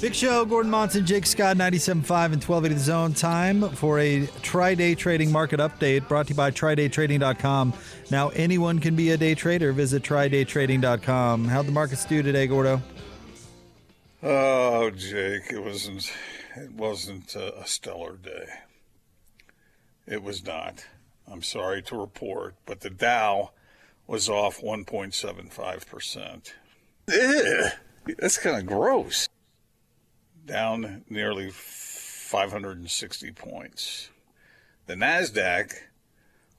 Big 0.00 0.14
Show, 0.14 0.46
Gordon 0.46 0.70
Monson, 0.70 1.04
Jake 1.04 1.26
Scott, 1.26 1.58
97.5 1.58 2.32
and 2.32 2.42
1280 2.42 2.74
The 2.74 2.80
Zone. 2.80 3.12
Time 3.12 3.68
for 3.76 3.98
a 3.98 4.20
TryDay 4.40 4.96
trading 4.96 5.30
market 5.30 5.60
update 5.60 6.08
brought 6.08 6.26
to 6.28 6.32
you 6.32 6.36
by 6.38 6.50
TryDayTrading.com. 6.50 7.74
Now, 8.10 8.30
anyone 8.30 8.78
can 8.78 8.96
be 8.96 9.10
a 9.10 9.18
day 9.18 9.34
trader. 9.34 9.74
Visit 9.74 10.02
TryDayTrading.com. 10.02 11.44
How'd 11.44 11.66
the 11.66 11.72
markets 11.72 12.06
do 12.06 12.22
today, 12.22 12.46
Gordo? 12.46 12.80
Oh, 14.22 14.88
Jake, 14.90 15.52
it 15.52 15.62
wasn't. 15.62 16.10
It 16.56 16.72
wasn't 16.72 17.36
a, 17.36 17.66
stellar 17.66 18.16
day. 18.16 18.46
It 20.06 20.22
was 20.22 20.44
not. 20.44 20.86
I'm 21.30 21.42
sorry 21.42 21.82
to 21.82 21.96
report, 21.96 22.54
but 22.64 22.80
the 22.80 22.90
Dow 22.90 23.50
was 24.06 24.30
off 24.30 24.60
1.75 24.62 25.86
percent. 25.86 26.54
Eh, 27.06 27.70
that's 28.18 28.38
kind 28.38 28.56
of 28.56 28.66
gross. 28.66 29.28
Down 30.46 31.04
nearly 31.08 31.50
560 31.50 33.32
points. 33.32 34.10
The 34.86 34.94
Nasdaq 34.94 35.72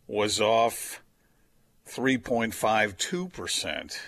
was 0.07 0.39
off 0.39 1.01
3.52 1.89 3.33
percent. 3.33 4.01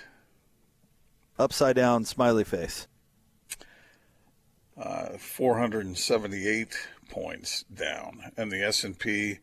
Upside 1.37 1.75
down, 1.75 2.05
smiley 2.05 2.43
face. 2.43 2.87
uh, 4.77 5.17
478 5.17 6.87
points 7.09 7.63
down, 7.73 8.31
and 8.37 8.51
the 8.51 8.63
S&P 8.63 9.39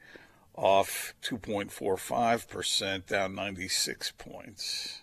off 0.54 1.14
2.45 1.22 2.48
percent, 2.48 3.06
down 3.06 3.34
96 3.34 4.12
points. 4.18 5.00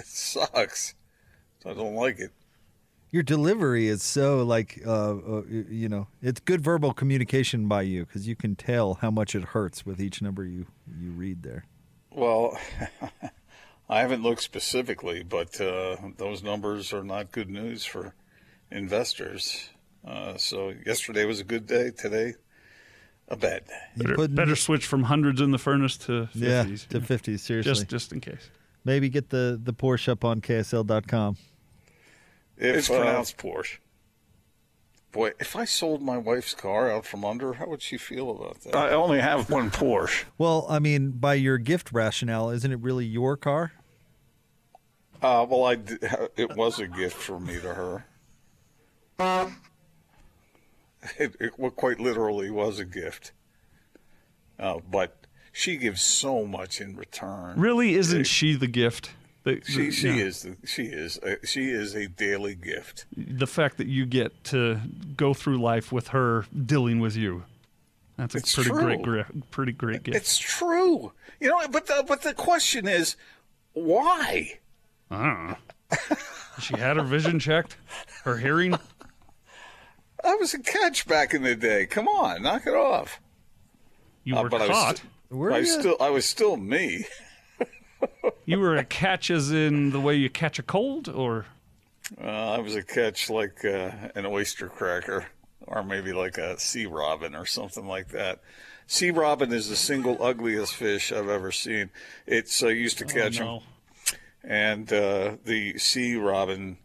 it 0.04 0.06
sucks. 0.06 0.94
I 1.66 1.74
don't 1.74 1.94
like 1.94 2.18
it. 2.18 2.30
Your 3.10 3.22
delivery 3.22 3.88
is 3.88 4.02
so 4.02 4.44
like, 4.44 4.80
uh, 4.86 5.16
uh, 5.16 5.42
you 5.50 5.88
know, 5.88 6.06
it's 6.22 6.40
good 6.40 6.60
verbal 6.60 6.92
communication 6.92 7.66
by 7.66 7.82
you 7.82 8.06
because 8.06 8.26
you 8.26 8.36
can 8.36 8.54
tell 8.54 8.94
how 8.94 9.10
much 9.10 9.34
it 9.34 9.42
hurts 9.46 9.84
with 9.84 10.00
each 10.00 10.22
number 10.22 10.44
you, 10.44 10.66
you 10.98 11.10
read 11.10 11.42
there. 11.42 11.64
Well, 12.12 12.56
I 13.88 14.00
haven't 14.00 14.22
looked 14.22 14.42
specifically, 14.42 15.24
but 15.24 15.60
uh, 15.60 15.96
those 16.16 16.42
numbers 16.42 16.92
are 16.92 17.02
not 17.02 17.32
good 17.32 17.50
news 17.50 17.84
for 17.84 18.14
investors. 18.70 19.70
Uh, 20.06 20.36
so 20.36 20.72
yesterday 20.86 21.24
was 21.24 21.40
a 21.40 21.44
good 21.44 21.66
day. 21.66 21.90
Today, 21.90 22.34
a 23.28 23.36
bad 23.36 23.66
day. 23.66 24.04
Better, 24.04 24.28
better 24.28 24.56
switch 24.56 24.86
from 24.86 25.02
hundreds 25.02 25.40
in 25.40 25.50
the 25.50 25.58
furnace 25.58 25.96
to 25.98 26.28
50s. 26.34 26.34
Yeah, 26.34 26.62
to 26.62 27.00
50s, 27.00 27.40
seriously. 27.40 27.72
Just, 27.72 27.88
just 27.88 28.12
in 28.12 28.20
case. 28.20 28.50
Maybe 28.84 29.08
get 29.08 29.30
the, 29.30 29.60
the 29.62 29.72
Porsche 29.72 30.08
up 30.08 30.24
on 30.24 30.40
KSL.com. 30.40 31.36
If, 32.56 32.76
It's 32.76 32.90
uh, 32.90 32.96
pronounced 32.96 33.36
Porsche. 33.36 33.78
Boy, 35.12 35.32
if 35.40 35.56
I 35.56 35.64
sold 35.64 36.02
my 36.02 36.18
wife's 36.18 36.54
car 36.54 36.90
out 36.90 37.04
from 37.04 37.24
under, 37.24 37.54
how 37.54 37.66
would 37.66 37.82
she 37.82 37.96
feel 37.98 38.30
about 38.30 38.60
that? 38.60 38.76
I 38.76 38.90
only 38.92 39.20
have 39.20 39.50
one 39.50 39.70
Porsche. 39.70 40.24
Well, 40.38 40.66
I 40.68 40.78
mean, 40.78 41.10
by 41.10 41.34
your 41.34 41.58
gift 41.58 41.90
rationale, 41.92 42.50
isn't 42.50 42.70
it 42.70 42.78
really 42.80 43.06
your 43.06 43.36
car? 43.36 43.72
Uh, 45.20 45.44
well, 45.48 45.64
I 45.64 45.74
d- 45.74 45.96
it 46.36 46.56
was 46.56 46.78
a 46.78 46.86
gift 46.86 47.16
from 47.16 47.46
me 47.46 47.54
to 47.54 47.74
her. 47.74 48.06
It, 51.18 51.34
it 51.40 51.52
quite 51.76 51.98
literally 51.98 52.50
was 52.50 52.78
a 52.78 52.84
gift. 52.84 53.32
Uh, 54.58 54.78
but 54.90 55.19
she 55.60 55.76
gives 55.76 56.00
so 56.02 56.46
much 56.46 56.80
in 56.80 56.96
return. 56.96 57.58
Really, 57.60 57.94
isn't 57.94 58.24
she 58.24 58.54
the 58.54 58.66
gift? 58.66 59.10
The- 59.44 59.60
She 59.66 59.86
the- 59.86 59.90
she 59.90 60.08
yeah. 60.08 60.14
is 60.24 60.42
the, 60.42 60.56
she 60.66 60.82
is 60.84 61.18
a, 61.22 61.46
she 61.46 61.70
is 61.70 61.94
a 61.94 62.06
daily 62.08 62.54
gift. 62.54 63.06
The 63.16 63.46
fact 63.46 63.76
that 63.78 63.86
you 63.86 64.06
get 64.06 64.44
to 64.44 64.80
go 65.16 65.32
through 65.34 65.58
life 65.60 65.92
with 65.92 66.08
her 66.08 66.44
dealing 66.66 67.00
with 67.00 67.16
you. 67.16 67.44
That's 68.16 68.34
a 68.34 68.38
It's 68.38 68.54
pretty 68.54 68.70
true. 68.70 68.98
great, 68.98 69.50
pretty 69.50 69.72
great 69.72 70.02
gift. 70.02 70.16
It's 70.16 70.36
true. 70.38 71.12
You 71.40 71.48
know, 71.48 71.68
but 71.68 71.86
the, 71.86 72.04
but 72.06 72.20
the 72.22 72.34
question 72.34 72.86
is, 72.86 73.16
why? 73.72 74.58
I 75.10 75.26
don't 75.26 75.48
know. 75.48 76.16
she 76.60 76.76
had 76.76 76.96
her 76.98 77.02
vision 77.02 77.38
checked, 77.38 77.76
her 78.24 78.36
hearing. 78.36 78.78
I 80.22 80.34
was 80.34 80.52
a 80.52 80.58
catch 80.58 81.06
back 81.08 81.32
in 81.32 81.42
the 81.42 81.54
day. 81.56 81.86
Come 81.86 82.06
on, 82.08 82.42
knock 82.42 82.66
it 82.66 82.74
off. 82.74 83.20
You 84.24 84.36
Uh, 84.36 84.42
were 84.42 84.54
I 84.54 84.58
was 84.58 84.68
caught. 84.68 84.96
st- 84.98 85.10
Were 85.30 85.52
I 85.52 85.60
was 85.60 85.72
still 85.72 85.96
I 86.00 86.10
was 86.10 86.24
still 86.24 86.56
me. 86.56 87.06
You 88.46 88.58
were 88.58 88.76
a 88.76 88.84
catch, 88.84 89.30
as 89.30 89.52
in 89.52 89.90
the 89.90 90.00
way 90.00 90.14
you 90.16 90.28
catch 90.30 90.58
a 90.58 90.62
cold, 90.62 91.08
or 91.08 91.46
Uh, 92.20 92.54
I 92.54 92.58
was 92.58 92.74
a 92.74 92.82
catch 92.82 93.30
like 93.30 93.64
uh, 93.64 93.90
an 94.14 94.26
oyster 94.26 94.68
cracker, 94.68 95.26
or 95.66 95.84
maybe 95.84 96.12
like 96.12 96.38
a 96.38 96.58
sea 96.58 96.86
robin 96.86 97.34
or 97.36 97.46
something 97.46 97.86
like 97.86 98.08
that. 98.08 98.40
Sea 98.86 99.12
robin 99.12 99.52
is 99.52 99.68
the 99.68 99.76
single 99.76 100.20
ugliest 100.22 100.74
fish 100.74 101.12
I've 101.12 101.28
ever 101.28 101.52
seen. 101.52 101.90
It's 102.26 102.62
uh, 102.62 102.68
used 102.68 102.98
to 102.98 103.04
catch 103.04 103.38
them, 103.38 103.46
no. 103.46 103.62
and 104.42 104.92
uh, 104.92 105.36
the 105.44 105.78
sea 105.78 106.16
robin 106.16 106.78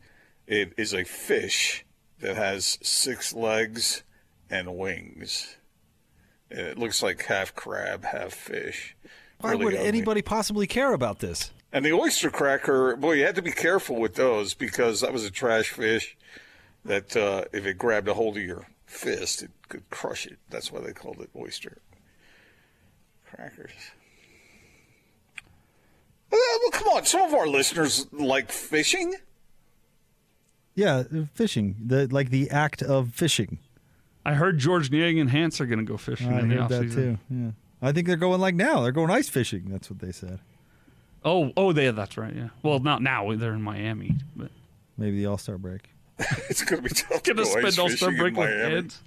it 0.45 0.74
is 0.78 0.93
a 0.93 1.03
fish 1.03 1.84
that 2.20 2.36
has 2.36 2.78
six 2.84 3.34
legs 3.34 4.03
and 4.49 4.78
wings. 4.78 5.55
It 6.50 6.78
looks 6.78 7.02
like 7.04 7.24
half 7.24 7.56
crab, 7.56 8.04
half 8.06 8.34
fish. 8.34 8.96
Why 9.39 9.52
Really 9.52 9.66
would 9.66 9.74
got 9.74 9.82
me. 9.84 9.88
anybody 9.88 10.22
possibly 10.22 10.68
care 10.68 10.93
about 10.93 11.20
this? 11.20 11.52
And 11.74 11.84
the 11.84 11.91
oyster 11.91 12.30
cracker, 12.30 12.96
boy, 12.96 13.14
you 13.14 13.26
had 13.26 13.36
to 13.36 13.41
be 13.41 13.52
careful 13.52 13.98
with 13.98 14.16
those 14.16 14.54
because 14.54 15.02
that 15.02 15.12
was 15.12 15.26
a 15.26 15.32
trash 15.32 15.70
fish 15.70 16.16
that 16.86 17.18
uh, 17.18 17.46
if 17.52 17.66
it 17.66 17.78
grabbed 17.78 18.08
a 18.08 18.14
hold 18.14 18.38
of 18.38 18.43
your 18.43 18.68
fist, 18.86 19.41
it 19.43 19.52
could 19.68 19.89
crush 19.89 20.26
it. 20.26 20.38
That's 20.50 20.72
why 20.72 20.80
they 20.82 20.93
called 20.93 21.20
it 21.20 21.30
oyster 21.36 21.80
crackers. 23.30 23.72
Uh, 26.32 26.38
well, 26.62 26.72
come 26.72 26.88
on. 26.89 27.06
Some 27.06 27.22
of 27.22 27.34
our 27.34 27.48
listeners 27.48 28.08
like 28.12 28.52
fishing. 28.52 29.16
Yeah, 30.76 31.04
fishing. 31.34 31.76
The 31.86 32.08
like 32.08 32.30
the 32.30 32.50
act 32.50 32.82
of 32.82 33.14
fishing. 33.14 33.60
I 34.26 34.34
heard 34.34 34.57
Georges 34.57 34.89
Niang 34.91 35.19
and 35.19 35.30
Hans 35.30 35.61
are 35.61 35.65
going 35.65 35.80
to 35.80 35.86
go 35.86 35.97
fishing 35.97 36.34
I 36.34 36.39
in 36.39 36.49
the 36.49 36.55
heard 36.55 36.69
that 36.69 36.82
offseason. 36.84 36.93
too. 36.93 37.17
Yeah, 37.30 37.51
I 37.82 37.91
think 37.91 38.07
they're 38.07 38.15
going 38.15 38.41
like 38.41 38.55
now. 38.55 38.82
They're 38.82 38.91
going 38.91 39.11
ice 39.11 39.30
fishing. 39.30 39.65
That's 39.69 39.89
what 39.89 39.99
they 39.99 40.11
said. 40.11 40.39
Oh, 41.23 41.51
oh, 41.57 41.71
they, 41.73 41.89
that's 41.91 42.17
right. 42.17 42.36
Yeah. 42.36 42.49
Well, 42.63 42.80
not 42.80 43.01
now. 43.01 43.34
They're 43.36 43.53
in 43.53 43.61
Miami, 43.61 44.15
but 44.36 44.51
Maybe 44.97 45.17
the 45.17 45.26
All 45.28 45.38
Star 45.38 45.57
break. 45.57 45.89
it's 46.49 46.63
going 46.63 46.82
to 46.82 46.89
be 46.89 46.95
tough 46.95 47.23
to 47.23 47.34
gonna 47.34 47.43
go 47.45 47.57
ice 47.57 47.73
spend 47.76 47.80
All 47.80 47.89
Star 47.89 48.09
fishing 48.09 48.13
in 48.13 48.17
break 48.17 48.38
with 48.38 48.49
Miami. 48.49 48.76
Hans. 48.76 49.01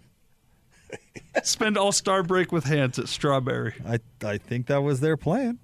spend 1.42 1.76
All 1.78 1.92
Star 1.92 2.22
break 2.22 2.52
with 2.52 2.64
Hans 2.64 2.98
at 2.98 3.08
Strawberry. 3.08 3.74
I 3.86 3.98
I 4.24 4.38
think 4.38 4.66
that 4.66 4.82
was 4.82 5.00
their 5.00 5.16
plan. 5.16 5.58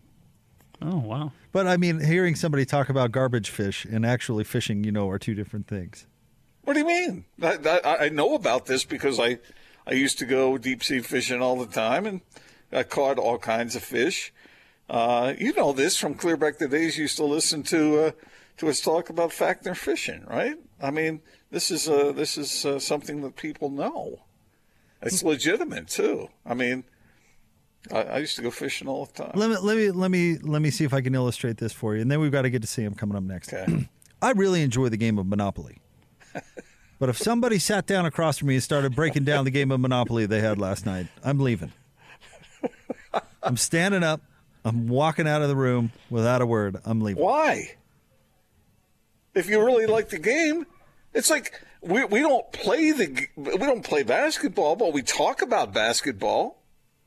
Oh 0.83 0.99
wow! 0.99 1.33
But 1.53 1.67
I 1.67 1.77
mean, 1.77 2.01
hearing 2.01 2.35
somebody 2.35 2.65
talk 2.65 2.89
about 2.89 3.13
garbage 3.13 3.49
fish 3.51 3.85
and 3.85 4.05
actually 4.05 4.45
fishing, 4.45 4.85
you 4.85 4.93
know, 4.93 5.09
are 5.09 5.19
two 5.19 5.35
different 5.35 5.67
things. 5.67 6.07
What 6.65 6.75
do 6.75 6.81
you 6.81 6.87
mean? 6.87 7.25
I, 7.43 7.81
I, 7.85 7.97
I 8.07 8.09
know 8.09 8.35
about 8.35 8.67
this 8.67 8.85
because 8.85 9.21
I, 9.21 9.39
I 9.87 9.93
used 9.93 10.19
to 10.19 10.25
go 10.25 10.57
deep 10.59 10.83
sea 10.83 11.01
fishing 11.01 11.43
all 11.43 11.57
the 11.57 11.73
time, 11.73 12.07
and 12.07 12.21
I 12.73 12.83
caught 12.83 13.19
all 13.19 13.39
kinds 13.39 13.77
of 13.77 13.83
fish. 13.83 14.33
Uh, 14.89 15.35
you 15.39 15.53
know 15.53 15.73
this 15.73 15.97
from 15.97 16.15
clear 16.15 16.37
back 16.37 16.59
the 16.59 16.69
days 16.69 16.97
you 16.97 17.03
used 17.03 17.17
to 17.17 17.25
listen 17.25 17.63
to 17.65 17.99
uh, 18.01 18.11
to 18.59 18.69
us 18.69 18.81
talk 18.81 19.09
about 19.09 19.31
Fackner 19.31 19.77
fishing, 19.77 20.25
right? 20.27 20.57
I 20.81 20.91
mean, 20.91 21.21
this 21.51 21.71
is 21.71 21.89
uh, 21.89 22.13
this 22.13 22.37
is 22.37 22.65
uh, 22.65 22.79
something 22.79 23.23
that 23.23 23.37
people 23.37 23.71
know. 23.71 24.21
It's 25.03 25.23
legitimate 25.23 25.89
too. 25.89 26.29
I 26.47 26.55
mean, 26.55 26.85
I, 27.93 28.03
I 28.03 28.19
used 28.19 28.37
to 28.37 28.43
go 28.43 28.51
fishing 28.51 28.89
all 28.89 29.07
the 29.07 29.25
time. 29.25 29.33
Let 29.35 29.51
me 29.51 29.57
let 29.57 29.77
me 29.77 29.91
let 29.91 30.11
me 30.11 30.39
let 30.39 30.63
me 30.63 30.71
see 30.71 30.85
if 30.85 30.95
I 30.95 31.01
can 31.01 31.15
illustrate 31.15 31.59
this 31.59 31.73
for 31.73 31.95
you, 31.95 32.03
and 32.03 32.11
then 32.11 32.21
we've 32.21 32.33
got 32.33 32.43
to 32.43 32.51
get 32.51 32.63
to 32.63 32.69
see 32.69 32.83
him 32.83 32.95
coming 32.95 33.17
up 33.17 33.23
next. 33.23 33.53
I 34.23 34.31
really 34.33 34.63
enjoy 34.63 34.89
the 34.89 34.97
game 34.97 35.19
of 35.19 35.27
Monopoly. 35.27 35.79
But 36.99 37.09
if 37.09 37.19
somebody 37.19 37.59
sat 37.59 37.87
down 37.87 38.07
across 38.07 38.39
from 38.39 38.49
me 38.49 38.55
and 38.55 38.63
started 38.63 38.95
breaking 38.95 39.25
down 39.25 39.45
the 39.45 39.51
game 39.51 39.71
of 39.71 39.81
Monopoly 39.81 40.27
they 40.27 40.41
had 40.41 40.59
last 40.59 40.87
night, 40.87 41.07
I'm 41.23 41.41
leaving. 41.41 41.73
I'm 43.43 43.57
standing 43.57 44.03
up. 44.03 44.21
I'm 44.65 44.89
walking 44.89 45.29
out 45.29 45.43
of 45.43 45.49
the 45.49 45.57
room 45.57 45.93
without 46.09 46.41
a 46.41 46.47
word. 46.47 46.79
I'm 46.85 47.03
leaving. 47.03 47.23
Why? 47.23 47.77
If 49.35 49.51
you 49.51 49.63
really 49.63 49.87
like 49.87 50.09
the 50.09 50.19
game, 50.19 50.67
it's 51.13 51.29
like 51.29 51.61
we 51.83 52.05
we 52.05 52.21
don't 52.21 52.51
play 52.53 52.93
the 52.93 53.27
we 53.37 53.59
don't 53.59 53.85
play 53.85 54.03
basketball, 54.03 54.77
but 54.77 54.93
we 54.93 55.03
talk 55.03 55.43
about 55.43 55.75
basketball, 55.75 56.63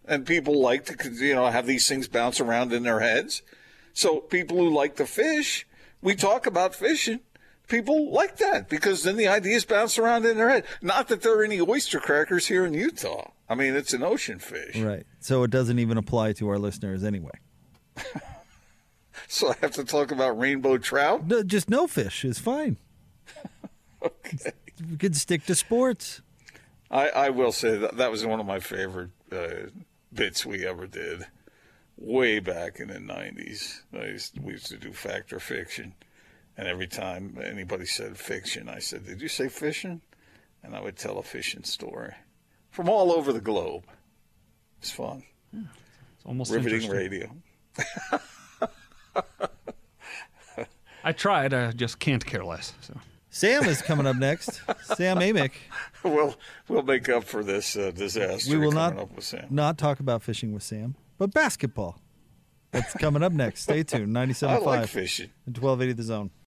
and 0.05 0.25
people 0.25 0.61
like 0.61 0.85
to 0.85 1.09
you 1.09 1.33
know 1.33 1.47
have 1.47 1.65
these 1.65 1.87
things 1.87 2.07
bounce 2.07 2.39
around 2.39 2.71
in 2.73 2.83
their 2.83 2.99
heads. 2.99 3.41
So 3.93 4.19
people 4.19 4.57
who 4.57 4.69
like 4.69 4.97
to 4.97 5.07
fish, 5.07 5.65
we 6.01 6.13
talk 6.13 6.45
about 6.45 6.75
fishing. 6.75 7.21
People 7.67 8.11
like 8.11 8.37
that 8.37 8.69
because 8.69 9.03
then 9.03 9.17
the 9.17 9.27
ideas 9.27 9.65
bounce 9.65 9.97
around 9.97 10.25
in 10.25 10.37
their 10.37 10.49
head. 10.49 10.63
Not 10.81 11.09
that 11.09 11.21
there 11.21 11.37
are 11.37 11.43
any 11.43 11.59
oyster 11.59 11.99
crackers 11.99 12.47
here 12.47 12.65
in 12.65 12.73
Utah. 12.73 13.31
I 13.49 13.55
mean, 13.55 13.75
it's 13.75 13.93
an 13.93 14.03
ocean 14.03 14.39
fish. 14.39 14.77
Right. 14.77 15.05
So 15.19 15.43
it 15.43 15.51
doesn't 15.51 15.79
even 15.79 15.97
apply 15.97 16.33
to 16.33 16.47
our 16.49 16.57
listeners 16.57 17.03
anyway. 17.03 17.31
So 19.27 19.49
I 19.49 19.55
have 19.61 19.71
to 19.73 19.83
talk 19.83 20.11
about 20.11 20.39
rainbow 20.39 20.77
trout. 20.77 21.27
No, 21.27 21.43
just 21.43 21.69
no 21.69 21.85
fish 21.87 22.23
is 22.23 22.39
fine. 22.39 22.77
okay. 24.03 24.51
We 24.89 24.97
could 24.97 25.15
stick 25.15 25.45
to 25.45 25.55
sports. 25.55 26.21
I, 26.89 27.09
I 27.09 27.29
will 27.29 27.51
say 27.51 27.77
that 27.77 27.97
that 27.97 28.09
was 28.09 28.25
one 28.25 28.39
of 28.39 28.45
my 28.45 28.59
favorite 28.59 29.09
uh, 29.31 29.69
bits 30.13 30.45
we 30.45 30.65
ever 30.65 30.87
did, 30.87 31.25
way 31.97 32.39
back 32.39 32.79
in 32.79 32.87
the 32.87 32.99
'90s. 32.99 33.81
I 33.93 34.05
used, 34.05 34.39
we 34.39 34.53
used 34.53 34.67
to 34.67 34.77
do 34.77 34.93
fact 34.93 35.33
or 35.33 35.39
fiction, 35.39 35.93
and 36.57 36.67
every 36.67 36.87
time 36.87 37.37
anybody 37.43 37.85
said 37.85 38.17
fiction, 38.17 38.67
I 38.67 38.79
said, 38.79 39.05
"Did 39.05 39.21
you 39.21 39.27
say 39.27 39.47
fishing?" 39.47 40.01
And 40.63 40.75
I 40.75 40.81
would 40.81 40.97
tell 40.97 41.17
a 41.19 41.23
fishing 41.23 41.63
story 41.63 42.13
from 42.71 42.89
all 42.89 43.11
over 43.11 43.31
the 43.31 43.39
globe. 43.41 43.83
It's 44.79 44.91
fun. 44.91 45.23
It's 45.53 46.25
almost 46.25 46.51
riveting 46.51 46.89
radio. 46.89 47.29
I 51.03 51.11
tried. 51.13 51.53
I 51.53 51.71
just 51.71 51.99
can't 51.99 52.25
care 52.25 52.43
less. 52.43 52.73
So 52.81 52.99
Sam 53.29 53.63
is 53.65 53.81
coming 53.81 54.05
up 54.07 54.17
next. 54.17 54.61
Sam 54.95 55.17
Amick. 55.17 55.51
we'll 56.03 56.35
we'll 56.67 56.83
make 56.83 57.07
up 57.07 57.23
for 57.23 57.43
this 57.43 57.77
uh, 57.77 57.91
disaster. 57.91 58.51
We 58.51 58.57
will 58.57 58.71
coming 58.73 58.95
not 58.95 59.03
up 59.03 59.15
with 59.15 59.23
Sam. 59.25 59.47
not 59.49 59.77
talk 59.77 59.99
about 59.99 60.21
fishing 60.23 60.51
with 60.53 60.63
Sam, 60.63 60.95
but 61.17 61.33
basketball. 61.33 61.99
That's 62.71 62.93
coming 62.95 63.23
up 63.23 63.31
next. 63.31 63.61
Stay 63.61 63.83
tuned. 63.83 64.13
97.5 64.13 64.49
I 64.49 64.57
like 64.57 64.89
fishing. 64.89 65.29
and 65.45 65.57
1280 65.57 65.93
The 65.93 66.03
Zone. 66.03 66.31